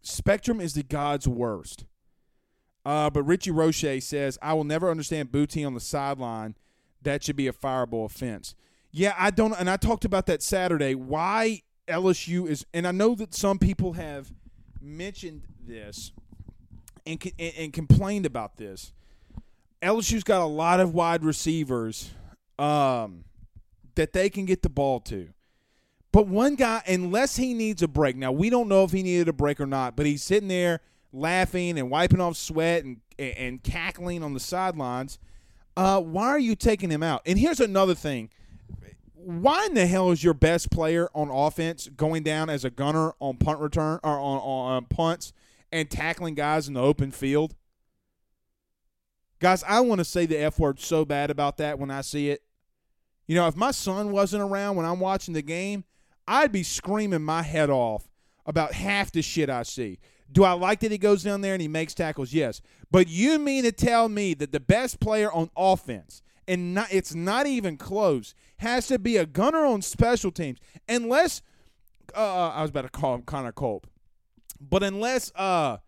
Spectrum 0.00 0.60
is 0.60 0.74
the 0.74 0.82
God's 0.82 1.28
worst. 1.28 1.84
Uh, 2.84 3.10
but 3.10 3.22
Richie 3.22 3.50
Roche 3.50 4.00
says, 4.00 4.38
I 4.42 4.54
will 4.54 4.64
never 4.64 4.90
understand 4.90 5.30
Boutte 5.30 5.64
on 5.64 5.74
the 5.74 5.80
sideline. 5.80 6.56
That 7.02 7.22
should 7.22 7.36
be 7.36 7.46
a 7.46 7.52
fireable 7.52 8.04
offense. 8.04 8.54
Yeah, 8.90 9.14
I 9.16 9.30
don't, 9.30 9.54
and 9.54 9.70
I 9.70 9.76
talked 9.76 10.04
about 10.04 10.26
that 10.26 10.42
Saturday. 10.42 10.94
Why 10.94 11.62
LSU 11.88 12.48
is, 12.48 12.66
and 12.74 12.86
I 12.86 12.92
know 12.92 13.14
that 13.14 13.34
some 13.34 13.58
people 13.58 13.94
have 13.94 14.32
mentioned 14.80 15.42
this 15.66 16.12
and 17.06 17.22
and, 17.38 17.52
and 17.56 17.72
complained 17.72 18.26
about 18.26 18.56
this. 18.56 18.92
LSU's 19.82 20.24
got 20.24 20.42
a 20.42 20.46
lot 20.46 20.78
of 20.78 20.94
wide 20.94 21.24
receivers 21.24 22.10
um, 22.58 23.24
that 23.94 24.12
they 24.12 24.30
can 24.30 24.44
get 24.44 24.62
the 24.62 24.68
ball 24.68 25.00
to. 25.00 25.28
But 26.12 26.26
one 26.26 26.54
guy, 26.54 26.82
unless 26.86 27.36
he 27.36 27.54
needs 27.54 27.82
a 27.82 27.88
break, 27.88 28.16
now 28.16 28.30
we 28.32 28.50
don't 28.50 28.68
know 28.68 28.84
if 28.84 28.92
he 28.92 29.02
needed 29.02 29.28
a 29.28 29.32
break 29.32 29.60
or 29.60 29.66
not, 29.66 29.96
but 29.96 30.06
he's 30.06 30.22
sitting 30.22 30.48
there 30.48 30.80
laughing 31.12 31.78
and 31.78 31.90
wiping 31.90 32.20
off 32.20 32.36
sweat 32.36 32.84
and 32.84 33.00
and 33.18 33.62
cackling 33.62 34.22
on 34.22 34.34
the 34.34 34.40
sidelines. 34.40 35.18
Uh, 35.76 36.00
why 36.00 36.28
are 36.28 36.38
you 36.38 36.54
taking 36.54 36.90
him 36.90 37.02
out? 37.02 37.22
And 37.24 37.38
here's 37.38 37.60
another 37.60 37.94
thing: 37.94 38.30
why 39.14 39.66
in 39.66 39.74
the 39.74 39.86
hell 39.86 40.10
is 40.10 40.24
your 40.24 40.34
best 40.34 40.70
player 40.70 41.08
on 41.14 41.30
offense 41.30 41.88
going 41.96 42.22
down 42.22 42.50
as 42.50 42.64
a 42.64 42.70
gunner 42.70 43.12
on 43.20 43.36
punt 43.36 43.60
return 43.60 44.00
or 44.02 44.18
on, 44.18 44.38
on, 44.38 44.72
on 44.72 44.84
punts 44.86 45.32
and 45.70 45.90
tackling 45.90 46.34
guys 46.34 46.68
in 46.68 46.74
the 46.74 46.82
open 46.82 47.10
field? 47.10 47.54
Guys, 49.38 49.64
I 49.64 49.80
want 49.80 49.98
to 49.98 50.04
say 50.04 50.26
the 50.26 50.38
F 50.38 50.58
word 50.58 50.80
so 50.80 51.04
bad 51.04 51.30
about 51.30 51.56
that 51.56 51.78
when 51.78 51.90
I 51.90 52.00
see 52.00 52.30
it. 52.30 52.42
You 53.26 53.36
know, 53.36 53.46
if 53.46 53.56
my 53.56 53.70
son 53.70 54.12
wasn't 54.12 54.42
around 54.42 54.76
when 54.76 54.86
I'm 54.86 55.00
watching 55.00 55.34
the 55.34 55.42
game, 55.42 55.84
I'd 56.26 56.52
be 56.52 56.62
screaming 56.62 57.22
my 57.22 57.42
head 57.42 57.70
off 57.70 58.08
about 58.46 58.74
half 58.74 59.12
the 59.12 59.22
shit 59.22 59.50
I 59.50 59.62
see. 59.62 59.98
Do 60.32 60.44
I 60.44 60.52
like 60.52 60.80
that 60.80 60.90
he 60.90 60.98
goes 60.98 61.22
down 61.22 61.42
there 61.42 61.52
and 61.52 61.62
he 61.62 61.68
makes 61.68 61.94
tackles? 61.94 62.32
Yes. 62.32 62.62
But 62.90 63.08
you 63.08 63.38
mean 63.38 63.64
to 63.64 63.72
tell 63.72 64.08
me 64.08 64.34
that 64.34 64.50
the 64.50 64.60
best 64.60 64.98
player 64.98 65.30
on 65.30 65.50
offense, 65.56 66.22
and 66.48 66.74
not, 66.74 66.88
it's 66.90 67.14
not 67.14 67.46
even 67.46 67.76
close, 67.76 68.34
has 68.58 68.86
to 68.86 68.98
be 68.98 69.16
a 69.18 69.26
gunner 69.26 69.66
on 69.66 69.82
special 69.82 70.30
teams, 70.30 70.58
unless 70.88 71.42
uh, 72.16 72.48
I 72.48 72.62
was 72.62 72.70
about 72.70 72.82
to 72.82 72.88
call 72.88 73.14
him 73.14 73.22
Connor 73.22 73.52
Culp, 73.52 73.86
but 74.60 74.82
unless 74.82 75.32
uh, 75.36 75.78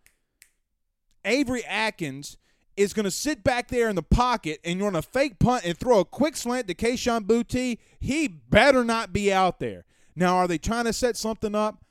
Avery 1.23 1.63
Atkins 1.65 2.37
is 2.77 2.93
going 2.93 3.05
to 3.05 3.11
sit 3.11 3.43
back 3.43 3.69
there 3.69 3.89
in 3.89 3.95
the 3.95 4.03
pocket 4.03 4.59
and 4.63 4.77
you're 4.77 4.87
on 4.87 4.95
a 4.95 5.01
fake 5.01 5.39
punt 5.39 5.65
and 5.65 5.77
throw 5.77 5.99
a 5.99 6.05
quick 6.05 6.35
slant 6.35 6.67
to 6.67 6.73
Kayshon 6.73 7.21
Boutte, 7.21 7.77
he 7.99 8.27
better 8.27 8.83
not 8.83 9.13
be 9.13 9.31
out 9.31 9.59
there. 9.59 9.85
Now, 10.15 10.37
are 10.37 10.47
they 10.47 10.57
trying 10.57 10.85
to 10.85 10.93
set 10.93 11.17
something 11.17 11.55
up? 11.55 11.83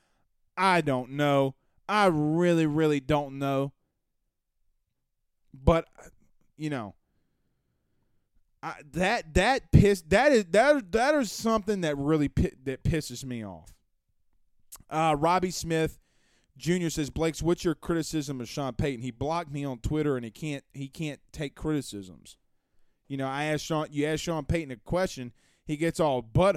I 0.57 0.81
don't 0.81 1.11
know. 1.11 1.55
I 1.87 2.07
really, 2.07 2.65
really 2.65 2.99
don't 2.99 3.39
know. 3.39 3.73
But 5.53 5.87
you 6.57 6.69
know, 6.69 6.95
I, 8.61 8.75
that 8.93 9.33
that 9.35 9.71
piss 9.71 10.03
that 10.09 10.31
is 10.31 10.45
that 10.51 10.91
that 10.91 11.15
is 11.15 11.31
something 11.31 11.81
that 11.81 11.97
really 11.97 12.29
that 12.63 12.83
pisses 12.83 13.23
me 13.23 13.45
off. 13.45 13.73
Uh, 14.89 15.15
Robbie 15.17 15.51
Smith 15.51 15.99
Jr. 16.57 16.89
says, 16.89 17.09
Blake's, 17.09 17.41
what's 17.41 17.65
your 17.65 17.75
criticism 17.75 18.39
of 18.39 18.47
Sean 18.47 18.73
Payton? 18.73 19.01
He 19.01 19.11
blocked 19.11 19.51
me 19.51 19.65
on 19.65 19.79
Twitter 19.79 20.15
and 20.15 20.23
he 20.23 20.31
can't 20.31 20.63
he 20.73 20.87
can't 20.87 21.19
take 21.31 21.55
criticisms. 21.55 22.37
You 23.07 23.17
know, 23.17 23.27
I 23.27 23.45
asked 23.45 23.65
Sean 23.65 23.87
you 23.91 24.05
ask 24.05 24.23
Sean 24.23 24.45
Payton 24.45 24.71
a 24.71 24.77
question, 24.77 25.33
he 25.65 25.77
gets 25.77 25.99
all 25.99 26.21
butt 26.21 26.55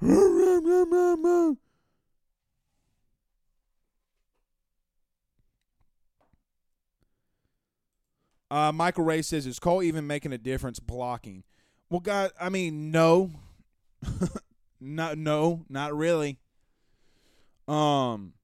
Uh, 8.50 8.72
Michael 8.72 9.04
Ray 9.04 9.22
says, 9.22 9.46
"Is 9.46 9.58
Kole 9.58 9.84
even 9.84 10.06
making 10.06 10.32
a 10.32 10.38
difference 10.38 10.80
blocking?" 10.80 11.44
Well, 11.88 12.00
God, 12.00 12.32
I 12.40 12.48
mean, 12.48 12.90
no, 12.90 13.30
not 14.80 15.18
no, 15.18 15.64
not 15.68 15.94
really. 15.94 16.38
Um, 17.68 18.34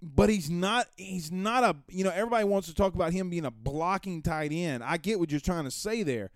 but 0.00 0.30
he's 0.30 0.50
not. 0.50 0.86
He's 0.96 1.30
not 1.30 1.62
a. 1.62 1.76
You 1.88 2.04
know, 2.04 2.10
everybody 2.10 2.44
wants 2.44 2.68
to 2.68 2.74
talk 2.74 2.94
about 2.94 3.12
him 3.12 3.30
being 3.30 3.44
a 3.44 3.50
blocking 3.50 4.22
tight 4.22 4.52
end. 4.52 4.82
I 4.82 4.96
get 4.96 5.18
what 5.18 5.30
you're 5.30 5.40
trying 5.40 5.64
to 5.64 5.70
say 5.70 6.02
there, 6.02 6.30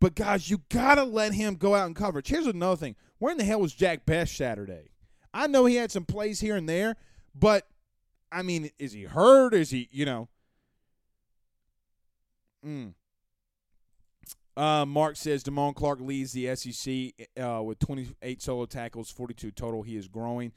but 0.00 0.14
guys, 0.14 0.50
you 0.50 0.62
gotta 0.70 1.04
let 1.04 1.32
him 1.34 1.56
go 1.56 1.74
out 1.74 1.86
and 1.86 1.96
coverage. 1.96 2.28
Here's 2.28 2.46
another 2.46 2.76
thing: 2.76 2.96
Where 3.18 3.32
in 3.32 3.38
the 3.38 3.44
hell 3.44 3.60
was 3.60 3.74
Jack 3.74 4.06
Bech 4.06 4.28
Saturday? 4.28 4.90
I 5.34 5.46
know 5.46 5.64
he 5.64 5.76
had 5.76 5.92
some 5.92 6.04
plays 6.04 6.40
here 6.40 6.56
and 6.56 6.68
there, 6.68 6.96
but 7.34 7.66
I 8.30 8.42
mean, 8.42 8.70
is 8.78 8.92
he 8.92 9.04
hurt? 9.04 9.54
Is 9.54 9.70
he, 9.70 9.88
you 9.92 10.04
know? 10.04 10.28
Mm. 12.64 12.94
Uh, 14.56 14.84
Mark 14.84 15.16
says 15.16 15.42
Damone 15.42 15.74
Clark 15.74 16.00
leads 16.00 16.32
the 16.32 16.54
SEC 16.54 17.26
uh, 17.42 17.62
with 17.62 17.78
28 17.78 18.42
solo 18.42 18.66
tackles, 18.66 19.10
42 19.10 19.50
total. 19.50 19.82
He 19.82 19.96
is 19.96 20.08
growing. 20.08 20.52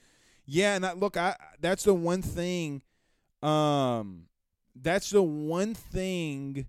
Yeah, 0.45 0.75
and 0.75 0.85
I, 0.85 0.93
look, 0.93 1.17
I 1.17 1.35
that's 1.59 1.83
the 1.83 1.93
one 1.93 2.21
thing. 2.21 2.83
Um, 3.41 4.27
that's 4.75 5.09
the 5.09 5.23
one 5.23 5.73
thing 5.73 6.67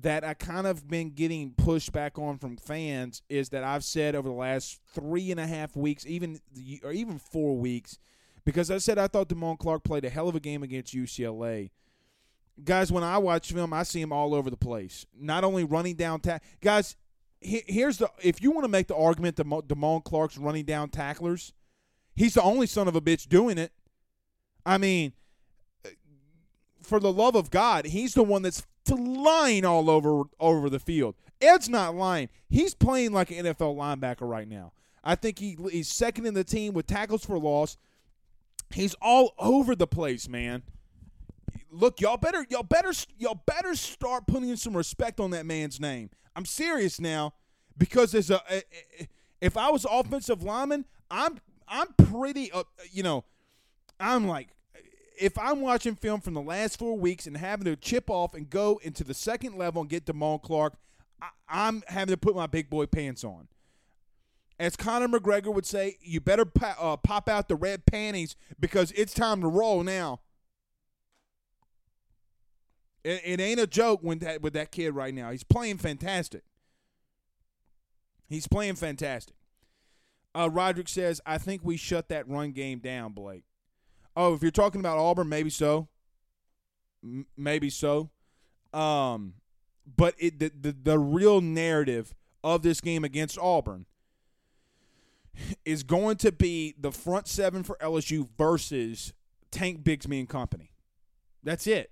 that 0.00 0.24
I 0.24 0.34
kind 0.34 0.66
of 0.66 0.88
been 0.88 1.10
getting 1.10 1.52
pushed 1.52 1.92
back 1.92 2.18
on 2.18 2.38
from 2.38 2.56
fans 2.56 3.22
is 3.28 3.50
that 3.50 3.62
I've 3.62 3.84
said 3.84 4.14
over 4.14 4.28
the 4.28 4.34
last 4.34 4.80
three 4.92 5.30
and 5.30 5.38
a 5.38 5.46
half 5.46 5.76
weeks, 5.76 6.04
even 6.06 6.40
or 6.82 6.92
even 6.92 7.18
four 7.18 7.56
weeks, 7.56 7.98
because 8.44 8.70
I 8.70 8.78
said 8.78 8.98
I 8.98 9.06
thought 9.06 9.28
Damone 9.28 9.58
Clark 9.58 9.84
played 9.84 10.04
a 10.04 10.10
hell 10.10 10.28
of 10.28 10.34
a 10.34 10.40
game 10.40 10.62
against 10.62 10.94
UCLA 10.94 11.70
guys, 12.62 12.92
when 12.92 13.02
I 13.02 13.18
watch 13.18 13.52
film, 13.52 13.72
I 13.72 13.82
see 13.82 14.00
him 14.00 14.12
all 14.12 14.34
over 14.34 14.50
the 14.50 14.56
place. 14.56 15.06
Not 15.18 15.44
only 15.44 15.64
running 15.64 15.96
down 15.96 16.20
guys. 16.60 16.96
He, 17.40 17.62
here's 17.66 17.98
the 17.98 18.10
if 18.22 18.42
you 18.42 18.52
want 18.52 18.64
to 18.64 18.70
make 18.70 18.86
the 18.86 18.96
argument 18.96 19.36
that 19.36 19.46
Damone 19.46 20.02
Clark's 20.02 20.38
running 20.38 20.64
down 20.64 20.88
tacklers, 20.88 21.52
he's 22.14 22.34
the 22.34 22.42
only 22.42 22.66
son 22.66 22.88
of 22.88 22.96
a 22.96 23.02
bitch 23.02 23.28
doing 23.28 23.58
it. 23.58 23.70
I 24.64 24.78
mean, 24.78 25.12
uh, 25.84 25.90
for 26.80 26.98
the 27.00 27.12
love 27.12 27.34
of 27.34 27.50
God, 27.50 27.84
he's 27.84 28.14
the 28.14 28.22
one 28.22 28.40
that's 28.40 28.66
flying 28.86 29.66
all 29.66 29.90
over 29.90 30.22
over 30.40 30.70
the 30.70 30.78
field. 30.78 31.16
Ed's 31.42 31.68
not 31.68 31.94
lying. 31.94 32.30
He's 32.48 32.74
playing 32.74 33.12
like 33.12 33.30
an 33.30 33.44
NFL 33.44 33.76
linebacker 33.76 34.26
right 34.26 34.48
now. 34.48 34.72
I 35.02 35.14
think 35.14 35.38
he 35.38 35.58
he's 35.70 35.88
second 35.88 36.24
in 36.24 36.32
the 36.32 36.44
team 36.44 36.72
with 36.72 36.86
tackles 36.86 37.26
for 37.26 37.38
loss. 37.38 37.76
He's 38.70 38.94
all 39.02 39.34
over 39.38 39.76
the 39.76 39.86
place, 39.86 40.30
man 40.30 40.62
look, 41.74 42.00
y'all 42.00 42.16
better 42.16 42.46
y'all 42.48 42.62
better 42.62 42.92
y'all 43.18 43.42
better 43.46 43.74
start 43.74 44.26
putting 44.26 44.54
some 44.56 44.76
respect 44.76 45.20
on 45.20 45.30
that 45.30 45.46
man's 45.46 45.80
name. 45.80 46.10
I'm 46.36 46.44
serious 46.44 47.00
now 47.00 47.34
because 47.76 48.14
as 48.14 48.30
a, 48.30 48.40
if 49.40 49.56
I 49.56 49.70
was 49.70 49.86
offensive 49.90 50.42
lineman, 50.42 50.84
I'm 51.10 51.38
I'm 51.68 51.88
pretty 51.94 52.52
uh, 52.52 52.64
you 52.90 53.02
know, 53.02 53.24
I'm 53.98 54.26
like 54.26 54.48
if 55.18 55.38
I'm 55.38 55.60
watching 55.60 55.94
film 55.94 56.20
from 56.20 56.34
the 56.34 56.42
last 56.42 56.78
four 56.78 56.98
weeks 56.98 57.26
and 57.26 57.36
having 57.36 57.66
to 57.66 57.76
chip 57.76 58.10
off 58.10 58.34
and 58.34 58.50
go 58.50 58.80
into 58.82 59.04
the 59.04 59.14
second 59.14 59.56
level 59.56 59.82
and 59.82 59.90
get 59.90 60.06
Damone 60.06 60.42
Clark, 60.42 60.74
I, 61.48 61.68
am 61.68 61.82
having 61.86 62.12
to 62.12 62.16
put 62.16 62.34
my 62.34 62.46
big 62.46 62.68
boy 62.68 62.86
pants 62.86 63.22
on. 63.22 63.48
As 64.58 64.76
Conor 64.76 65.08
McGregor 65.08 65.52
would 65.52 65.66
say, 65.66 65.98
you 66.00 66.20
better 66.20 66.44
pa- 66.44 66.76
uh, 66.78 66.96
pop 66.96 67.28
out 67.28 67.48
the 67.48 67.56
red 67.56 67.86
panties 67.86 68.36
because 68.58 68.92
it's 68.92 69.14
time 69.14 69.40
to 69.40 69.48
roll 69.48 69.82
now. 69.82 70.20
It, 73.04 73.20
it 73.24 73.40
ain't 73.40 73.60
a 73.60 73.66
joke 73.66 74.00
when 74.02 74.18
that, 74.20 74.42
with 74.42 74.54
that 74.54 74.72
kid 74.72 74.94
right 74.94 75.14
now. 75.14 75.30
He's 75.30 75.44
playing 75.44 75.78
fantastic. 75.78 76.42
He's 78.28 78.48
playing 78.48 78.76
fantastic. 78.76 79.36
Uh, 80.34 80.48
Roderick 80.50 80.88
says, 80.88 81.20
I 81.24 81.38
think 81.38 81.60
we 81.62 81.76
shut 81.76 82.08
that 82.08 82.28
run 82.28 82.52
game 82.52 82.80
down, 82.80 83.12
Blake. 83.12 83.44
Oh, 84.16 84.34
if 84.34 84.42
you're 84.42 84.50
talking 84.50 84.80
about 84.80 84.98
Auburn, 84.98 85.28
maybe 85.28 85.50
so. 85.50 85.88
M- 87.02 87.26
maybe 87.36 87.70
so. 87.70 88.10
Um, 88.72 89.34
but 89.96 90.14
it 90.18 90.38
the, 90.38 90.50
the, 90.58 90.72
the 90.72 90.98
real 90.98 91.40
narrative 91.40 92.14
of 92.42 92.62
this 92.62 92.80
game 92.80 93.04
against 93.04 93.38
Auburn 93.38 93.86
is 95.64 95.82
going 95.82 96.16
to 96.16 96.32
be 96.32 96.74
the 96.78 96.90
front 96.90 97.28
seven 97.28 97.62
for 97.62 97.76
LSU 97.80 98.28
versus 98.36 99.12
Tank 99.50 99.82
Bigsby 99.82 100.18
and 100.18 100.28
company. 100.28 100.72
That's 101.42 101.66
it. 101.66 101.90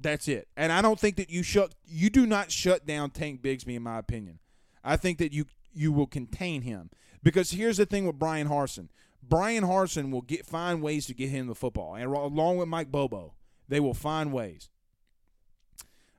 That's 0.00 0.28
it. 0.28 0.48
And 0.56 0.72
I 0.72 0.82
don't 0.82 1.00
think 1.00 1.16
that 1.16 1.30
you 1.30 1.42
shut 1.42 1.74
you 1.86 2.10
do 2.10 2.26
not 2.26 2.50
shut 2.50 2.86
down 2.86 3.10
Tank 3.10 3.42
Bigsby 3.42 3.76
in 3.76 3.82
my 3.82 3.98
opinion. 3.98 4.38
I 4.84 4.96
think 4.96 5.18
that 5.18 5.32
you 5.32 5.46
you 5.72 5.92
will 5.92 6.06
contain 6.06 6.62
him. 6.62 6.90
Because 7.22 7.50
here's 7.50 7.78
the 7.78 7.86
thing 7.86 8.06
with 8.06 8.18
Bryan 8.18 8.48
Harsin. 8.48 8.88
Bryan 9.22 9.64
Harsin 9.64 10.10
will 10.10 10.22
get 10.22 10.46
find 10.46 10.80
ways 10.80 11.06
to 11.06 11.14
get 11.14 11.30
him 11.30 11.46
the 11.46 11.54
football. 11.54 11.94
And 11.94 12.04
along 12.04 12.58
with 12.58 12.68
Mike 12.68 12.92
Bobo, 12.92 13.34
they 13.68 13.80
will 13.80 13.94
find 13.94 14.32
ways. 14.32 14.68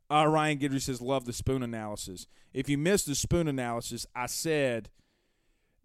Uh, 0.09 0.25
Ryan 0.27 0.57
Gidry 0.57 0.81
says, 0.81 1.01
love 1.01 1.25
the 1.25 1.33
spoon 1.33 1.63
analysis. 1.63 2.27
If 2.53 2.69
you 2.69 2.77
missed 2.77 3.07
the 3.07 3.15
spoon 3.15 3.47
analysis, 3.47 4.05
I 4.15 4.27
said 4.27 4.89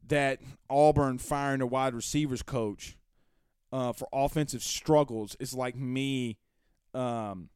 that 0.07 0.41
Auburn 0.71 1.19
firing 1.19 1.61
a 1.61 1.67
wide 1.67 1.95
receivers 1.95 2.43
coach 2.43 2.97
uh, 3.73 3.93
for 3.93 4.09
offensive 4.13 4.63
struggles 4.63 5.37
is 5.41 5.55
like 5.55 5.77
me 5.77 6.39
um, 6.95 7.49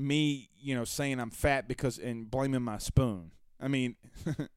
me, 0.00 0.48
you 0.60 0.74
know, 0.74 0.84
saying 0.84 1.20
I'm 1.20 1.30
fat 1.30 1.68
because 1.68 1.98
and 1.98 2.30
blaming 2.30 2.62
my 2.62 2.78
spoon. 2.78 3.32
I 3.60 3.68
mean, 3.68 3.96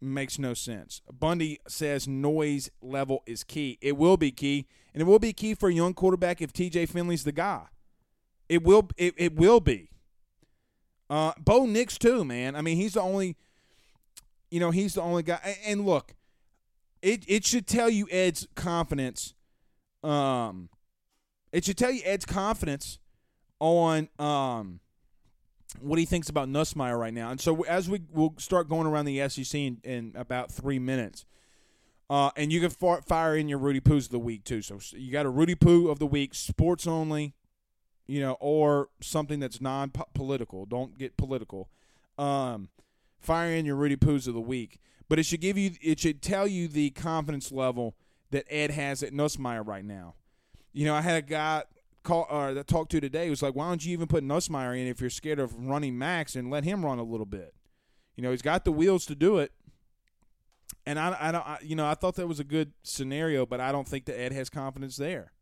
makes 0.00 0.38
no 0.38 0.54
sense. 0.54 1.00
Bundy 1.12 1.58
says 1.68 2.06
noise 2.06 2.70
level 2.80 3.22
is 3.26 3.44
key. 3.44 3.78
It 3.80 3.96
will 3.96 4.16
be 4.16 4.30
key, 4.30 4.66
and 4.94 5.00
it 5.00 5.04
will 5.04 5.18
be 5.18 5.32
key 5.32 5.54
for 5.54 5.68
a 5.68 5.72
young 5.72 5.94
quarterback 5.94 6.40
if 6.40 6.52
TJ 6.52 6.88
Finley's 6.88 7.24
the 7.24 7.32
guy. 7.32 7.66
It 8.48 8.62
will. 8.62 8.88
It, 8.96 9.14
it 9.16 9.34
will 9.36 9.60
be. 9.60 9.90
Uh, 11.10 11.32
Bo 11.38 11.66
Nix 11.66 11.98
too, 11.98 12.24
man. 12.24 12.56
I 12.56 12.62
mean, 12.62 12.76
he's 12.76 12.94
the 12.94 13.02
only. 13.02 13.36
You 14.50 14.60
know, 14.60 14.70
he's 14.70 14.94
the 14.94 15.02
only 15.02 15.22
guy. 15.22 15.56
And 15.66 15.86
look, 15.86 16.14
it 17.00 17.24
it 17.26 17.44
should 17.44 17.66
tell 17.66 17.88
you 17.88 18.06
Ed's 18.10 18.46
confidence. 18.54 19.34
Um, 20.02 20.68
it 21.52 21.64
should 21.64 21.78
tell 21.78 21.90
you 21.90 22.02
Ed's 22.04 22.24
confidence 22.24 22.98
on 23.62 24.08
um, 24.18 24.80
what 25.80 25.98
he 25.98 26.04
thinks 26.04 26.28
about 26.28 26.48
Nussmeier 26.48 26.98
right 26.98 27.14
now. 27.14 27.30
And 27.30 27.40
so 27.40 27.62
as 27.62 27.88
we 27.88 28.02
will 28.12 28.34
start 28.36 28.68
going 28.68 28.88
around 28.88 29.04
the 29.04 29.28
SEC 29.28 29.54
in, 29.54 29.78
in 29.84 30.12
about 30.16 30.50
three 30.50 30.80
minutes, 30.80 31.24
uh, 32.10 32.30
and 32.36 32.52
you 32.52 32.60
can 32.60 32.70
fire 33.02 33.36
in 33.36 33.48
your 33.48 33.58
Rudy 33.58 33.80
Poos 33.80 34.06
of 34.06 34.10
the 34.10 34.18
week 34.18 34.44
too. 34.44 34.62
So 34.62 34.78
you 34.92 35.12
got 35.12 35.26
a 35.26 35.30
Rudy 35.30 35.54
Poo 35.54 35.88
of 35.88 36.00
the 36.00 36.06
week, 36.06 36.34
sports 36.34 36.88
only, 36.88 37.34
you 38.08 38.20
know, 38.20 38.36
or 38.40 38.88
something 39.00 39.38
that's 39.38 39.60
non-political. 39.60 40.66
Don't 40.66 40.98
get 40.98 41.16
political. 41.16 41.70
Um, 42.18 42.68
fire 43.20 43.52
in 43.52 43.64
your 43.64 43.76
Rudy 43.76 43.96
Poos 43.96 44.26
of 44.26 44.34
the 44.34 44.40
week. 44.40 44.80
But 45.08 45.20
it 45.20 45.22
should 45.22 45.40
give 45.40 45.56
you, 45.56 45.70
it 45.80 46.00
should 46.00 46.20
tell 46.20 46.48
you 46.48 46.66
the 46.66 46.90
confidence 46.90 47.52
level 47.52 47.94
that 48.32 48.44
Ed 48.50 48.72
has 48.72 49.04
at 49.04 49.12
Nussmeier 49.12 49.64
right 49.64 49.84
now. 49.84 50.14
You 50.72 50.84
know, 50.84 50.94
I 50.94 51.02
had 51.02 51.16
a 51.16 51.26
guy 51.26 51.62
call 52.02 52.26
uh, 52.30 52.52
that 52.54 52.66
talked 52.66 52.90
to 52.92 53.00
today 53.00 53.30
was 53.30 53.42
like, 53.42 53.54
"Why 53.54 53.68
don't 53.68 53.84
you 53.84 53.92
even 53.92 54.06
put 54.06 54.24
Nussmeier 54.24 54.78
in 54.78 54.86
if 54.86 55.00
you're 55.00 55.10
scared 55.10 55.38
of 55.38 55.54
running 55.56 55.98
Max 55.98 56.36
and 56.36 56.50
let 56.50 56.64
him 56.64 56.84
run 56.84 56.98
a 56.98 57.04
little 57.04 57.26
bit?" 57.26 57.54
You 58.16 58.22
know, 58.22 58.30
he's 58.30 58.42
got 58.42 58.64
the 58.64 58.72
wheels 58.72 59.06
to 59.06 59.14
do 59.14 59.38
it. 59.38 59.52
And 60.84 60.98
I, 60.98 61.16
I 61.20 61.32
don't, 61.32 61.46
I, 61.46 61.58
you 61.62 61.76
know, 61.76 61.86
I 61.86 61.94
thought 61.94 62.16
that 62.16 62.26
was 62.26 62.40
a 62.40 62.44
good 62.44 62.72
scenario, 62.82 63.46
but 63.46 63.60
I 63.60 63.70
don't 63.72 63.86
think 63.86 64.06
that 64.06 64.18
Ed 64.18 64.32
has 64.32 64.50
confidence 64.50 64.96
there. 64.96 65.32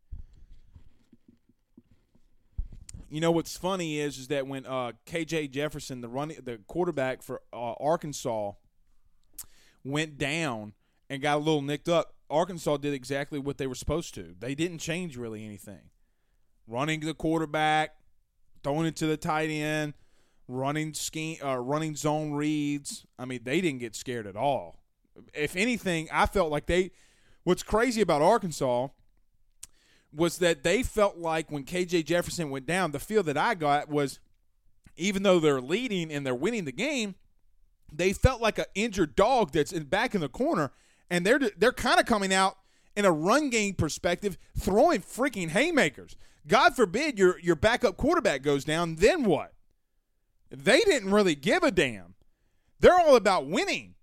You 3.08 3.20
know 3.20 3.32
what's 3.32 3.56
funny 3.56 3.98
is 3.98 4.18
is 4.18 4.28
that 4.28 4.46
when 4.46 4.66
uh, 4.66 4.92
KJ 5.06 5.50
Jefferson, 5.50 6.00
the 6.00 6.08
running 6.08 6.38
the 6.44 6.58
quarterback 6.68 7.22
for 7.22 7.40
uh, 7.52 7.72
Arkansas, 7.72 8.52
went 9.84 10.16
down 10.16 10.74
and 11.08 11.20
got 11.20 11.36
a 11.36 11.38
little 11.38 11.62
nicked 11.62 11.88
up, 11.88 12.14
Arkansas 12.28 12.76
did 12.76 12.94
exactly 12.94 13.38
what 13.40 13.58
they 13.58 13.66
were 13.66 13.74
supposed 13.74 14.14
to. 14.14 14.36
They 14.38 14.54
didn't 14.54 14.78
change 14.78 15.16
really 15.16 15.44
anything. 15.44 15.90
Running 16.70 17.00
the 17.00 17.14
quarterback, 17.14 17.96
throwing 18.62 18.86
it 18.86 18.94
to 18.96 19.06
the 19.06 19.16
tight 19.16 19.50
end, 19.50 19.94
running 20.46 20.94
scheme, 20.94 21.38
uh, 21.42 21.58
running 21.58 21.96
zone 21.96 22.30
reads. 22.30 23.04
I 23.18 23.24
mean, 23.24 23.40
they 23.42 23.60
didn't 23.60 23.80
get 23.80 23.96
scared 23.96 24.26
at 24.26 24.36
all. 24.36 24.76
If 25.34 25.56
anything, 25.56 26.08
I 26.12 26.26
felt 26.26 26.50
like 26.50 26.66
they. 26.66 26.92
What's 27.42 27.64
crazy 27.64 28.02
about 28.02 28.22
Arkansas 28.22 28.88
was 30.12 30.38
that 30.38 30.62
they 30.62 30.82
felt 30.82 31.16
like 31.16 31.50
when 31.50 31.64
KJ 31.64 32.04
Jefferson 32.04 32.50
went 32.50 32.66
down, 32.66 32.92
the 32.92 33.00
feel 33.00 33.22
that 33.24 33.36
I 33.36 33.54
got 33.54 33.88
was 33.88 34.20
even 34.96 35.22
though 35.22 35.40
they're 35.40 35.60
leading 35.60 36.12
and 36.12 36.24
they're 36.24 36.34
winning 36.34 36.66
the 36.66 36.72
game, 36.72 37.14
they 37.92 38.12
felt 38.12 38.40
like 38.40 38.58
an 38.58 38.66
injured 38.74 39.16
dog 39.16 39.50
that's 39.52 39.72
in, 39.72 39.84
back 39.84 40.14
in 40.14 40.20
the 40.20 40.28
corner, 40.28 40.70
and 41.08 41.26
they're 41.26 41.40
they're 41.56 41.72
kind 41.72 41.98
of 41.98 42.06
coming 42.06 42.32
out 42.32 42.56
in 42.96 43.04
a 43.04 43.12
run 43.12 43.50
game 43.50 43.74
perspective, 43.74 44.36
throwing 44.58 45.00
freaking 45.00 45.50
haymakers. 45.50 46.16
God 46.46 46.74
forbid 46.74 47.18
your 47.18 47.38
your 47.40 47.56
backup 47.56 47.96
quarterback 47.96 48.42
goes 48.42 48.64
down, 48.64 48.96
then 48.96 49.24
what? 49.24 49.52
They 50.50 50.80
didn't 50.80 51.12
really 51.12 51.34
give 51.34 51.62
a 51.62 51.70
damn. 51.70 52.14
They're 52.80 52.98
all 52.98 53.16
about 53.16 53.46
winning. 53.46 53.94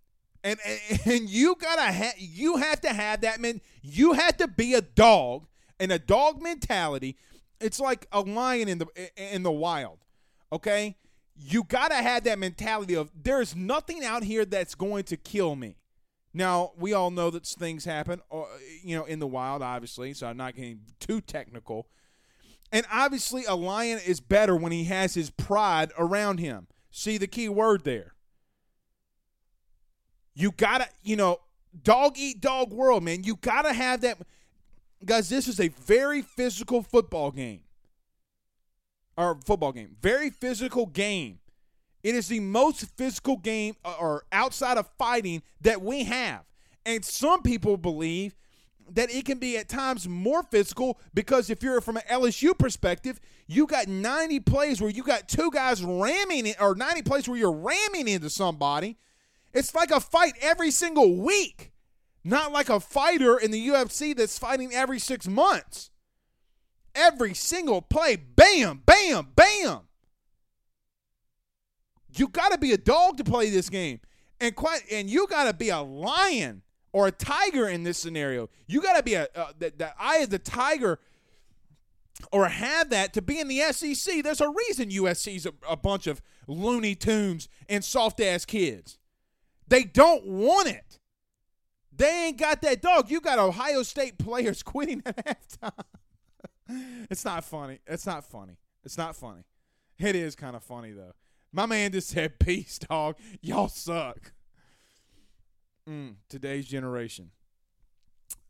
And, 0.43 0.59
and, 0.65 0.99
and 1.05 1.29
you 1.29 1.55
gotta 1.59 1.91
ha- 1.91 2.15
you 2.17 2.57
have 2.57 2.79
to 2.81 2.89
have 2.89 3.21
that 3.21 3.39
man. 3.39 3.61
You 3.81 4.13
have 4.13 4.37
to 4.37 4.47
be 4.47 4.73
a 4.73 4.81
dog 4.81 5.47
and 5.79 5.91
a 5.91 5.99
dog 5.99 6.41
mentality. 6.41 7.17
It's 7.59 7.79
like 7.79 8.07
a 8.11 8.21
lion 8.21 8.67
in 8.67 8.77
the 8.77 8.87
in 9.17 9.43
the 9.43 9.51
wild. 9.51 10.05
Okay, 10.53 10.95
you 11.35 11.63
gotta 11.63 11.95
have 11.95 12.23
that 12.23 12.39
mentality 12.39 12.95
of 12.95 13.11
there's 13.13 13.55
nothing 13.55 14.05
out 14.05 14.23
here 14.23 14.45
that's 14.45 14.75
going 14.75 15.03
to 15.05 15.17
kill 15.17 15.55
me. 15.55 15.75
Now 16.37 16.73
we 16.77 16.93
all 16.93 17.09
know 17.09 17.31
that 17.31 17.47
things 17.47 17.83
happen, 17.83 18.21
uh, 18.31 18.43
you 18.83 18.95
know, 18.95 19.05
in 19.05 19.17
the 19.17 19.25
wild, 19.25 19.63
obviously. 19.63 20.13
So 20.13 20.27
I'm 20.27 20.37
not 20.37 20.55
getting 20.55 20.81
too 20.99 21.19
technical. 21.19 21.87
And 22.71 22.85
obviously, 22.91 23.45
a 23.45 23.55
lion 23.55 23.99
is 24.05 24.19
better 24.19 24.55
when 24.55 24.71
he 24.71 24.83
has 24.83 25.15
his 25.15 25.31
pride 25.31 25.91
around 25.97 26.39
him. 26.39 26.67
See 26.91 27.17
the 27.17 27.25
key 27.25 27.49
word 27.49 27.85
there. 27.85 28.13
You 30.35 30.51
gotta, 30.51 30.87
you 31.01 31.15
know, 31.15 31.39
dog 31.81 32.19
eat 32.19 32.39
dog 32.39 32.71
world, 32.71 33.03
man. 33.03 33.23
You 33.23 33.37
gotta 33.37 33.73
have 33.73 34.01
that. 34.01 34.19
Guys, 35.03 35.29
this 35.29 35.47
is 35.47 35.59
a 35.59 35.69
very 35.69 36.21
physical 36.21 36.83
football 36.83 37.31
game. 37.31 37.61
Or 39.17 39.39
football 39.43 39.71
game. 39.71 39.95
Very 39.99 40.29
physical 40.29 40.85
game. 40.85 41.39
It 42.07 42.15
is 42.15 42.29
the 42.29 42.39
most 42.39 42.85
physical 42.95 43.35
game 43.35 43.75
uh, 43.83 43.95
or 43.99 44.23
outside 44.31 44.77
of 44.77 44.87
fighting 44.97 45.43
that 45.59 45.81
we 45.81 46.05
have. 46.05 46.45
And 46.85 47.03
some 47.03 47.41
people 47.41 47.75
believe 47.75 48.33
that 48.93 49.13
it 49.13 49.25
can 49.25 49.39
be 49.39 49.57
at 49.57 49.67
times 49.67 50.07
more 50.07 50.41
physical 50.43 51.01
because 51.13 51.49
if 51.49 51.61
you're 51.61 51.81
from 51.81 51.97
an 51.97 52.03
LSU 52.09 52.57
perspective, 52.57 53.19
you 53.45 53.67
got 53.67 53.89
90 53.89 54.39
plays 54.39 54.79
where 54.79 54.89
you 54.89 55.03
got 55.03 55.27
two 55.27 55.51
guys 55.51 55.83
ramming 55.83 56.45
it, 56.47 56.55
or 56.61 56.75
90 56.75 57.01
plays 57.01 57.27
where 57.27 57.37
you're 57.37 57.51
ramming 57.51 58.07
into 58.07 58.29
somebody. 58.29 58.95
It's 59.53 59.75
like 59.75 59.91
a 59.91 59.99
fight 59.99 60.35
every 60.39 60.71
single 60.71 61.13
week, 61.13 61.73
not 62.23 62.53
like 62.53 62.69
a 62.69 62.79
fighter 62.79 63.37
in 63.37 63.51
the 63.51 63.67
UFC 63.67 64.15
that's 64.15 64.39
fighting 64.39 64.73
every 64.73 64.99
six 64.99 65.27
months. 65.27 65.91
Every 66.95 67.33
single 67.33 67.81
play, 67.81 68.15
bam, 68.15 68.83
bam, 68.85 69.33
bam. 69.35 69.87
You 72.19 72.27
got 72.27 72.51
to 72.51 72.57
be 72.57 72.71
a 72.73 72.77
dog 72.77 73.17
to 73.17 73.23
play 73.23 73.49
this 73.49 73.69
game, 73.69 73.99
and 74.39 74.55
quite, 74.55 74.81
and 74.91 75.09
you 75.09 75.27
got 75.27 75.45
to 75.45 75.53
be 75.53 75.69
a 75.69 75.79
lion 75.79 76.61
or 76.91 77.07
a 77.07 77.11
tiger 77.11 77.67
in 77.67 77.83
this 77.83 77.97
scenario. 77.97 78.49
You 78.67 78.81
got 78.81 78.97
to 78.97 79.03
be 79.03 79.13
a 79.15 79.27
uh, 79.35 79.51
the, 79.57 79.73
the 79.77 79.93
eye 79.99 80.17
of 80.19 80.29
the 80.29 80.39
tiger 80.39 80.99
or 82.31 82.47
have 82.47 82.89
that 82.89 83.13
to 83.13 83.21
be 83.21 83.39
in 83.39 83.47
the 83.47 83.59
SEC. 83.71 84.23
There's 84.23 84.41
a 84.41 84.49
reason 84.49 84.89
USC's 84.89 85.45
a, 85.45 85.53
a 85.69 85.77
bunch 85.77 86.07
of 86.07 86.21
Looney 86.47 86.95
Tunes 86.95 87.47
and 87.69 87.83
soft 87.83 88.19
ass 88.19 88.45
kids. 88.45 88.97
They 89.67 89.83
don't 89.83 90.25
want 90.25 90.67
it. 90.69 90.99
They 91.95 92.27
ain't 92.27 92.37
got 92.37 92.61
that 92.61 92.81
dog. 92.81 93.09
You 93.09 93.21
got 93.21 93.39
Ohio 93.39 93.83
State 93.83 94.17
players 94.17 94.63
quitting 94.63 95.01
at 95.05 95.25
halftime. 95.25 95.85
it's 97.09 97.25
not 97.25 97.43
funny. 97.43 97.79
It's 97.87 98.05
not 98.05 98.23
funny. 98.23 98.57
It's 98.83 98.97
not 98.97 99.15
funny. 99.15 99.43
It 99.99 100.15
is 100.15 100.35
kind 100.35 100.55
of 100.55 100.63
funny 100.63 100.91
though. 100.91 101.13
My 101.51 101.65
man 101.65 101.91
just 101.91 102.09
said, 102.09 102.39
"Peace, 102.39 102.79
dog. 102.79 103.17
Y'all 103.41 103.67
suck." 103.67 104.33
Mm, 105.89 106.15
today's 106.27 106.67
generation. 106.67 107.31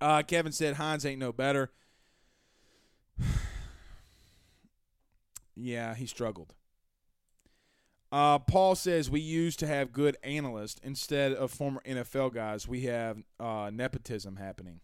Uh, 0.01 0.23
Kevin 0.23 0.51
said 0.51 0.75
Hines 0.75 1.05
ain't 1.05 1.19
no 1.19 1.31
better. 1.31 1.71
yeah, 5.55 5.93
he 5.93 6.05
struggled. 6.05 6.53
Uh, 8.11 8.39
Paul 8.39 8.75
says 8.75 9.09
we 9.09 9.19
used 9.19 9.59
to 9.59 9.67
have 9.67 9.91
good 9.91 10.15
analysts 10.23 10.79
instead 10.81 11.33
of 11.33 11.51
former 11.51 11.81
NFL 11.85 12.33
guys. 12.33 12.67
We 12.67 12.81
have 12.81 13.17
uh, 13.39 13.69
nepotism 13.73 14.37
happening. 14.37 14.79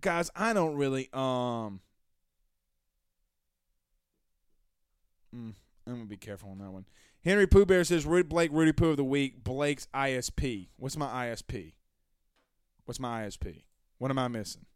Guys, 0.00 0.30
I 0.36 0.52
don't 0.52 0.76
really. 0.76 1.08
Um, 1.12 1.80
mm, 5.34 5.54
I'm 5.86 5.92
gonna 5.92 6.04
be 6.04 6.16
careful 6.16 6.50
on 6.50 6.58
that 6.58 6.70
one. 6.70 6.86
Henry 7.24 7.46
Pooh 7.46 7.66
Bear 7.66 7.84
says 7.84 8.06
Rudy 8.06 8.28
Blake 8.28 8.50
Rudy 8.52 8.72
Pooh 8.72 8.90
of 8.90 8.96
the 8.96 9.04
week. 9.04 9.42
Blake's 9.42 9.88
ISP. 9.94 10.68
What's 10.76 10.96
my 10.96 11.26
ISP? 11.26 11.72
What's 12.84 13.00
my 13.00 13.24
ISP? 13.24 13.62
What 13.98 14.10
am 14.10 14.18
I 14.18 14.28
missing? 14.28 14.66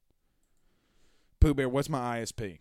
Pooh 1.40 1.54
Bear, 1.54 1.68
what's 1.68 1.88
my 1.88 2.20
ISP? 2.20 2.58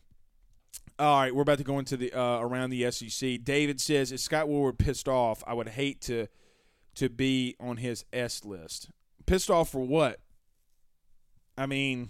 All 0.99 1.19
right, 1.19 1.33
we're 1.33 1.43
about 1.43 1.59
to 1.59 1.63
go 1.63 1.79
into 1.79 1.95
the 1.95 2.11
uh, 2.13 2.39
around 2.39 2.71
the 2.71 2.89
SEC. 2.91 3.43
David 3.43 3.79
says, 3.79 4.11
"Is 4.11 4.23
Scott 4.23 4.47
Woodward 4.47 4.79
pissed 4.79 5.07
off? 5.07 5.43
I 5.45 5.53
would 5.53 5.69
hate 5.69 6.01
to 6.01 6.27
to 6.95 7.09
be 7.09 7.55
on 7.59 7.77
his 7.77 8.05
S 8.11 8.43
list. 8.43 8.89
Pissed 9.27 9.51
off 9.51 9.69
for 9.69 9.85
what? 9.85 10.19
I 11.55 11.67
mean, 11.67 12.09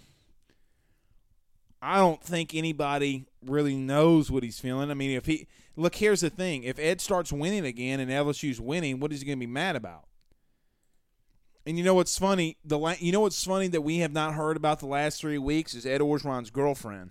I 1.82 1.98
don't 1.98 2.22
think 2.22 2.54
anybody 2.54 3.26
really 3.44 3.76
knows 3.76 4.30
what 4.30 4.42
he's 4.42 4.58
feeling. 4.58 4.90
I 4.90 4.94
mean, 4.94 5.10
if 5.10 5.26
he 5.26 5.46
look, 5.78 5.94
here's 5.94 6.20
the 6.20 6.30
thing: 6.30 6.64
if 6.64 6.78
Ed 6.78 7.00
starts 7.00 7.32
winning 7.32 7.64
again 7.64 8.00
and 8.00 8.10
LSU's 8.10 8.60
winning, 8.60 9.00
what 9.00 9.12
is 9.12 9.20
he 9.20 9.26
going 9.26 9.38
to 9.38 9.46
be 9.46 9.50
mad 9.50 9.76
about? 9.76 10.04
And 11.64 11.78
you 11.78 11.84
know 11.84 11.94
what's 11.94 12.18
funny? 12.18 12.56
The 12.64 12.78
la- 12.78 12.94
you 12.98 13.12
know 13.12 13.20
what's 13.20 13.42
funny 13.44 13.68
that 13.68 13.82
we 13.82 13.98
have 13.98 14.12
not 14.12 14.34
heard 14.34 14.56
about 14.56 14.80
the 14.80 14.86
last 14.86 15.20
three 15.20 15.38
weeks 15.38 15.74
is 15.74 15.86
Ed 15.86 16.00
Orgeron's 16.00 16.50
girlfriend 16.50 17.10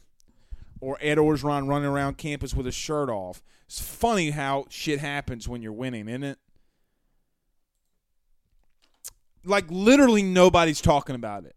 or 0.82 0.98
Ed 1.02 1.18
Orgeron 1.18 1.68
running 1.68 1.88
around 1.88 2.18
campus 2.18 2.54
with 2.54 2.66
his 2.66 2.76
shirt 2.76 3.10
off. 3.10 3.42
It's 3.68 3.80
funny 3.80 4.32
how 4.32 4.66
shit 4.70 5.00
happens 5.00 5.48
when 5.48 5.62
you're 5.62 5.74
winning, 5.74 6.08
isn't 6.08 6.24
it? 6.24 6.40
Like 9.46 9.66
literally 9.70 10.24
nobody's 10.24 10.82
talking 10.82 11.16
about 11.16 11.46
it. 11.46 11.56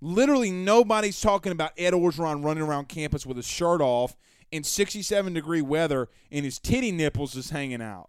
Literally 0.00 0.50
nobody's 0.50 1.20
talking 1.20 1.52
about 1.52 1.72
Ed 1.78 1.92
Orgeron 1.92 2.44
running 2.44 2.62
around 2.62 2.88
campus 2.88 3.24
with 3.24 3.36
his 3.36 3.46
shirt 3.46 3.80
off 3.80 4.14
in 4.54 4.62
67 4.62 5.32
degree 5.32 5.62
weather 5.62 6.08
and 6.30 6.44
his 6.44 6.60
titty 6.60 6.92
nipples 6.92 7.34
is 7.34 7.50
hanging 7.50 7.82
out. 7.82 8.08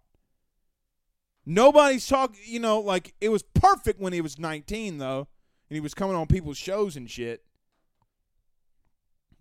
Nobody's 1.44 2.06
talking, 2.06 2.38
you 2.44 2.60
know, 2.60 2.78
like 2.78 3.14
it 3.20 3.30
was 3.30 3.42
perfect 3.42 4.00
when 4.00 4.12
he 4.12 4.20
was 4.20 4.38
19 4.38 4.98
though, 4.98 5.26
and 5.68 5.74
he 5.74 5.80
was 5.80 5.92
coming 5.92 6.14
on 6.14 6.28
people's 6.28 6.56
shows 6.56 6.94
and 6.94 7.10
shit. 7.10 7.42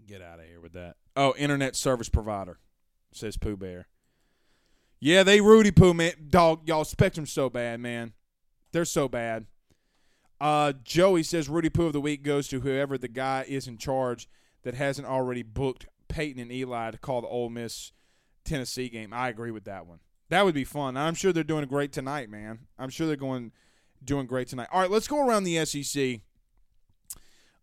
Get 0.08 0.24
out 0.24 0.40
of 0.40 0.46
here 0.48 0.60
with 0.60 0.74
that. 0.74 0.96
Oh, 1.16 1.36
internet 1.38 1.76
service 1.76 2.10
provider, 2.10 2.58
says 3.12 3.38
Pooh 3.38 3.56
Bear. 3.56 3.88
Yeah, 5.00 5.22
they 5.22 5.42
Rudy 5.42 5.70
Pooh 5.70 5.94
man, 5.94 6.14
dog. 6.30 6.68
Y'all 6.68 6.86
Spectrum 6.86 7.28
so 7.28 7.52
bad, 7.52 7.80
man. 7.82 8.14
They're 8.72 8.84
so 8.84 9.08
bad. 9.08 9.46
Uh, 10.42 10.74
Joey 10.84 11.22
says 11.22 11.50
Rudy 11.50 11.70
Pooh 11.70 11.86
of 11.86 11.94
the 11.94 12.02
week 12.02 12.24
goes 12.24 12.48
to 12.48 12.62
whoever 12.62 12.98
the 12.98 13.08
guy 13.08 13.46
is 13.48 13.68
in 13.68 13.78
charge 13.78 14.28
that 14.64 14.74
hasn't 14.74 15.08
already 15.08 15.44
booked 15.44 15.86
Peyton 16.08 16.42
and 16.42 16.52
Eli 16.52 16.92
to 16.92 16.98
call 16.98 17.22
the 17.22 17.28
Ole 17.28 17.50
Miss 17.50 17.92
Tennessee 18.44 18.90
game. 18.90 19.14
I 19.14 19.30
agree 19.30 19.52
with 19.52 19.66
that 19.66 19.88
one. 19.88 20.00
That 20.30 20.46
would 20.46 20.56
be 20.56 20.64
fun. 20.64 20.98
I'm 20.98 21.14
sure 21.14 21.32
they're 21.32 21.44
doing 21.44 21.66
great 21.66 21.92
tonight, 21.92 22.30
man. 22.30 22.60
I'm 22.80 22.90
sure 22.90 23.08
they're 23.08 23.16
going 23.16 23.52
doing 24.04 24.28
great 24.28 24.48
tonight. 24.48 24.68
All 24.72 24.82
right, 24.82 24.90
let's 24.90 25.08
go 25.08 25.26
around 25.26 25.44
the 25.44 25.64
SEC. 25.66 26.22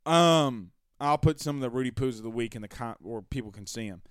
Um, 0.07 0.73
I'll 1.01 1.19
put 1.19 1.41
some 1.41 1.57
of 1.57 1.63
the 1.63 1.71
Rudy 1.71 1.91
Poos 1.91 2.17
of 2.17 2.23
the 2.23 2.31
week 2.31 2.55
in 2.55 2.63
the 2.63 2.69
con- 2.69 2.97
or 3.03 3.23
people 3.23 3.51
can 3.51 3.67
see 3.67 3.91
them. 3.91 4.03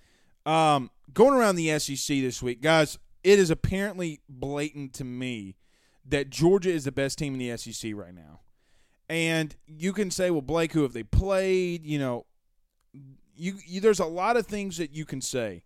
Um, 0.45 0.91
going 1.13 1.33
around 1.33 1.55
the 1.55 1.77
SEC 1.79 2.17
this 2.17 2.41
week, 2.41 2.61
guys. 2.61 2.97
It 3.23 3.37
is 3.37 3.51
apparently 3.51 4.19
blatant 4.27 4.93
to 4.95 5.03
me 5.03 5.55
that 6.05 6.31
Georgia 6.31 6.71
is 6.71 6.85
the 6.85 6.91
best 6.91 7.19
team 7.19 7.33
in 7.33 7.39
the 7.39 7.55
SEC 7.55 7.91
right 7.93 8.13
now. 8.13 8.39
And 9.07 9.55
you 9.67 9.93
can 9.93 10.09
say, 10.09 10.31
well, 10.31 10.41
Blake, 10.41 10.73
who 10.73 10.81
have 10.81 10.93
they 10.93 11.03
played? 11.03 11.85
You 11.85 11.99
know, 11.99 12.25
you, 13.35 13.55
you 13.65 13.81
there's 13.81 13.99
a 13.99 14.05
lot 14.05 14.37
of 14.37 14.47
things 14.47 14.77
that 14.77 14.93
you 14.93 15.05
can 15.05 15.21
say. 15.21 15.63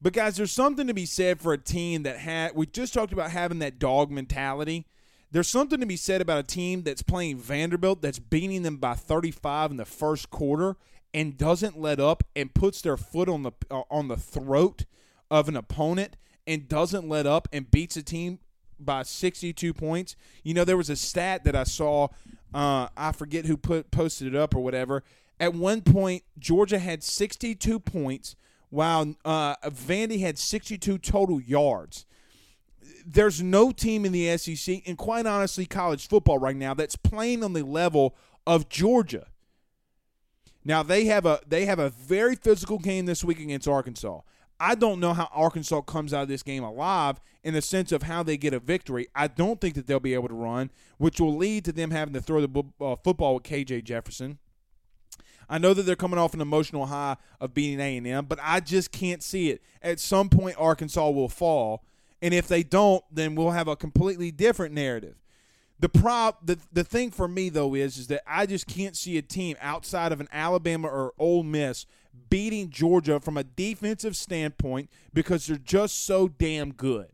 But 0.00 0.12
guys, 0.12 0.36
there's 0.36 0.52
something 0.52 0.86
to 0.86 0.94
be 0.94 1.06
said 1.06 1.40
for 1.40 1.52
a 1.52 1.58
team 1.58 2.02
that 2.02 2.18
had 2.18 2.54
we 2.54 2.66
just 2.66 2.92
talked 2.92 3.12
about 3.12 3.30
having 3.30 3.58
that 3.60 3.78
dog 3.78 4.10
mentality. 4.10 4.86
There's 5.30 5.48
something 5.48 5.80
to 5.80 5.86
be 5.86 5.96
said 5.96 6.20
about 6.20 6.38
a 6.38 6.42
team 6.44 6.82
that's 6.82 7.02
playing 7.02 7.38
Vanderbilt 7.38 8.02
that's 8.02 8.18
beating 8.18 8.62
them 8.62 8.76
by 8.76 8.94
35 8.94 9.72
in 9.72 9.76
the 9.78 9.84
first 9.84 10.30
quarter 10.30 10.76
and 11.12 11.38
doesn't 11.38 11.80
let 11.80 11.98
up 12.00 12.22
and 12.36 12.52
puts 12.54 12.82
their 12.82 12.96
foot 12.96 13.28
on 13.28 13.44
the 13.44 13.52
uh, 13.70 13.82
on 13.90 14.08
the 14.08 14.16
throat 14.16 14.84
of 15.30 15.48
an 15.48 15.56
opponent 15.56 16.16
and 16.46 16.68
doesn't 16.68 17.08
let 17.08 17.26
up 17.26 17.48
and 17.52 17.70
beats 17.70 17.96
a 17.96 18.02
team 18.02 18.40
by 18.78 19.02
62 19.02 19.72
points. 19.72 20.16
You 20.42 20.54
know, 20.54 20.64
there 20.64 20.76
was 20.76 20.90
a 20.90 20.96
stat 20.96 21.44
that 21.44 21.56
I 21.56 21.64
saw. 21.64 22.08
Uh, 22.52 22.88
I 22.96 23.12
forget 23.12 23.46
who 23.46 23.56
put 23.56 23.90
posted 23.90 24.28
it 24.28 24.36
up 24.36 24.54
or 24.54 24.60
whatever. 24.60 25.02
At 25.40 25.54
one 25.54 25.82
point, 25.82 26.22
Georgia 26.38 26.78
had 26.78 27.02
62 27.02 27.80
points, 27.80 28.36
while 28.70 29.14
uh, 29.24 29.56
Vandy 29.68 30.20
had 30.20 30.38
62 30.38 30.98
total 30.98 31.40
yards. 31.40 32.06
There's 33.06 33.42
no 33.42 33.70
team 33.70 34.04
in 34.04 34.12
the 34.12 34.36
SEC, 34.36 34.82
and 34.86 34.96
quite 34.96 35.26
honestly, 35.26 35.66
college 35.66 36.08
football 36.08 36.38
right 36.38 36.56
now 36.56 36.74
that's 36.74 36.96
playing 36.96 37.44
on 37.44 37.52
the 37.52 37.62
level 37.62 38.16
of 38.46 38.68
Georgia. 38.68 39.26
Now 40.64 40.82
they 40.82 41.04
have 41.04 41.26
a 41.26 41.40
they 41.46 41.66
have 41.66 41.78
a 41.78 41.90
very 41.90 42.36
physical 42.36 42.78
game 42.78 43.04
this 43.06 43.22
week 43.22 43.38
against 43.38 43.68
Arkansas. 43.68 44.20
I 44.58 44.74
don't 44.74 45.00
know 45.00 45.12
how 45.12 45.28
Arkansas 45.32 45.82
comes 45.82 46.14
out 46.14 46.22
of 46.22 46.28
this 46.28 46.42
game 46.42 46.62
alive 46.62 47.20
in 47.42 47.54
the 47.54 47.60
sense 47.60 47.92
of 47.92 48.04
how 48.04 48.22
they 48.22 48.36
get 48.36 48.54
a 48.54 48.60
victory. 48.60 49.08
I 49.14 49.26
don't 49.26 49.60
think 49.60 49.74
that 49.74 49.86
they'll 49.86 50.00
be 50.00 50.14
able 50.14 50.28
to 50.28 50.34
run, 50.34 50.70
which 50.96 51.20
will 51.20 51.36
lead 51.36 51.64
to 51.66 51.72
them 51.72 51.90
having 51.90 52.14
to 52.14 52.20
throw 52.20 52.40
the 52.40 52.64
uh, 52.80 52.96
football 52.96 53.34
with 53.34 53.42
KJ 53.42 53.84
Jefferson. 53.84 54.38
I 55.48 55.58
know 55.58 55.74
that 55.74 55.82
they're 55.82 55.96
coming 55.96 56.18
off 56.18 56.34
an 56.34 56.40
emotional 56.40 56.86
high 56.86 57.16
of 57.40 57.54
beating 57.54 57.80
A&M, 57.80 58.26
but 58.26 58.38
I 58.42 58.60
just 58.60 58.92
can't 58.92 59.22
see 59.22 59.50
it. 59.50 59.62
At 59.82 60.00
some 60.00 60.28
point, 60.28 60.56
Arkansas 60.58 61.10
will 61.10 61.28
fall, 61.28 61.84
and 62.22 62.32
if 62.32 62.48
they 62.48 62.62
don't, 62.62 63.04
then 63.10 63.34
we'll 63.34 63.50
have 63.50 63.68
a 63.68 63.76
completely 63.76 64.30
different 64.30 64.74
narrative. 64.74 65.16
The 65.80 65.88
prop, 65.88 66.46
the 66.46 66.58
the 66.72 66.84
thing 66.84 67.10
for 67.10 67.26
me 67.26 67.48
though 67.48 67.74
is 67.74 67.98
is 67.98 68.06
that 68.06 68.22
I 68.26 68.46
just 68.46 68.66
can't 68.66 68.96
see 68.96 69.18
a 69.18 69.22
team 69.22 69.56
outside 69.60 70.12
of 70.12 70.20
an 70.20 70.28
Alabama 70.32 70.88
or 70.88 71.12
Ole 71.18 71.42
Miss 71.42 71.84
beating 72.30 72.70
Georgia 72.70 73.20
from 73.20 73.36
a 73.36 73.44
defensive 73.44 74.16
standpoint 74.16 74.88
because 75.12 75.46
they're 75.46 75.56
just 75.56 76.04
so 76.04 76.28
damn 76.28 76.72
good. 76.72 77.08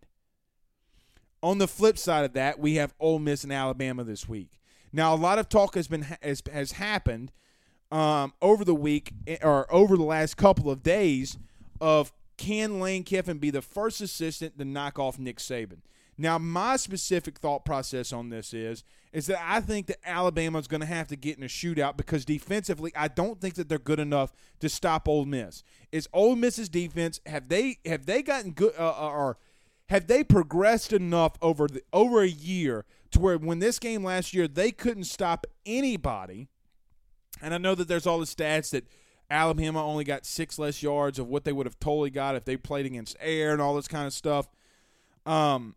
On 1.43 1.59
the 1.59 1.67
flip 1.67 1.97
side 1.97 2.25
of 2.25 2.35
that, 2.35 2.59
we 2.59 2.75
have 2.75 2.95
Ole 3.01 3.19
Miss 3.19 3.45
and 3.45 3.53
Alabama 3.53 4.05
this 4.05 4.29
week. 4.29 4.61
Now, 4.93 5.15
a 5.15 5.17
lot 5.17 5.39
of 5.39 5.49
talk 5.49 5.75
has 5.75 5.89
been 5.89 6.03
has, 6.23 6.43
has 6.53 6.73
happened 6.73 7.33
um, 7.91 8.33
over 8.41 8.65
the 8.65 8.75
week 8.75 9.13
eh, 9.27 9.39
or 9.43 9.73
over 9.73 9.97
the 9.97 10.05
last 10.05 10.37
couple 10.37 10.71
of 10.71 10.83
days 10.83 11.39
of 11.81 12.13
can 12.37 12.81
Lane 12.81 13.05
Kiffin 13.05 13.39
be 13.39 13.51
the 13.51 13.63
first 13.63 14.01
assistant 14.01 14.59
to 14.59 14.65
knock 14.65 14.99
off 14.99 15.19
Nick 15.19 15.39
Saban? 15.39 15.79
Now, 16.21 16.37
my 16.37 16.77
specific 16.77 17.39
thought 17.39 17.65
process 17.65 18.13
on 18.13 18.29
this 18.29 18.53
is 18.53 18.85
is 19.13 19.27
that 19.27 19.43
I 19.43 19.61
think 19.61 19.87
that 19.87 19.97
Alabama 20.05 20.59
is 20.59 20.69
going 20.69 20.83
to 20.83 20.87
have 20.87 21.09
to 21.09 21.17
get 21.17 21.39
in 21.39 21.43
a 21.43 21.47
shootout 21.47 21.97
because 21.97 22.27
defensively, 22.27 22.93
I 22.95 23.09
don't 23.09 23.41
think 23.41 23.55
that 23.55 23.69
they're 23.71 23.79
good 23.79 23.99
enough 23.99 24.33
to 24.61 24.69
stop 24.69 25.09
Ole 25.09 25.25
Miss. 25.25 25.65
Is 25.91 26.09
Ole 26.13 26.37
Miss's 26.37 26.69
defense 26.69 27.21
have 27.25 27.49
they 27.49 27.79
have 27.87 28.05
they 28.05 28.23
gotten 28.23 28.53
good 28.53 28.75
uh, 28.79 28.91
uh, 28.91 29.11
or 29.11 29.39
have 29.87 30.09
they 30.09 30.23
progressed 30.23 30.93
enough 30.93 31.37
over 31.41 31.67
the 31.67 31.83
over 31.91 32.23
a 32.23 32.29
year 32.29 32.85
to 33.13 33.19
where 33.19 33.39
when 33.39 33.59
this 33.59 33.79
game 33.79 34.05
last 34.05 34.35
year 34.35 34.47
they 34.47 34.73
couldn't 34.73 35.05
stop 35.05 35.47
anybody? 35.65 36.49
And 37.43 37.55
I 37.55 37.59
know 37.59 37.75
that 37.75 37.89
there's 37.89 38.07
all 38.07 38.19
the 38.19 38.27
stats 38.27 38.71
that 38.71 38.87
Alabama 39.31 39.85
only 39.85 40.05
got 40.05 40.27
six 40.27 40.59
less 40.59 40.83
yards 40.83 41.19
of 41.19 41.29
what 41.29 41.45
they 41.45 41.53
would 41.53 41.67
have 41.67 41.79
totally 41.79 42.11
got 42.11 42.35
if 42.35 42.45
they 42.45 42.57
played 42.57 42.87
against 42.87 43.17
air 43.21 43.53
and 43.53 43.63
all 43.63 43.75
this 43.75 43.89
kind 43.89 44.07
of 44.07 44.13
stuff. 44.13 44.49
Um, 45.25 45.77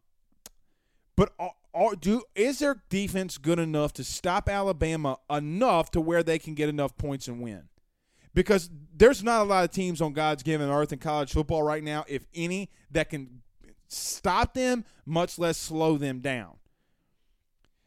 but 1.15 1.33
are, 1.73 1.95
do 1.95 2.23
is 2.35 2.59
their 2.59 2.81
defense 2.89 3.37
good 3.37 3.59
enough 3.59 3.93
to 3.93 4.03
stop 4.03 4.49
Alabama 4.49 5.17
enough 5.29 5.91
to 5.91 6.01
where 6.01 6.23
they 6.23 6.39
can 6.39 6.53
get 6.55 6.69
enough 6.69 6.97
points 6.97 7.27
and 7.27 7.41
win? 7.41 7.63
Because 8.33 8.69
there's 8.95 9.23
not 9.23 9.41
a 9.41 9.43
lot 9.43 9.63
of 9.63 9.71
teams 9.71 10.01
on 10.01 10.13
God's 10.13 10.41
given 10.41 10.69
earth 10.69 10.91
in 10.91 10.99
college 10.99 11.33
football 11.33 11.61
right 11.61 11.83
now, 11.83 12.03
if 12.07 12.25
any, 12.33 12.69
that 12.91 13.09
can 13.09 13.41
stop 13.87 14.55
them, 14.55 14.85
much 15.05 15.37
less 15.37 15.57
slow 15.57 15.97
them 15.97 16.19
down. 16.19 16.55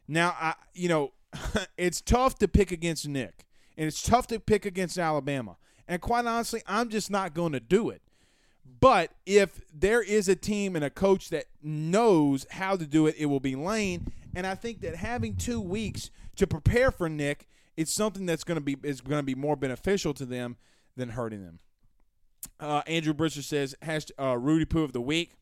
Now, 0.07 0.37
I 0.41 0.55
you 0.73 0.89
know, 0.89 1.13
it's 1.77 2.01
tough 2.01 2.39
to 2.39 2.49
pick 2.49 2.71
against 2.71 3.09
Nick, 3.09 3.46
and 3.77 3.87
it's 3.87 4.03
tough 4.03 4.27
to 4.29 4.41
pick 4.41 4.65
against 4.67 4.99
Alabama. 4.99 5.57
And 5.89 6.01
quite 6.01 6.27
honestly, 6.27 6.63
I'm 6.67 6.89
just 6.89 7.11
not 7.11 7.35
going 7.35 7.53
to 7.53 7.61
do 7.61 7.91
it. 7.91 8.03
But 8.81 9.13
if 9.25 9.61
there 9.73 10.03
is 10.03 10.29
a 10.29 10.37
team 10.37 10.75
and 10.77 10.85
a 10.85 10.91
coach 10.91 11.31
that 11.31 11.47
knows 11.63 12.47
how 12.51 12.77
to 12.77 12.87
do 12.87 13.07
it, 13.07 13.15
it 13.19 13.27
will 13.27 13.41
be 13.41 13.55
Lane. 13.55 14.13
And 14.35 14.47
I 14.47 14.55
think 14.55 14.81
that 14.81 14.97
having 14.97 15.37
two 15.37 15.61
weeks 15.61 16.11
to 16.37 16.47
prepare 16.47 16.91
for 16.91 17.09
Nick 17.09 17.49
is 17.77 17.95
something 17.95 18.27
that's 18.27 18.45
going 18.45 18.57
to 18.57 18.61
be 18.61 18.77
is 18.83 19.01
going 19.01 19.19
to 19.19 19.25
be 19.25 19.35
more 19.35 19.57
beneficial 19.57 20.13
to 20.15 20.27
them 20.27 20.57
than 20.97 21.11
hurting 21.11 21.45
them. 21.45 21.61
Uh, 22.59 22.83
Andrew 22.87 23.15
Brisser 23.15 23.43
says 23.43 23.75
has 23.83 24.07
uh, 24.19 24.37
Rudy 24.37 24.65
Poo 24.65 24.83
of 24.83 24.93
the 24.93 25.01
week. 25.01 25.33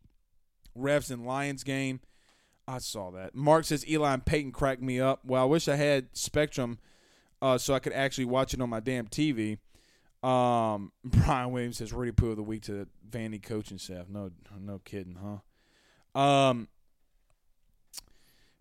Refs 0.76 1.11
and 1.11 1.24
Lions 1.24 1.62
game. 1.62 2.01
I 2.66 2.78
saw 2.78 3.11
that. 3.12 3.35
Mark 3.35 3.64
says 3.64 3.87
Eli 3.89 4.14
and 4.14 4.24
Peyton 4.24 4.53
cracked 4.53 4.82
me 4.82 4.99
up. 5.01 5.20
Well, 5.24 5.43
I 5.43 5.47
wish 5.47 5.68
I 5.68 5.76
had 5.76 6.09
Spectrum 6.12 6.78
uh, 7.45 7.59
so 7.59 7.74
I 7.74 7.78
could 7.78 7.92
actually 7.92 8.24
watch 8.24 8.55
it 8.55 8.61
on 8.62 8.70
my 8.70 8.80
damn 8.80 9.07
TV. 9.07 9.59
Um, 10.22 10.92
Brian 11.05 11.53
Williams 11.53 11.76
says 11.76 11.92
Rudy 11.92 12.11
Poo 12.11 12.30
of 12.30 12.36
the 12.36 12.42
week 12.42 12.62
to 12.62 12.88
Vandy 13.09 13.42
coaching 13.42 13.76
staff. 13.76 14.09
No, 14.09 14.30
no 14.59 14.80
kidding, 14.82 15.18
huh? 15.22 16.18
Um, 16.18 16.68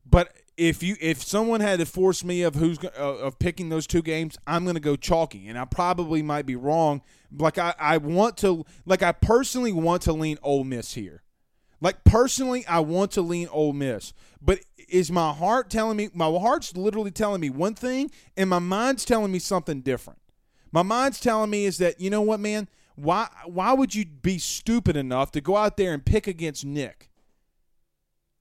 but 0.06 0.34
if 0.58 0.84
you 0.84 0.98
if 1.00 1.24
someone 1.24 1.62
had 1.62 1.80
to 1.80 1.86
force 1.86 2.26
me 2.26 2.42
of 2.42 2.56
who's 2.56 2.78
uh, 2.84 2.90
of 3.00 3.40
picking 3.40 3.70
those 3.70 3.88
two 3.88 4.02
games, 4.02 4.38
I'm 4.46 4.66
going 4.66 4.76
to 4.76 4.82
go 4.82 4.98
chalky, 4.98 5.48
and 5.48 5.58
I 5.58 5.64
probably 5.64 6.22
might 6.22 6.46
be 6.46 6.58
wrong. 6.58 7.04
Like 7.32 7.58
I, 7.58 7.74
I 7.80 7.98
want 8.00 8.36
to 8.40 8.66
like 8.86 9.02
I 9.02 9.14
personally 9.14 9.72
want 9.72 10.02
to 10.04 10.14
lean 10.14 10.38
Ole 10.44 10.66
Miss 10.66 10.96
here. 10.96 11.24
Like 11.80 12.04
personally, 12.04 12.66
I 12.68 12.82
want 12.82 13.12
to 13.12 13.22
lean 13.22 13.48
Ole 13.50 13.72
Miss, 13.72 14.14
but 14.42 14.60
is 14.94 15.12
my 15.12 15.34
heart 15.34 15.72
telling 15.72 15.98
me? 15.98 16.10
My 16.14 16.30
heart's 16.30 16.78
literally 16.78 17.10
telling 17.10 17.42
me 17.42 17.50
one 17.50 17.74
thing, 17.74 18.12
and 18.38 18.48
my 18.48 18.60
mind's 18.60 19.04
telling 19.04 19.32
me 19.32 19.40
something 19.40 19.82
different. 19.82 20.20
My 20.72 20.84
mind's 20.84 21.20
telling 21.20 21.50
me 21.50 21.66
is 21.66 21.80
that 21.80 22.00
you 22.00 22.12
know 22.12 22.22
what, 22.22 22.40
man? 22.40 22.70
Why 22.96 23.28
why 23.46 23.74
would 23.74 23.96
you 23.96 24.06
be 24.06 24.38
stupid 24.38 24.96
enough 24.96 25.32
to 25.32 25.42
go 25.42 25.58
out 25.58 25.78
there 25.78 25.94
and 25.94 26.06
pick 26.06 26.28
against 26.28 26.64
Nick? 26.64 27.10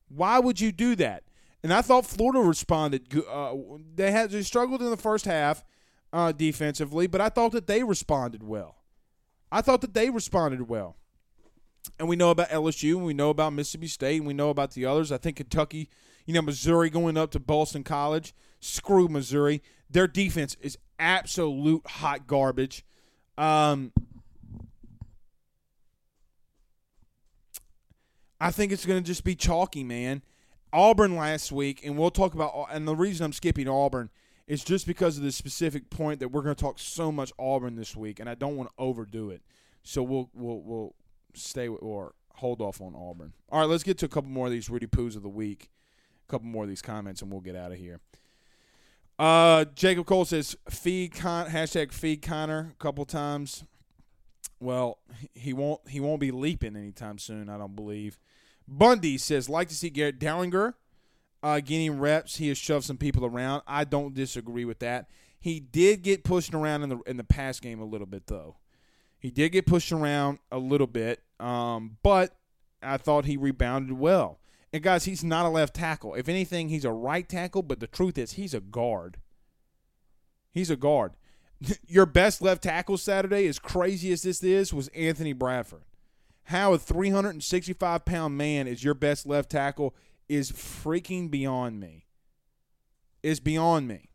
Why 0.08 0.38
would 0.38 0.60
you 0.60 0.72
do 0.72 0.94
that? 0.96 1.24
And 1.62 1.72
I 1.72 1.80
thought 1.80 2.04
Florida 2.04 2.40
responded. 2.40 3.08
Uh, 3.28 3.54
they 3.94 4.10
had 4.10 4.30
they 4.30 4.42
struggled 4.42 4.82
in 4.82 4.90
the 4.90 4.96
first 4.98 5.24
half 5.24 5.64
uh, 6.12 6.32
defensively, 6.32 7.06
but 7.06 7.22
I 7.22 7.30
thought 7.30 7.52
that 7.52 7.66
they 7.66 7.82
responded 7.82 8.42
well. 8.42 8.76
I 9.50 9.62
thought 9.62 9.80
that 9.80 9.94
they 9.94 10.10
responded 10.10 10.68
well. 10.68 10.96
And 11.98 12.08
we 12.08 12.16
know 12.16 12.30
about 12.30 12.50
LSU, 12.50 12.96
and 12.96 13.06
we 13.06 13.14
know 13.14 13.30
about 13.30 13.54
Mississippi 13.54 13.88
State, 13.88 14.18
and 14.18 14.26
we 14.26 14.34
know 14.34 14.50
about 14.50 14.72
the 14.72 14.84
others. 14.84 15.10
I 15.10 15.16
think 15.16 15.36
Kentucky, 15.36 15.88
you 16.26 16.34
know, 16.34 16.42
Missouri 16.42 16.90
going 16.90 17.16
up 17.16 17.30
to 17.32 17.40
Boston 17.40 17.84
College. 17.84 18.34
Screw 18.60 19.08
Missouri. 19.08 19.62
Their 19.90 20.06
defense 20.06 20.56
is 20.60 20.78
absolute 20.98 21.86
hot 21.86 22.26
garbage. 22.26 22.84
Um, 23.36 23.92
I 28.40 28.50
think 28.50 28.72
it's 28.72 28.86
going 28.86 29.02
to 29.02 29.06
just 29.06 29.24
be 29.24 29.34
chalky, 29.34 29.84
man. 29.84 30.22
Auburn 30.72 31.16
last 31.16 31.52
week, 31.52 31.84
and 31.84 31.98
we'll 31.98 32.10
talk 32.10 32.34
about. 32.34 32.66
And 32.70 32.88
the 32.88 32.96
reason 32.96 33.24
I'm 33.24 33.32
skipping 33.32 33.68
Auburn 33.68 34.10
is 34.46 34.64
just 34.64 34.86
because 34.86 35.16
of 35.16 35.22
the 35.22 35.32
specific 35.32 35.90
point 35.90 36.20
that 36.20 36.28
we're 36.28 36.42
going 36.42 36.54
to 36.54 36.60
talk 36.60 36.78
so 36.78 37.12
much 37.12 37.32
Auburn 37.38 37.76
this 37.76 37.94
week, 37.94 38.20
and 38.20 38.28
I 38.28 38.34
don't 38.34 38.56
want 38.56 38.70
to 38.70 38.74
overdo 38.78 39.30
it. 39.30 39.42
So 39.82 40.02
we'll 40.02 40.30
we'll 40.34 40.60
we'll 40.62 40.94
stay 41.34 41.68
with, 41.68 41.82
or 41.82 42.14
hold 42.34 42.60
off 42.60 42.80
on 42.80 42.94
Auburn. 42.94 43.32
All 43.50 43.60
right, 43.60 43.68
let's 43.68 43.82
get 43.82 43.98
to 43.98 44.06
a 44.06 44.08
couple 44.08 44.30
more 44.30 44.46
of 44.46 44.52
these 44.52 44.70
Rudy 44.70 44.86
Poos 44.86 45.16
of 45.16 45.22
the 45.22 45.28
week. 45.28 45.70
Couple 46.32 46.48
more 46.48 46.62
of 46.62 46.70
these 46.70 46.80
comments, 46.80 47.20
and 47.20 47.30
we'll 47.30 47.42
get 47.42 47.54
out 47.54 47.72
of 47.72 47.78
here. 47.78 48.00
Uh, 49.18 49.66
Jacob 49.74 50.06
Cole 50.06 50.24
says 50.24 50.56
feed 50.70 51.14
Con 51.14 51.50
hashtag 51.50 51.92
feed 51.92 52.22
Connor 52.22 52.72
a 52.72 52.82
couple 52.82 53.04
times. 53.04 53.64
Well, 54.58 54.96
he 55.34 55.52
won't. 55.52 55.86
He 55.86 56.00
won't 56.00 56.20
be 56.20 56.30
leaping 56.30 56.74
anytime 56.74 57.18
soon. 57.18 57.50
I 57.50 57.58
don't 57.58 57.76
believe. 57.76 58.16
Bundy 58.66 59.18
says, 59.18 59.50
like 59.50 59.68
to 59.68 59.74
see 59.74 59.90
Garrett 59.90 60.18
Dellinger 60.18 60.72
uh, 61.42 61.60
getting 61.60 62.00
reps. 62.00 62.36
He 62.36 62.48
has 62.48 62.56
shoved 62.56 62.86
some 62.86 62.96
people 62.96 63.26
around. 63.26 63.60
I 63.66 63.84
don't 63.84 64.14
disagree 64.14 64.64
with 64.64 64.78
that. 64.78 65.10
He 65.38 65.60
did 65.60 66.00
get 66.00 66.24
pushed 66.24 66.54
around 66.54 66.82
in 66.82 66.88
the 66.88 66.98
in 67.00 67.18
the 67.18 67.24
pass 67.24 67.60
game 67.60 67.78
a 67.78 67.84
little 67.84 68.06
bit 68.06 68.26
though. 68.26 68.56
He 69.18 69.30
did 69.30 69.52
get 69.52 69.66
pushed 69.66 69.92
around 69.92 70.38
a 70.50 70.58
little 70.58 70.86
bit, 70.86 71.20
um, 71.38 71.98
but 72.02 72.34
I 72.82 72.96
thought 72.96 73.26
he 73.26 73.36
rebounded 73.36 73.98
well. 73.98 74.38
And 74.72 74.82
guys, 74.82 75.04
he's 75.04 75.22
not 75.22 75.44
a 75.44 75.50
left 75.50 75.74
tackle. 75.74 76.14
If 76.14 76.28
anything, 76.28 76.68
he's 76.68 76.84
a 76.84 76.92
right 76.92 77.28
tackle. 77.28 77.62
But 77.62 77.80
the 77.80 77.86
truth 77.86 78.16
is, 78.16 78.32
he's 78.32 78.54
a 78.54 78.60
guard. 78.60 79.18
He's 80.52 80.70
a 80.70 80.76
guard. 80.76 81.12
Your 81.86 82.06
best 82.06 82.40
left 82.40 82.62
tackle 82.62 82.96
Saturday, 82.96 83.46
as 83.46 83.58
crazy 83.58 84.12
as 84.12 84.22
this 84.22 84.42
is, 84.42 84.72
was 84.72 84.88
Anthony 84.88 85.32
Bradford. 85.32 85.84
How 86.44 86.72
a 86.72 86.78
365 86.78 88.04
pound 88.04 88.36
man 88.36 88.66
is 88.66 88.82
your 88.82 88.94
best 88.94 89.26
left 89.26 89.50
tackle 89.50 89.94
is 90.28 90.50
freaking 90.50 91.30
beyond 91.30 91.78
me. 91.78 92.06
Is 93.22 93.38
beyond 93.38 93.86
me. 93.86 94.08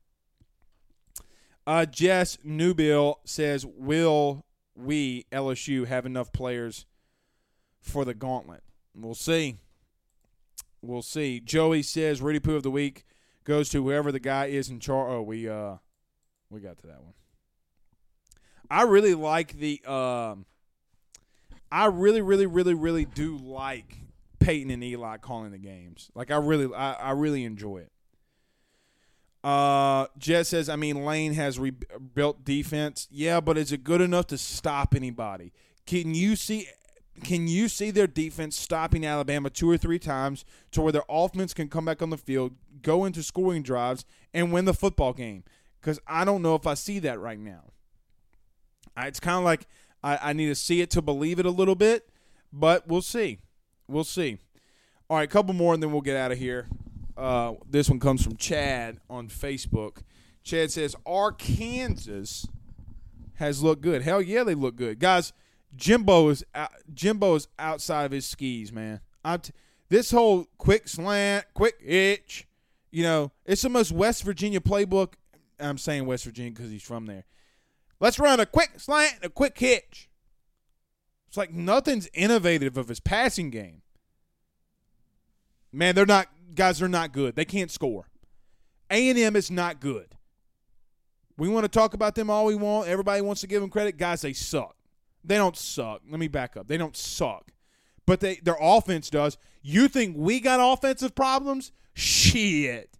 Uh, 1.65 1.85
Jess 1.85 2.37
Newbill 2.45 3.15
says, 3.23 3.65
"Will 3.65 4.45
we 4.75 5.25
LSU 5.31 5.85
have 5.85 6.05
enough 6.05 6.33
players 6.33 6.85
for 7.79 8.03
the 8.03 8.13
gauntlet? 8.13 8.63
We'll 8.93 9.15
see. 9.15 9.57
We'll 10.87 11.01
see." 11.01 11.39
Joey 11.39 11.83
says, 11.83 12.21
"Rudy 12.21 12.39
Poo 12.39 12.55
of 12.55 12.63
the 12.63 12.71
week 12.71 13.05
goes 13.43 13.69
to 13.69 13.83
whoever 13.83 14.11
the 14.11 14.19
guy 14.19 14.45
is 14.45 14.69
in 14.69 14.79
charge." 14.79 15.11
Oh, 15.11 15.21
we 15.21 15.47
uh, 15.47 15.75
we 16.49 16.61
got 16.61 16.77
to 16.79 16.87
that 16.87 17.03
one. 17.03 17.13
I 18.69 18.83
really 18.83 19.13
like 19.13 19.53
the. 19.53 19.81
Um, 19.85 20.45
I 21.71 21.85
really, 21.87 22.21
really, 22.21 22.45
really, 22.45 22.73
really 22.73 23.05
do 23.05 23.37
like 23.37 23.97
Peyton 24.39 24.71
and 24.71 24.83
Eli 24.83 25.17
calling 25.17 25.51
the 25.51 25.57
games. 25.57 26.09
Like 26.15 26.31
I 26.31 26.37
really, 26.37 26.73
I, 26.73 26.93
I 26.93 27.11
really 27.11 27.43
enjoy 27.43 27.79
it. 27.79 27.91
Uh, 29.43 30.07
Jet 30.17 30.43
says, 30.47 30.67
I 30.67 30.75
mean, 30.75 31.05
Lane 31.05 31.33
has 31.33 31.59
rebuilt 31.59 32.43
defense. 32.43 33.07
Yeah, 33.11 33.39
but 33.39 33.57
is 33.57 33.71
it 33.71 33.83
good 33.83 34.01
enough 34.01 34.27
to 34.27 34.37
stop 34.37 34.95
anybody? 34.95 35.53
Can 35.85 36.13
you 36.13 36.35
see? 36.35 36.67
Can 37.23 37.47
you 37.47 37.67
see 37.67 37.91
their 37.91 38.07
defense 38.07 38.57
stopping 38.57 39.05
Alabama 39.05 39.49
two 39.49 39.69
or 39.69 39.77
three 39.77 39.99
times 39.99 40.45
to 40.71 40.81
where 40.81 40.91
their 40.91 41.03
offense 41.09 41.53
can 41.53 41.67
come 41.67 41.85
back 41.85 42.01
on 42.01 42.09
the 42.09 42.17
field, 42.17 42.53
go 42.81 43.05
into 43.05 43.23
scoring 43.23 43.63
drives, 43.63 44.05
and 44.33 44.51
win 44.51 44.65
the 44.65 44.73
football 44.73 45.13
game? 45.13 45.43
Because 45.81 45.99
I 46.07 46.25
don't 46.25 46.41
know 46.41 46.55
if 46.55 46.67
I 46.67 46.75
see 46.75 46.99
that 46.99 47.19
right 47.19 47.39
now. 47.39 47.71
It's 48.97 49.19
kind 49.19 49.37
of 49.37 49.43
like 49.43 49.67
I, 50.03 50.29
I 50.29 50.33
need 50.33 50.47
to 50.47 50.55
see 50.55 50.81
it 50.81 50.89
to 50.91 51.01
believe 51.01 51.39
it 51.39 51.45
a 51.45 51.51
little 51.51 51.75
bit, 51.75 52.09
but 52.53 52.87
we'll 52.87 53.01
see. 53.01 53.39
We'll 53.87 54.03
see. 54.03 54.37
All 55.09 55.17
right, 55.17 55.23
a 55.23 55.31
couple 55.31 55.53
more, 55.53 55.73
and 55.73 55.81
then 55.81 55.91
we'll 55.91 56.01
get 56.01 56.17
out 56.17 56.31
of 56.31 56.37
here. 56.37 56.67
Uh, 57.15 57.53
this 57.67 57.89
one 57.89 57.99
comes 57.99 58.23
from 58.23 58.35
Chad 58.35 58.99
on 59.09 59.27
Facebook. 59.27 60.01
Chad 60.43 60.71
says 60.71 60.95
Arkansas 61.05 62.47
has 63.35 63.63
looked 63.63 63.81
good. 63.81 64.01
Hell 64.01 64.21
yeah, 64.21 64.43
they 64.43 64.55
look 64.55 64.75
good, 64.75 64.99
guys. 64.99 65.33
Jimbo 65.77 66.29
is 66.29 66.43
out, 66.53 66.71
Jimbo 66.93 67.35
is 67.35 67.47
outside 67.57 68.05
of 68.05 68.11
his 68.11 68.25
skis, 68.25 68.71
man. 68.71 68.99
T- 69.41 69.51
this 69.89 70.11
whole 70.11 70.47
quick 70.57 70.87
slant, 70.87 71.45
quick 71.53 71.75
hitch, 71.81 72.47
you 72.91 73.03
know, 73.03 73.31
it's 73.45 73.61
the 73.61 73.69
most 73.69 73.91
West 73.91 74.23
Virginia 74.23 74.59
playbook. 74.59 75.13
I'm 75.59 75.77
saying 75.77 76.05
West 76.05 76.25
Virginia 76.25 76.51
because 76.51 76.71
he's 76.71 76.83
from 76.83 77.05
there. 77.05 77.25
Let's 77.99 78.19
run 78.19 78.39
a 78.39 78.45
quick 78.45 78.71
slant, 78.77 79.15
a 79.23 79.29
quick 79.29 79.57
hitch. 79.57 80.09
It's 81.27 81.37
like 81.37 81.51
nothing's 81.51 82.09
innovative 82.13 82.77
of 82.77 82.87
his 82.87 82.99
passing 82.99 83.49
game. 83.49 83.81
Man, 85.71 85.95
they're 85.95 86.05
not 86.05 86.27
guys. 86.55 86.79
They're 86.79 86.87
not 86.87 87.11
good. 87.11 87.35
They 87.35 87.45
can't 87.45 87.71
score. 87.71 88.07
A 88.89 89.09
and 89.09 89.19
M 89.19 89.35
is 89.35 89.51
not 89.51 89.79
good. 89.79 90.15
We 91.37 91.49
want 91.49 91.65
to 91.65 91.69
talk 91.69 91.93
about 91.93 92.15
them 92.15 92.29
all 92.29 92.45
we 92.45 92.55
want. 92.55 92.87
Everybody 92.87 93.21
wants 93.21 93.41
to 93.41 93.47
give 93.47 93.61
them 93.61 93.69
credit. 93.69 93.97
Guys, 93.97 94.21
they 94.21 94.33
suck. 94.33 94.76
They 95.27 95.35
don't 95.35 95.57
suck. 95.57 96.01
Let 96.09 96.19
me 96.19 96.27
back 96.27 96.57
up. 96.57 96.67
They 96.67 96.77
don't 96.77 96.95
suck. 96.95 97.51
But 98.05 98.21
they 98.21 98.35
their 98.35 98.57
offense 98.59 99.09
does. 99.09 99.37
You 99.61 99.87
think 99.87 100.15
we 100.17 100.39
got 100.39 100.59
offensive 100.61 101.13
problems? 101.13 101.71
Shit. 101.93 102.97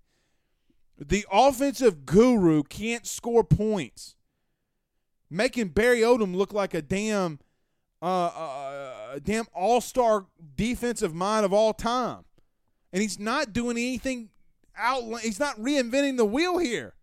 The 0.99 1.25
offensive 1.31 2.05
guru 2.05 2.63
can't 2.63 3.07
score 3.07 3.43
points 3.43 4.15
making 5.29 5.69
Barry 5.69 6.01
Odom 6.01 6.35
look 6.35 6.53
like 6.53 6.73
a 6.73 6.81
damn, 6.81 7.39
uh, 8.01 8.27
uh, 8.27 9.19
damn 9.23 9.45
all 9.53 9.81
star 9.81 10.25
defensive 10.55 11.13
mind 11.13 11.45
of 11.45 11.53
all 11.53 11.73
time, 11.73 12.23
and 12.91 13.01
he's 13.01 13.19
not 13.19 13.53
doing 13.53 13.77
anything 13.77 14.29
out. 14.77 15.03
He's 15.21 15.39
not 15.39 15.57
reinventing 15.57 16.17
the 16.17 16.25
wheel 16.25 16.57
here. 16.57 16.93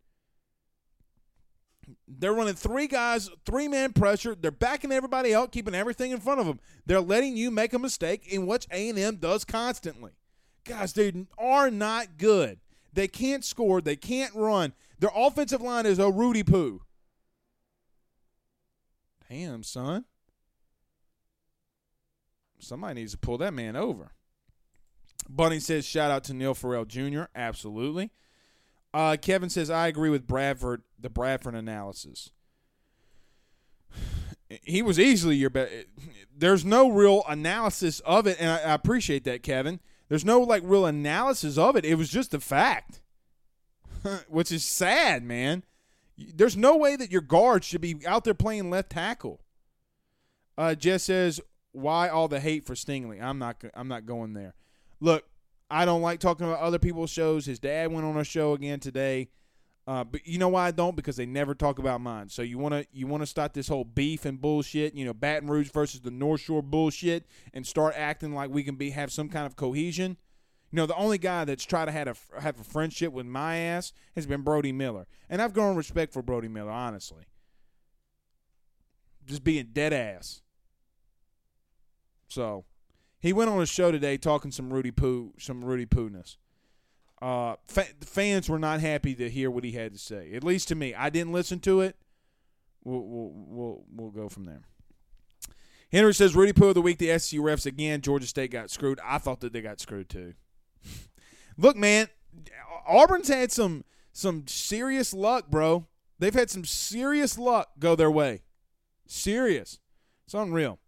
They're 2.06 2.34
running 2.34 2.54
three 2.54 2.86
guys, 2.86 3.30
three 3.46 3.68
man 3.68 3.92
pressure. 3.92 4.34
They're 4.34 4.50
backing 4.50 4.92
everybody 4.92 5.34
out, 5.34 5.52
keeping 5.52 5.74
everything 5.74 6.10
in 6.10 6.20
front 6.20 6.40
of 6.40 6.46
them. 6.46 6.60
They're 6.84 7.00
letting 7.00 7.36
you 7.36 7.50
make 7.50 7.72
a 7.72 7.78
mistake 7.78 8.26
in 8.26 8.46
which 8.46 8.66
A 8.70 8.88
and 8.90 8.98
M 8.98 9.16
does 9.16 9.44
constantly. 9.44 10.12
Guys, 10.64 10.92
they 10.92 11.26
are 11.38 11.70
not 11.70 12.18
good. 12.18 12.60
They 12.92 13.08
can't 13.08 13.44
score. 13.44 13.80
They 13.80 13.96
can't 13.96 14.34
run. 14.34 14.72
Their 14.98 15.10
offensive 15.14 15.60
line 15.60 15.86
is 15.86 15.98
a 15.98 16.10
Rudy 16.10 16.42
Poo. 16.42 16.82
Damn, 19.28 19.62
son. 19.62 20.04
Somebody 22.58 23.00
needs 23.00 23.12
to 23.12 23.18
pull 23.18 23.38
that 23.38 23.52
man 23.52 23.76
over. 23.76 24.12
Bunny 25.28 25.58
says, 25.58 25.84
shout 25.86 26.10
out 26.10 26.24
to 26.24 26.34
Neil 26.34 26.54
Farrell 26.54 26.84
Jr. 26.84 27.24
Absolutely. 27.34 28.10
Uh, 28.94 29.16
Kevin 29.20 29.50
says, 29.50 29.70
I 29.70 29.88
agree 29.88 30.08
with 30.08 30.24
Bradford, 30.24 30.82
the 30.98 31.10
Bradford 31.10 31.56
analysis. 31.56 32.30
He 34.62 34.82
was 34.82 35.00
easily 35.00 35.34
your 35.34 35.50
best. 35.50 35.72
There's 36.36 36.64
no 36.64 36.88
real 36.88 37.24
analysis 37.26 37.98
of 38.00 38.26
it, 38.28 38.36
and 38.38 38.50
I, 38.50 38.58
I 38.58 38.74
appreciate 38.74 39.24
that, 39.24 39.42
Kevin. 39.42 39.80
There's 40.08 40.24
no 40.24 40.40
like 40.40 40.62
real 40.64 40.86
analysis 40.86 41.58
of 41.58 41.74
it. 41.74 41.84
It 41.84 41.96
was 41.96 42.08
just 42.08 42.34
a 42.34 42.38
fact, 42.38 43.00
which 44.28 44.52
is 44.52 44.64
sad, 44.64 45.24
man. 45.24 45.64
There's 46.16 46.56
no 46.56 46.76
way 46.76 46.94
that 46.94 47.10
your 47.10 47.22
guard 47.22 47.64
should 47.64 47.80
be 47.80 47.96
out 48.06 48.22
there 48.22 48.34
playing 48.34 48.70
left 48.70 48.90
tackle. 48.90 49.40
Uh, 50.56 50.76
Jess 50.76 51.04
says, 51.04 51.40
"Why 51.72 52.08
all 52.08 52.28
the 52.28 52.38
hate 52.38 52.64
for 52.64 52.74
Stingley?" 52.74 53.20
I'm 53.20 53.40
not. 53.40 53.64
I'm 53.74 53.88
not 53.88 54.06
going 54.06 54.34
there. 54.34 54.54
Look, 55.00 55.24
I 55.70 55.84
don't 55.84 56.02
like 56.02 56.20
talking 56.20 56.46
about 56.46 56.60
other 56.60 56.78
people's 56.78 57.10
shows. 57.10 57.46
His 57.46 57.58
dad 57.58 57.92
went 57.92 58.06
on 58.06 58.16
a 58.16 58.24
show 58.24 58.52
again 58.52 58.80
today. 58.80 59.28
Uh, 59.86 60.02
but 60.02 60.26
you 60.26 60.38
know 60.38 60.48
why 60.48 60.68
I 60.68 60.70
don't? 60.70 60.96
Because 60.96 61.16
they 61.16 61.26
never 61.26 61.54
talk 61.54 61.78
about 61.78 62.00
mine. 62.00 62.30
So 62.30 62.40
you 62.40 62.58
wanna 62.58 62.86
you 62.92 63.06
wanna 63.06 63.26
start 63.26 63.52
this 63.52 63.68
whole 63.68 63.84
beef 63.84 64.24
and 64.24 64.40
bullshit, 64.40 64.94
you 64.94 65.04
know, 65.04 65.12
Baton 65.12 65.48
Rouge 65.48 65.70
versus 65.70 66.00
the 66.00 66.10
North 66.10 66.40
Shore 66.40 66.62
bullshit, 66.62 67.26
and 67.52 67.66
start 67.66 67.94
acting 67.96 68.34
like 68.34 68.50
we 68.50 68.62
can 68.62 68.76
be 68.76 68.90
have 68.90 69.12
some 69.12 69.28
kind 69.28 69.46
of 69.46 69.56
cohesion. 69.56 70.16
You 70.70 70.78
know, 70.78 70.86
the 70.86 70.96
only 70.96 71.18
guy 71.18 71.44
that's 71.44 71.64
tried 71.64 71.84
to 71.84 71.92
have 71.92 72.08
a, 72.08 72.40
have 72.40 72.58
a 72.58 72.64
friendship 72.64 73.12
with 73.12 73.26
my 73.26 73.58
ass 73.58 73.92
has 74.16 74.26
been 74.26 74.40
Brody 74.40 74.72
Miller. 74.72 75.06
And 75.30 75.40
I've 75.40 75.52
grown 75.52 75.76
respect 75.76 76.12
for 76.12 76.20
Brody 76.20 76.48
Miller, 76.48 76.72
honestly. 76.72 77.26
Just 79.24 79.44
being 79.44 79.68
dead 79.72 79.92
ass. 79.92 80.40
So, 82.26 82.64
he 83.24 83.32
went 83.32 83.48
on 83.48 83.62
a 83.62 83.64
show 83.64 83.90
today 83.90 84.18
talking 84.18 84.50
some 84.50 84.70
Rudy 84.70 84.90
Poo, 84.90 85.32
some 85.38 85.64
Rudy 85.64 85.86
Poo-ness. 85.86 86.36
Uh, 87.22 87.54
fa- 87.66 87.86
fans 88.02 88.50
were 88.50 88.58
not 88.58 88.80
happy 88.80 89.14
to 89.14 89.30
hear 89.30 89.50
what 89.50 89.64
he 89.64 89.72
had 89.72 89.94
to 89.94 89.98
say. 89.98 90.32
At 90.34 90.44
least 90.44 90.68
to 90.68 90.74
me, 90.74 90.94
I 90.94 91.08
didn't 91.08 91.32
listen 91.32 91.58
to 91.60 91.80
it. 91.80 91.96
We'll 92.84 93.00
we'll 93.00 93.32
we'll, 93.32 93.84
we'll 93.96 94.10
go 94.10 94.28
from 94.28 94.44
there. 94.44 94.60
Henry 95.90 96.12
says 96.12 96.36
Rudy 96.36 96.52
Poo 96.52 96.68
of 96.68 96.74
the 96.74 96.82
week. 96.82 96.98
The 96.98 97.18
SEC 97.18 97.40
refs 97.40 97.64
again. 97.64 98.02
Georgia 98.02 98.26
State 98.26 98.50
got 98.50 98.70
screwed. 98.70 99.00
I 99.02 99.16
thought 99.16 99.40
that 99.40 99.54
they 99.54 99.62
got 99.62 99.80
screwed 99.80 100.10
too. 100.10 100.34
Look, 101.56 101.76
man, 101.76 102.08
Auburn's 102.86 103.28
had 103.28 103.50
some 103.50 103.84
some 104.12 104.46
serious 104.46 105.14
luck, 105.14 105.48
bro. 105.48 105.86
They've 106.18 106.34
had 106.34 106.50
some 106.50 106.66
serious 106.66 107.38
luck 107.38 107.70
go 107.78 107.96
their 107.96 108.10
way. 108.10 108.42
Serious. 109.06 109.78
It's 110.26 110.34
unreal. 110.34 110.78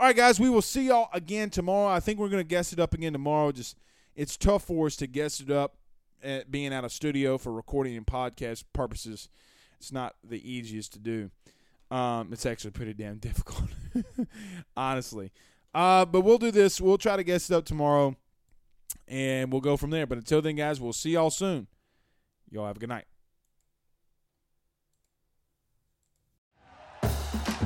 All 0.00 0.06
right, 0.06 0.14
guys, 0.14 0.38
we 0.38 0.48
will 0.48 0.62
see 0.62 0.86
y'all 0.86 1.08
again 1.12 1.50
tomorrow. 1.50 1.88
I 1.88 1.98
think 1.98 2.20
we're 2.20 2.28
going 2.28 2.42
to 2.42 2.48
guess 2.48 2.72
it 2.72 2.78
up 2.78 2.94
again 2.94 3.12
tomorrow. 3.12 3.50
Just 3.50 3.76
it's 4.14 4.36
tough 4.36 4.62
for 4.62 4.86
us 4.86 4.94
to 4.96 5.08
guess 5.08 5.40
it 5.40 5.50
up 5.50 5.76
at 6.22 6.52
being 6.52 6.72
out 6.72 6.84
of 6.84 6.92
studio 6.92 7.36
for 7.36 7.52
recording 7.52 7.96
and 7.96 8.06
podcast 8.06 8.62
purposes. 8.72 9.28
It's 9.80 9.90
not 9.90 10.14
the 10.22 10.40
easiest 10.48 10.92
to 10.92 11.00
do. 11.00 11.32
Um, 11.90 12.32
it's 12.32 12.46
actually 12.46 12.70
pretty 12.70 12.94
damn 12.94 13.18
difficult, 13.18 13.70
honestly. 14.76 15.32
Uh, 15.74 16.04
but 16.04 16.20
we'll 16.20 16.38
do 16.38 16.52
this. 16.52 16.80
We'll 16.80 16.96
try 16.96 17.16
to 17.16 17.24
guess 17.24 17.50
it 17.50 17.56
up 17.56 17.64
tomorrow 17.64 18.14
and 19.08 19.50
we'll 19.50 19.60
go 19.60 19.76
from 19.76 19.90
there. 19.90 20.06
But 20.06 20.18
until 20.18 20.40
then, 20.40 20.54
guys, 20.54 20.80
we'll 20.80 20.92
see 20.92 21.10
y'all 21.10 21.30
soon. 21.30 21.66
Y'all 22.52 22.66
have 22.68 22.76
a 22.76 22.80
good 22.80 22.88
night. 22.88 23.06